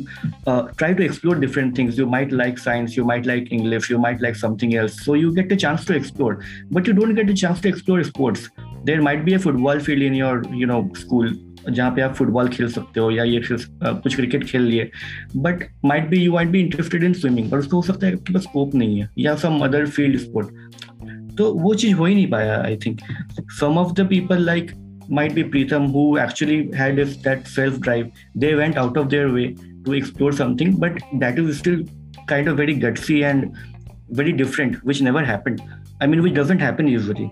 try 0.48 0.94
to 0.94 1.02
explore 1.02 1.38
different 1.38 1.76
things 1.78 1.98
you 1.98 2.06
might 2.10 2.32
like 2.32 2.58
science 2.58 2.98
you 2.98 3.04
might 3.04 3.26
like 3.26 3.48
English 3.52 3.90
you 3.90 3.98
might 3.98 4.22
like 4.22 4.36
something 4.36 4.74
else 4.74 5.04
so 5.04 5.16
you 5.16 5.32
get 5.32 5.52
a 5.52 5.56
chance 5.56 5.86
to 5.88 5.94
explore 5.94 6.38
but 6.72 6.88
you 6.88 6.94
don't 6.94 7.14
get 7.16 7.30
a 7.30 7.34
chance 7.34 7.62
to 7.62 7.68
explore 7.68 8.02
sports 8.02 8.50
there 8.84 9.00
might 9.00 9.24
be 9.24 9.32
a 9.34 9.38
football 9.38 9.80
field 9.80 10.02
in 10.02 10.14
your 10.14 10.46
you 10.54 10.66
know 10.66 10.88
school 10.96 11.38
जहाँ 11.70 11.90
पे 11.90 12.02
आप 12.02 12.14
football 12.14 12.48
खेल 12.48 12.68
सकते 12.68 13.00
हो 13.00 13.10
या 13.10 13.24
ये 13.24 13.40
खेल 13.40 13.58
कुछ 13.84 14.14
क्रिकेट 14.16 14.44
खेल 14.44 14.62
लिए। 14.62 14.90
But 15.36 15.62
might 15.84 16.08
be 16.08 16.16
you 16.16 16.32
might 16.32 16.48
be 16.48 16.60
interested 16.60 17.04
in 17.04 17.12
swimming 17.12 17.50
पर 17.50 17.58
उसको 17.58 17.76
हो 17.76 17.82
सकता 17.82 18.06
है 18.06 18.12
आपके 18.12 18.32
पास 18.34 18.42
स्कोप 18.42 18.74
नहीं 18.74 19.00
है 19.00 19.08
या 19.18 19.34
सम 19.36 19.58
अदर 19.64 19.86
फ़ील्ड 19.86 20.18
स्पोर्ट 20.20 20.48
तो 21.38 21.52
वो 21.54 21.74
चीज़ 21.74 21.94
हो 21.96 22.04
ही 22.04 22.14
नहीं 22.14 22.30
पाया 22.30 22.60
I 22.62 22.76
think 22.76 23.00
some 23.60 23.78
of 23.78 23.92
the 23.92 24.06
people 24.08 24.44
like 24.44 24.70
might 25.10 25.32
be 25.34 25.42
Pritam 25.44 25.86
who 25.92 26.06
actually 26.18 26.58
had 26.74 27.04
that 27.04 27.46
self 27.46 27.78
drive 27.80 28.10
they 28.36 28.54
went 28.54 28.78
out 28.78 28.98
of 28.98 29.08
their 29.08 29.26
way 29.28 29.46
to 29.86 29.94
explore 29.94 30.34
something 30.34 30.74
but 30.78 31.00
that 31.14 31.38
is 31.38 31.50
still 31.58 31.84
kind 32.28 32.48
of 32.48 32.56
very 32.56 32.74
gutsy 32.80 33.18
and 33.20 33.50
very 34.12 34.32
different 34.32 34.78
which 34.86 35.02
never 35.02 35.24
happen 35.24 35.56
I 36.02 36.08
mean 36.08 36.20
which 36.20 36.34
doesn't 36.34 36.62
happen 36.62 36.88
usually 36.88 37.28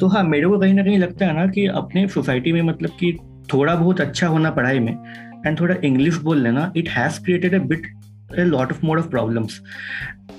तो 0.00 0.06
हाँ 0.06 0.22
मेरे 0.24 0.46
को 0.48 0.58
कहीं 0.58 0.74
ना 0.74 0.82
कहीं 0.82 0.98
लगता 0.98 1.26
है 1.26 1.34
ना 1.34 1.46
कि 1.46 1.66
अपने 1.74 2.06
सोसाइटी 2.08 2.52
में 2.52 2.62
मतलब 2.62 2.90
कि 3.00 3.16
थोड़ा 3.52 3.74
बहुत 3.74 4.00
अच्छा 4.00 4.26
होना 4.26 4.50
पढ़ाई 4.50 4.78
में 4.78 4.92
एंड 5.46 5.60
थोड़ा 5.60 5.74
इंग्लिश 5.84 6.16
बोल 6.20 6.42
लेना 6.42 6.72
it 6.76 6.88
has 6.88 7.20
created 7.24 7.54
a 7.54 7.58
bit 7.64 7.86
a 8.38 8.44
lot 8.44 8.72
of 8.72 8.84
mode 8.86 8.98
of 8.98 9.08
problems 9.08 9.60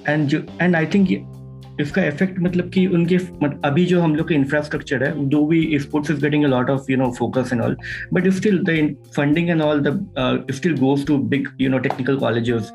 and 0.10 0.34
and 0.62 0.76
I 0.76 0.86
think 0.86 1.12
इसका 1.82 2.06
इफ़ेक्ट 2.06 2.40
मतलब 2.40 2.70
कि 2.70 2.86
उनके 2.88 3.16
मतलब 3.16 3.62
अभी 3.66 3.86
जो 3.86 4.02
हम 4.02 4.16
लोग 4.16 4.28
का 4.30 4.36
इंफ्रास्ट्रक्चर 4.36 5.04
है 5.04 5.14
दो 5.30 5.46
भी 5.48 5.80
sports 5.80 6.12
is 6.12 6.22
getting 6.22 6.44
a 6.44 6.48
lot 6.48 6.70
of 6.70 6.92
you 6.92 6.98
know 6.98 7.12
focus 7.20 7.54
and 7.54 7.62
all 7.62 7.78
but 8.14 8.30
still 8.34 8.64
the 8.64 8.96
funding 9.16 9.50
and 9.50 9.62
all 9.62 9.82
the 9.88 10.46
still 10.52 10.76
goes 10.78 11.06
to 11.08 11.18
big 11.30 11.48
you 11.62 11.70
know 11.70 11.78
technical 11.80 12.18
colleges 12.18 12.72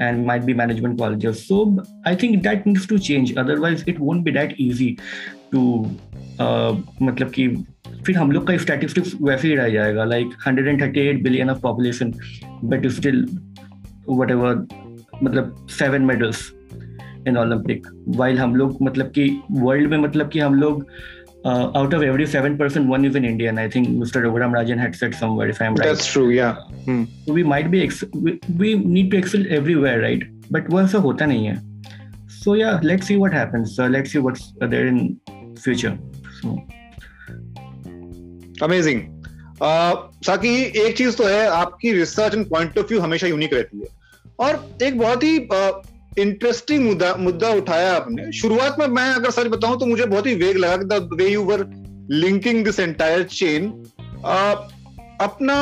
and 0.00 0.26
might 0.26 0.44
be 0.46 0.54
management 0.54 0.98
colleges. 0.98 1.46
So 1.46 1.56
i 2.04 2.14
think 2.14 2.42
that 2.44 2.66
needs 2.66 2.86
to 2.86 2.98
change. 3.00 3.36
Otherwise 3.36 3.84
it 3.86 3.98
won't 4.00 4.24
be 4.24 4.32
that 4.32 4.58
easy 4.58 4.88
to 5.52 5.62
uh, 6.38 6.72
मतलब 7.02 7.30
कि 7.30 7.48
फिर 8.06 8.16
हम 8.18 8.32
लोग 8.32 8.46
का 8.46 8.56
statistics 8.58 9.14
वैसे 9.22 9.48
ही 9.48 9.54
रह 9.54 9.68
जाएगा 9.68 10.04
like 10.04 10.28
138 10.48 11.22
billion 11.22 11.50
of 11.50 11.60
population 11.62 12.12
but 12.64 12.86
still 12.90 13.24
whatever 14.30 14.66
मतलब 15.22 15.66
seven 15.70 16.02
medals 16.04 16.50
in 17.28 17.36
Olympic 17.38 17.86
while 18.16 18.38
हम 18.38 18.56
लोग 18.56 18.78
मतलब 18.82 19.10
कि 19.18 19.28
वर्ल्ड 19.50 19.90
में 19.90 19.98
मतलब 19.98 20.28
कि 20.30 20.38
हम 20.38 20.54
लोग 20.54 20.86
out 21.44 21.92
of 21.92 22.02
every 22.02 22.26
seven 22.26 22.56
person, 22.56 22.88
one 22.88 23.04
is 23.04 23.16
an 23.16 23.24
Indian. 23.24 23.58
I 23.58 23.68
think 23.68 23.88
Mr. 23.88 24.22
Raghuram 24.22 24.52
Rajan 24.52 24.78
had 24.78 24.94
said 24.94 25.14
somewhere, 25.14 25.48
if 25.48 25.60
I'm 25.60 25.74
right. 25.74 25.88
That's 25.88 26.06
true, 26.06 26.30
yeah. 26.30 26.54
Hmm. 26.84 27.04
So 27.26 27.32
we 27.32 27.42
might 27.42 27.70
be 27.70 27.82
ex- 27.82 28.04
we, 28.14 28.40
we 28.56 28.74
need 28.76 29.10
to 29.10 29.16
excel 29.16 29.44
everywhere, 29.48 30.00
right? 30.00 30.22
But 30.50 30.68
वो 30.70 30.80
ऐसा 30.80 30.98
होता 30.98 31.26
नहीं 31.26 31.46
है. 31.46 31.56
So 32.42 32.54
yeah, 32.54 32.80
let's 32.82 33.06
see 33.06 33.16
what 33.16 33.32
happens. 33.32 33.78
Uh, 33.78 33.88
let's 33.88 34.12
see 34.12 34.18
what's 34.18 34.52
there 34.60 34.86
in 34.86 35.20
future. 35.56 35.98
So. 36.40 36.58
Amazing. 38.60 39.08
Uh, 39.60 39.94
साकी 40.26 40.54
एक 40.80 40.96
चीज़ 40.96 41.16
तो 41.16 41.24
है 41.24 41.46
आपकी 41.46 41.92
research 41.92 42.34
and 42.34 42.46
point 42.50 42.78
of 42.78 42.86
view 42.86 43.00
हमेशा 43.00 43.26
यूनिक 43.26 43.52
रहती 43.54 43.78
है 43.78 43.86
और 44.40 44.78
एक 44.82 44.98
बहुत 44.98 45.22
ही 45.22 45.38
इंटरेस्टिंग 46.18 46.84
मुद्दा 46.84 47.14
मुद्दा 47.18 47.48
उठाया 47.50 47.92
आपने। 47.94 48.30
शुरुआत 48.32 48.76
में 48.78 48.86
मैं 48.88 49.08
अगर 49.10 49.30
सच 49.30 49.46
बताऊँ 49.48 49.78
तो 49.80 49.86
मुझे 49.86 50.04
बहुत 50.06 50.26
ही 50.26 50.34
वेग 50.34 50.56
लगा 50.56 50.76
the 50.76 51.08
way 51.14 51.28
you 51.28 51.42
were 51.44 51.64
linking 52.12 52.64
this 52.64 52.80
entire 52.80 53.22
chain 53.32 53.70
अपना 55.20 55.56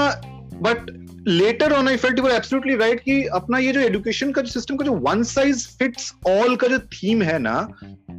but 0.63 0.91
later 1.29 1.73
on 1.73 1.89
I 1.89 1.97
felt 1.97 2.19
you 2.19 2.27
absolutely 2.29 2.75
right 2.77 3.01
कि 3.01 3.23
अपना 3.35 3.59
ये 3.59 3.73
जो 3.73 3.81
एजुकेशन 3.81 4.31
का 4.33 4.43
जो 4.43 4.51
सिस्टम 4.51 4.77
का 4.77 4.85
जो 4.85 4.93
वन 5.09 5.23
साइज़ 5.23 5.67
फिट्स 5.79 6.13
ऑल 6.29 6.57
का 6.57 6.69
जो 6.69 6.79
थीम 6.79 7.23
है 7.23 7.39
ना, 7.39 7.69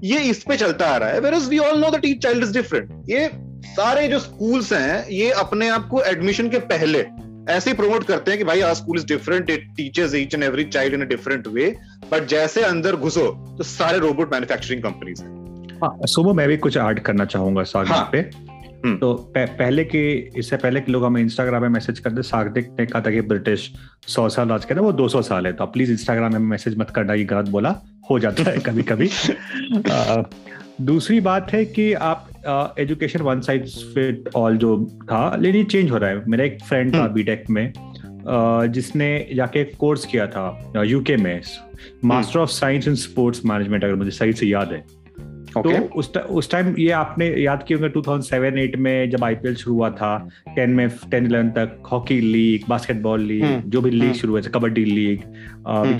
ये 0.03 0.19
इस 0.29 0.43
पे 0.43 0.57
चलता 0.57 0.87
आ 0.87 0.97
रहा 0.97 1.09
है। 1.09 1.19
Where 1.19 1.35
we 1.49 1.57
all 1.59 1.79
know 1.79 1.89
that 1.91 2.05
each 2.05 2.21
child 2.23 2.43
is 2.43 2.53
different 2.53 3.09
ये 3.09 3.29
सारे 3.65 4.07
जो 4.07 4.19
स्कूल्स 4.19 4.71
हैं, 4.73 5.07
ये 5.09 5.29
अपने 5.31 5.69
आप 5.69 5.87
को 5.87 6.01
एडमिशन 6.03 6.49
के 6.49 6.59
पहले 6.71 7.01
ऐसे 7.49 7.69
ही 7.69 7.75
प्रमोट 7.77 8.03
करते 8.03 8.31
हैं 8.31 8.37
कि 8.37 8.43
भाई 8.43 8.61
our 8.61 8.73
school 8.73 8.97
is 8.97 9.05
different 9.07 9.49
it 9.49 9.67
teachers 9.77 10.15
each 10.15 10.33
and 10.35 10.43
every 10.43 10.63
child 10.65 10.93
in 10.93 11.01
a 11.01 11.07
different 11.07 11.47
way 11.49 11.73
but 12.11 12.27
जैसे 12.27 12.63
अंदर 12.63 12.95
घुसो 12.97 13.27
तो 13.57 13.63
सारे 13.65 13.99
रोबोट 13.99 14.33
मैन्युफैक्चरिंग 14.33 14.83
कंपनीज़ 14.83 15.23
हैं 15.23 16.05
सुबह 16.07 16.33
मैं 16.33 16.47
भी 16.47 16.57
कुछ 16.59 16.77
ऐड 16.77 16.99
करना 17.01 17.25
चाहूँगा 17.25 17.63
सागर 17.65 17.89
हाँ. 17.89 18.09
पे 18.11 18.29
हम्म। 18.85 18.97
तो 18.97 19.13
पहले 19.35 19.83
के 19.85 20.01
इससे 20.39 20.57
पहले 20.57 20.81
के 20.81 20.91
लोग 20.91 21.03
हमें 21.05 21.21
इंस्टाग्राम 21.21 21.61
में 21.61 21.69
मैसेज 21.69 21.99
करते 21.99 22.21
सागरिक 22.23 22.69
ने 22.79 22.85
कहा 22.85 23.01
था 23.01 23.11
कि 23.11 23.21
ब्रिटिश 23.23 23.71
सौ 24.07 24.27
साल 24.29 24.51
आज 24.51 24.65
कहते 24.65 24.81
वो 24.81 24.91
दो 24.93 25.07
सौ 25.09 25.21
साल 25.21 25.47
है 25.47 25.53
तो 25.53 25.65
प्लीज़ 25.67 25.91
इंस्टाग्राम 25.91 26.33
में 26.33 26.39
मैसेज 26.47 26.77
मत 26.77 26.89
करना 26.89 27.13
ये 27.13 27.23
गलत 27.25 27.49
बोला 27.49 27.75
हो 28.09 28.19
जाता 28.19 28.49
है 28.49 28.57
कभी 28.59 28.83
कभी 28.85 29.09
दूसरी 30.85 31.19
बात 31.21 31.51
है 31.53 31.63
कि 31.67 31.91
आप 32.01 32.27
education 32.79 33.21
one 33.21 33.41
side 33.41 33.67
fit 33.67 34.29
all 34.35 34.57
जो 34.57 34.85
था 34.85 35.35
लेकिन 35.35 35.65
चेंज 35.65 35.91
हो 35.91 35.97
रहा 35.97 36.09
है। 36.09 36.23
मेरा 36.27 36.43
एक 36.43 36.63
फ्रेंड 36.63 36.95
था 36.95 37.07
बीटेक 37.07 37.43
हम्म। 37.49 37.53
में 37.53 37.73
uh, 37.73 38.73
जिसने 38.73 39.29
जाके 39.35 39.63
कोर्स 39.63 40.05
किया 40.05 40.27
था 40.27 40.73
यूके 40.85 41.17
में। 41.17 41.41
Master 42.05 42.39
of 42.39 42.49
science 42.49 42.87
in 42.87 42.95
sports 42.95 43.45
management 43.45 43.83
अगर 43.83 43.95
मुझे 43.95 44.11
सही 44.11 44.33
से 44.33 44.47
याद 44.47 44.71
है। 44.71 45.01
Okay. 45.57 45.79
तो 45.79 45.95
उस 45.95 46.17
उस 46.17 46.51
टाइम 46.51 46.75
ये 46.79 46.91
आपने 46.91 47.27
याद 47.27 47.63
किया 47.67 47.79
होंगे 47.79 47.93
2007-8 47.93 48.75
में 48.75 49.09
जब 49.09 49.23
आईपीएल 49.23 49.55
शुरू 49.55 49.75
हुआ 49.75 49.89
था 49.89 50.29
10 50.55 50.67
में 50.67 50.87
10 50.87 51.27
11 51.27 51.49
तक 51.49 51.83
हॉकी 51.91 52.21
लीग 52.21 52.61
बास्केटबॉल 52.69 53.21
लीग 53.21 53.61
जो 53.65 53.81
भी 53.81 53.89
लीग 53.89 54.03
हम्म। 54.03 54.13
शुरू 54.13 54.33
हुए 54.33 54.41
थे 54.41 54.49
कबड्डी 54.49 54.85
लीग 54.85 55.21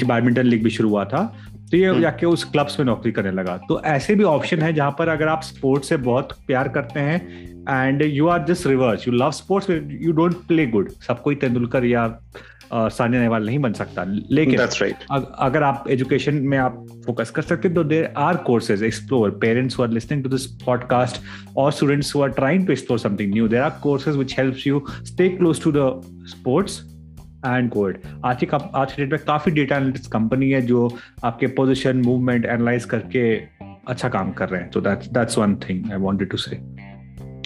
बैडमिंटन 0.08 0.44
लीग 0.44 0.64
भी 0.64 0.70
शुरू 0.70 0.90
हुआ 0.90 1.06
था। 1.06 1.51
तो 1.72 1.78
ये। 1.78 2.00
जाके 2.02 2.26
उस 2.26 2.44
क्लब्स 2.44 2.80
में 2.80 2.86
नौकरी 2.86 3.12
करने 3.12 3.32
लगा 3.32 3.58
तो 3.58 3.82
ऐसे 3.82 4.16
भी 4.16 4.24
ऑप्शन 4.24 4.60
है 4.60 4.74
जहाँ 4.74 4.96
पर 5.00 5.08
अगर 5.08 5.28
आप 5.28 5.42
स्पोर्ट्स 5.42 5.90
से 5.90 5.98
बहुत 5.98 6.38
प्यार 6.48 6.68
करते 6.68 7.00
हैं 7.00 7.20
and 7.70 8.02
you 8.02 8.28
are 8.28 8.46
just 8.46 8.68
reverse 8.68 9.08
you 9.08 9.14
love 9.14 9.32
sports 9.32 9.70
you 10.02 10.12
don't 10.12 10.36
play 10.36 10.68
good 10.68 10.90
सब 10.90 11.22
कोई 11.22 11.36
तेंदुलकर 11.36 11.86
या 11.86 12.22
सानिया 12.74 13.22
नेहवाल 13.22 13.46
नहीं 13.46 13.60
बन 13.60 13.74
सकता 13.74 14.04
लेकिन 14.08 14.60
right. 14.60 14.94
अग, 15.12 15.36
अगर 15.40 15.64
आप 15.64 15.86
एजुकेशन 15.90 16.36
में 16.36 16.58
आप 16.58 16.86
फोकस 17.06 17.30
कर 17.30 17.42
सकते 17.42 17.70
तो 17.70 17.84
there 17.84 18.14
are 18.18 18.36
courses 18.36 18.84
explore 18.84 19.32
parents 19.32 19.78
who 19.80 19.84
are 19.84 19.90
listening 19.90 20.24
to 20.24 20.30
this 20.30 20.46
podcast 20.46 21.22
और 21.58 21.72
students 21.72 22.16
who 22.16 22.22
are 22.22 22.30
trying 22.30 22.66
to 22.66 22.72
explore 22.74 23.00
something 23.00 23.34
new 23.34 23.48
there 23.48 23.62
are 23.62 23.70
courses 23.84 24.16
which 24.16 24.40
helps 24.40 24.68
you 24.68 24.84
stay 24.90 25.30
close 25.30 25.64
to 25.64 25.72
the 25.72 26.02
sports 26.26 26.91
and 27.46 27.70
covid 27.70 27.98
आज 28.26 28.38
की 28.40 28.48
आज 28.76 28.94
के 28.94 29.02
date 29.02 29.12
में 29.12 29.24
काफ़ी 29.28 29.52
data 29.52 29.76
analytics 29.76 30.08
company 30.08 30.50
है 30.50 30.62
जो 30.62 30.98
आपके 31.24 31.48
पोजिशन 31.48 31.98
मूवमेंट 31.98 32.46
एनालाइज 32.46 32.86
करके 32.86 33.36
अच्छा 33.88 34.10
काम 34.10 34.32
कर 34.32 34.50
रहे 34.50 34.62
हैं। 34.62 34.72
तो 34.72 34.82
that's 34.82 35.08
that's 35.08 35.38
one 35.38 35.56
thing 35.56 35.92
I 35.92 35.98
wanted 35.98 36.30
to 36.30 36.38
say 36.38 36.56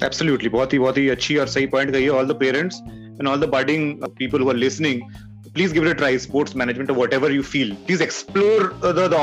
absolutely 0.06 0.50
बहुत 0.50 0.74
ही 0.74 0.80
बहुत 0.80 0.98
ही 0.98 1.10
अच्छी 1.10 1.38
और 1.38 1.48
सही 1.48 1.68
पॉइंट 1.68 1.92
कही 1.92 2.08
all 2.08 2.28
the 2.28 2.32
parents 2.32 2.76
and 2.88 3.28
all 3.28 3.40
the 3.40 3.44
budding 3.44 3.94
people 4.04 4.42
who 4.42 4.52
listening 4.52 5.02
please 5.54 5.74
give 5.74 5.94
try 5.94 6.18
sports 6.18 6.56
management 6.56 6.90
और 6.90 6.96
whatever 6.96 7.32
you 7.32 7.42
feel 7.42 7.72
please 7.72 8.04
explore 8.04 8.80
the 8.86 9.14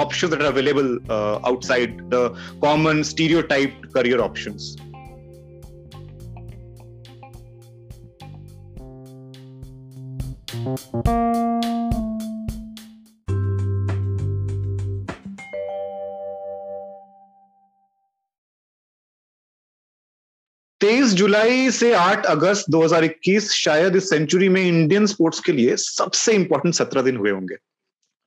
outside 1.45 2.01
the 2.01 2.35
common 2.61 3.03
stereotyped 3.03 3.87
career 3.87 4.19
option 4.19 4.57
तेईस 20.83 21.13
जुलाई 21.15 21.71
से 21.71 21.93
आठ 21.93 22.25
अगस्त 22.27 22.71
2021 22.71 23.51
शायद 23.53 23.97
इस 23.97 24.09
सेंचुरी 24.11 24.49
में 24.49 24.61
इंडियन 24.63 25.07
स्पोर्ट्स 25.07 25.41
के 25.41 25.53
लिए 25.53 25.77
सबसे 25.77 26.33
इंपॉर्टेंट 26.33 26.75
सत्रह 26.75 27.03
दिन 27.03 27.17
हुए 27.17 27.31
होंगे 27.31 27.57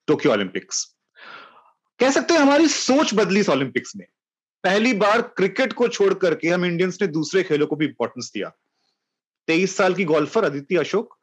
टोक्यो 0.08 0.32
ओलंपिक्स 0.32 0.84
कह 2.00 2.12
सकते 2.12 2.34
हैं 2.34 2.42
हमारी 2.42 2.68
सोच 2.68 3.14
बदली 3.14 3.40
इस 3.40 3.50
ओलंपिक्स 3.50 3.96
में 3.96 4.06
पहली 4.64 4.94
बार 4.94 5.22
क्रिकेट 5.22 5.74
को 5.74 5.88
छोड़ 5.88 6.14
करके 6.14 6.48
हम 6.48 6.66
इंडियंस 6.66 6.98
ने 7.02 7.08
दूसरे 7.08 7.44
खेलों 7.44 7.68
को 7.68 7.76
भी 7.76 7.86
इंपॉर्टेंस 7.86 8.32
दिया। 8.34 8.50
तेईस 9.48 9.76
साल 9.78 9.94
की 9.94 10.06
गोल्फर 10.06 10.44
अदिति 10.44 10.76
अशोक, 10.76 11.18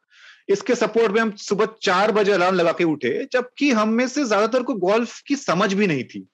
इसके 0.49 0.75
सपोर्ट 0.75 1.11
में 1.11 1.21
हम 1.21 1.31
सुबह 1.31 1.67
चार 1.81 2.11
बजे 2.11 2.31
अलार्म 2.31 2.55
लगा 2.55 2.71
के 2.71 2.83
उठे, 2.83 3.27
जबकि 3.33 3.71
हम 3.71 3.89
में 3.89 4.07
से 4.07 4.25
ज़्यादातर 4.25 4.63
को 4.63 4.73
गोल्फ 4.73 5.19
की 5.27 5.35
समझ 5.35 5.73
भी 5.73 5.87
नहीं 5.87 6.03
थी। 6.03 6.27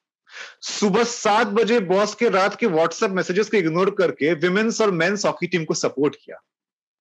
सुबह 0.61 1.03
सात 1.03 1.47
बजे 1.47 1.79
बॉस 1.79 2.15
के 2.15 2.29
रात 2.29 2.55
के 2.55 2.65
व्हाट्सएप 2.65 3.11
मैसेजेस 3.11 3.49
को 3.49 3.57
इग्नोर 3.57 3.91
करके 3.91 4.33
विमेन्स 4.33 4.81
और 4.81 4.91
मेन्स 4.91 5.25
हॉकी 5.25 5.47
टीम 5.47 5.65
को 5.65 5.73
सपोर्ट 5.73 6.15
किया। 6.15 6.37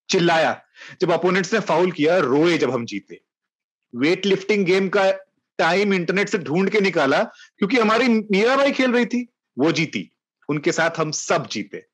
चिल्लाया। 0.09 0.62
जब 1.01 1.12
अपोनेंट्स 1.12 1.55
ने 1.55 1.61
फाउल 1.61 1.93
किया, 1.93 2.19
रोए 2.19 2.59
जब 2.59 2.71
हम 2.71 2.85
जीते। 2.85 3.21
वेट 3.95 4.27
लिफ्टिंग 4.27 4.67
गेम 4.67 4.88
का 4.88 5.11
टाइम 5.59 5.95
इंटरनेट 5.95 6.29
से 6.29 6.38
ढूंढ 6.38 6.71
के 6.71 6.81
निकाला, 6.81 7.25
क्योंकि 7.59 7.77
हमारी 7.77 8.09
मीराबाई 8.09 8.73
खेल 8.73 8.93
रही 8.93 9.07
थी, 9.07 9.29
वो 9.59 9.73
जीती। 9.73 10.12
उनके 10.49 10.73
साथ 10.73 10.91
हम 10.99 11.11
सब 11.11 11.47
जीते। 11.47 11.87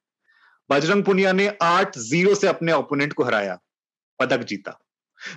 बजरंग 0.70 1.04
पुनिया 1.04 1.32
ने 1.32 1.56
आठ 1.62 1.98
ज़ीरो 1.98 2.34
से 2.34 2.46
अपने 2.46 2.72
ओपोनेंट 2.72 3.12
को 3.12 3.24
हराया, 3.24 3.60
पदक 4.18 4.38
जीता। 4.38 4.83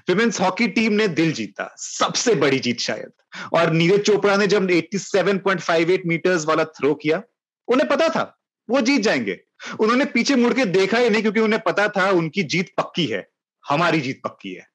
विमेन्स 0.07 0.41
हॉकी 0.41 0.67
टीम 0.67 0.93
ने 0.93 1.07
दिल 1.07 1.31
जीता, 1.33 1.75
सबसे 1.77 2.35
बड़ी 2.35 2.59
जीत 2.59 2.79
शायद। 2.79 3.11
और 3.53 3.71
नीरज 3.71 3.99
चोपड़ा 3.99 4.37
ने 4.37 4.47
जब 4.47 4.69
87.58 4.71 6.05
मीटर्स 6.05 6.45
वाला 6.45 6.63
थ्रो 6.63 6.95
किया, 6.95 7.23
उन्हें 7.67 7.89
पता 7.89 8.09
था, 8.09 8.39
वो 8.69 8.81
जीत 8.81 9.01
जाएँगे। 9.01 9.41
उन्होंने 9.79 10.05
पीछे 10.05 10.35
मुड़ 10.35 10.53
के 10.53 10.65
देखा 10.65 10.97
ही 10.97 11.09
नहीं 11.09 11.21
क्योंकि 11.21 11.39
उन्हें 11.39 11.61
पता 11.61 11.87
था 11.87 12.09
उनकी 12.09 12.43
जीत 12.43 12.73
पक्की 12.77 13.05
है, 13.05 13.29
हमारी 13.67 14.01
जीत 14.01 14.21
पक्की 14.23 14.53
है। 14.53 14.67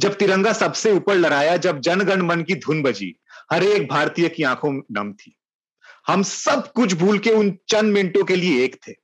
जब 0.00 0.14
तिरंगा 0.14 0.52
सबसे 0.52 0.92
ऊपर 0.92 1.14
लड़ाया, 1.14 1.56
जब 1.56 1.80
जनगण 1.80 2.22
मन 2.22 2.42
की 2.42 2.54
धुन 2.54 2.82
बजी, 2.82 3.16
हर 3.52 3.62
एक 3.64 3.88
भारतीय 3.88 4.28
की 4.28 4.42
आँखों 4.42 4.82
नम 4.92 5.12
थी। 5.12 5.36
हम 6.06 6.22
सब 6.22 6.72
कुछ 6.72 6.94
भूल 6.94 7.18
के 7.18 7.30
उन 7.30 7.58
चंद 7.68 7.94
मिनटों 7.94 8.24
के 8.24 8.36
लिए 8.36 8.64
एक 8.64 8.76
थे। 8.88 9.01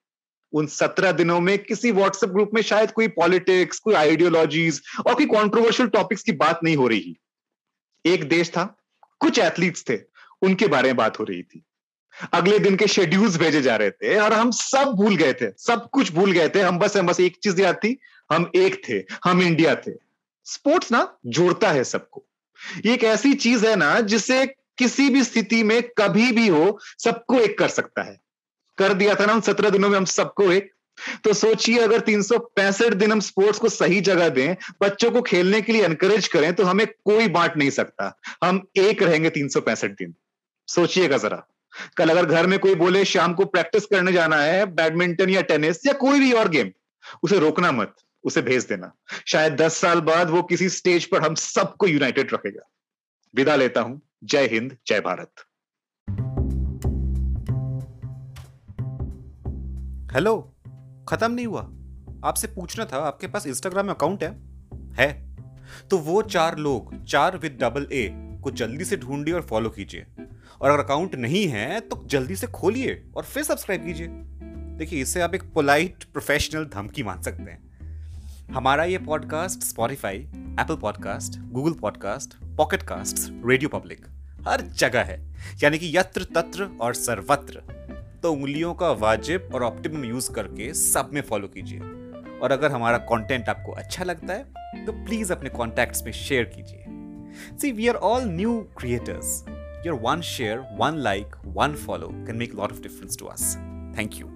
उन 0.52 0.66
सत्रह 0.66 1.12
दिनों 1.12 1.40
में 1.40 1.58
किसी 1.58 1.90
व्हाट्सएप 1.90 2.30
ग्रुप 2.30 2.50
में 2.54 2.62
शायद 2.62 2.90
कोई 2.90 3.08
पॉलिटिक्स 3.08 3.78
कोई 3.78 3.94
आइडियोलॉजीज 3.94 4.82
और 5.06 5.14
कोई 5.14 5.26
कॉन्ट्रोवर्शियल 5.26 5.88
टॉपिक्स 5.88 6.22
की 6.22 6.32
बात 6.32 6.60
नहीं 6.64 6.76
हो 6.76 6.88
रही 6.88 7.16
एक 8.04 8.28
देश 8.28 8.50
था, 8.50 8.76
कुछ 9.20 9.38
एथलीट्स 9.38 9.84
थे, 9.90 9.98
उनके 10.42 10.66
बारे 10.66 10.88
में 10.88 10.96
बात 10.96 11.18
हो 11.18 11.24
रही 11.24 11.42
थी। 11.42 11.64
अगले 12.32 12.58
दिन 12.58 12.76
के 12.76 12.86
शेड्यूल्स 12.86 13.36
भेजे 13.36 13.62
जा 13.62 13.76
रहे 13.76 13.90
थे 13.90 14.16
और 14.16 14.32
हम 14.32 14.50
सब 14.50 14.84
भूल 14.84 15.16
गए 15.16 15.32
थे, 15.32 15.50
सब 15.58 15.88
कुछ 15.90 16.12
भूल 16.12 16.32
गए 16.32 16.48
थे। 16.48 16.60
हम 16.60 16.78
बस 16.78 16.96
हम 16.96 17.06
बस 17.06 17.20
एक 17.20 17.36
चीज़ 17.42 17.60
याद 17.60 17.76
थी, 17.76 17.98
हम 18.32 18.50
एक 18.54 18.82
थे, 18.88 19.04
हम 19.24 19.42
इंडिया 19.42 19.74
थे। 19.74 19.92
स्पोर्ट्स 20.44 20.92
ना, 20.92 21.18
जोड़ता 21.26 21.70
है 21.70 21.84
सबको। 21.84 22.26
ये 22.86 22.94
एक 22.94 23.04
ऐसी 23.04 23.34
चीज़ 23.34 23.66
है 23.66 23.76
ना, 23.76 24.00
जिसे 24.00 24.46
किसी 24.78 25.08
भी 25.10 25.24
स्थिति 25.24 25.62
में 25.62 25.82
कभी 25.82 26.32
भी 26.32 26.48
हो, 26.48 26.78
सबको 26.98 27.38
एक 27.38 27.58
कर 27.58 27.68
सकता 27.68 28.02
है। 28.02 28.27
कर 28.78 28.92
दिया 28.94 29.14
था 29.14 29.26
ना 29.26 29.32
उन 29.32 29.40
सत्रह 29.40 29.70
दिनों 29.70 29.88
में 29.88 29.96
हम 29.96 30.04
सबको 30.04 30.52
एक। 30.52 30.72
तो 31.24 31.32
सोचिए, 31.32 31.78
अगर 31.78 32.00
तीन 32.00 32.22
सौ 32.22 32.38
पैंसठ 32.38 32.94
दिन 32.94 33.12
हम 33.12 33.20
स्पोर्ट्स 33.20 33.58
को 33.58 33.68
सही 33.68 34.00
जगह 34.00 34.28
दें, 34.28 34.56
बच्चों 34.82 35.10
को 35.10 35.22
खेलने 35.22 35.60
के 35.62 35.72
लिए 35.72 35.84
एनकरेज 35.84 36.28
करें 36.28 36.52
तो 36.54 36.64
हमें 36.64 36.86
कोई 36.86 37.28
बांट 37.28 37.56
नहीं 37.56 37.70
सकता। 37.70 38.18
हम 38.44 38.66
एक 38.76 39.02
रहेंगे 39.02 39.30
तीन 39.30 39.48
सौ 39.48 39.60
पैंसठ 39.60 39.90
दिन। 39.90 40.14
सोचिएगा 40.68 41.18
जरा। 41.18 41.46
कल 41.96 42.08
अगर 42.08 42.26
घर 42.26 42.46
में 42.46 42.58
कोई 42.58 42.74
बोले, 42.74 43.04
शाम 43.04 43.34
को 43.34 43.44
प्रैक्टिस 43.44 43.86
करने 43.86 44.12
जाना 44.12 44.36
है 44.36 44.66
बैडमिंटन 44.66 45.30
या 45.30 45.40
टेनिस 45.42 45.86
या 45.86 45.92
कोई 45.92 46.20
भी 46.20 46.32
और 46.32 46.48
गेम 46.48 46.70
उसे 47.22 47.38
रोकना 47.38 47.72
मत, 47.72 47.94
उसे 48.24 48.42
भेज 48.42 48.64
देना। 48.64 48.92
शायद 49.26 49.56
दस 49.56 49.76
साल 49.76 50.00
बाद 50.00 50.30
वो 50.30 50.42
किसी 50.42 50.68
स्टेज 50.68 51.04
पर 51.04 51.22
हम 51.22 51.34
सबको 51.34 51.86
यूनाइटेड 51.86 52.34
रखेगा। 52.34 52.68
विदा 53.34 53.56
लेता 53.56 53.80
हूँ। 53.80 54.00
जय 54.24 54.46
हिंद, 54.46 54.76
जय 54.86 55.00
भारत। 55.00 55.44
हेलो 60.12 60.54
खत्म 61.08 61.32
नहीं 61.32 61.46
हुआ। 61.46 61.60
आपसे 62.24 62.46
पूछना 62.46 62.84
था, 62.84 62.96
आपके 62.96 63.26
पास 63.26 63.46
इंस्टाग्राम 63.46 63.90
अकाउंट 63.90 64.22
है? 64.24 64.40
है। 64.94 65.36
तो 65.90 65.98
वो 65.98 66.22
चार 66.22 66.58
लोग, 66.58 67.04
चार 67.04 67.36
विद 67.36 67.58
डबल 67.60 67.88
ए 67.92 68.10
को 68.42 68.50
जल्दी 68.50 68.84
से 68.84 68.96
ढूंढिए 68.96 69.34
और 69.34 69.42
फॉलो 69.42 69.70
कीजिए। 69.70 70.06
और 70.60 70.70
अगर 70.70 70.84
अकाउंट 70.84 71.14
नहीं 71.14 71.48
है 71.48 71.80
तो 71.80 72.02
जल्दी 72.06 72.36
से 72.36 72.46
खोलिए 72.46 73.10
और 73.16 73.22
फिर 73.22 73.42
सब्सक्राइब 73.42 73.84
कीजिए। 73.84 74.08
देखिए, 74.78 75.02
इससे 75.02 75.20
आप 75.20 75.34
एक 75.34 75.42
पोलाइट 75.42 76.04
प्रोफेशनल 76.04 76.64
धमकी 76.64 77.02
मान 77.02 77.22
सकते 77.22 77.50
हैं। 77.50 77.68
हमारा 78.52 78.84
ये 78.84 78.98
podcast 78.98 79.60
Spotify 79.60 80.18
Apple 80.60 80.76
podcast 80.76 81.52
Google 81.52 81.72
podcast 81.72 82.56
pocket 82.56 82.82
cast 82.82 83.42
radio 83.46 83.78
public 83.78 84.06
हर 84.48 84.60
जगह 84.60 85.02
है। 85.02 85.34
यानी 85.62 85.78
कि 85.78 85.98
यत्र 85.98 86.24
तत्र 86.24 86.68
और 86.80 86.94
सर्वत्र। 86.94 87.87
तो 88.22 88.32
उंगलियों 88.32 88.72
का 88.74 88.90
वाजिब 88.92 89.50
और 89.54 89.62
ऑप्टिमम 89.62 90.04
यूज़ 90.04 90.30
करके 90.32 90.72
सब 90.74 91.10
में 91.12 91.20
फॉलो 91.22 91.48
कीजिए। 91.48 91.80
और 92.38 92.52
अगर 92.52 92.72
हमारा 92.72 92.98
कंटेंट 93.06 93.48
आपको 93.48 93.72
अच्छा 93.72 94.04
लगता 94.04 94.34
है 94.34 94.84
तो 94.86 94.92
प्लीज़ 95.04 95.32
अपने 95.32 95.50
कॉन्टैक्ट्स 95.50 96.02
में 96.04 96.12
शेयर 96.12 96.44
कीजिए। 96.56 96.84
See 97.58 97.72
we 97.72 97.88
are 97.88 97.94
all 97.94 98.24
new 98.24 98.60
creators 98.78 99.44
your 99.86 100.00
one 100.02 100.20
share 100.20 100.64
one 100.78 100.98
like 100.98 101.36
one 101.46 101.74
follow 101.86 102.08
can 102.26 102.36
make 102.36 102.54
lot 102.54 102.72
of 102.72 102.82
difference 102.82 103.18
to 103.18 103.26
us 103.26 103.54
thank 103.98 104.16
you 104.16 104.26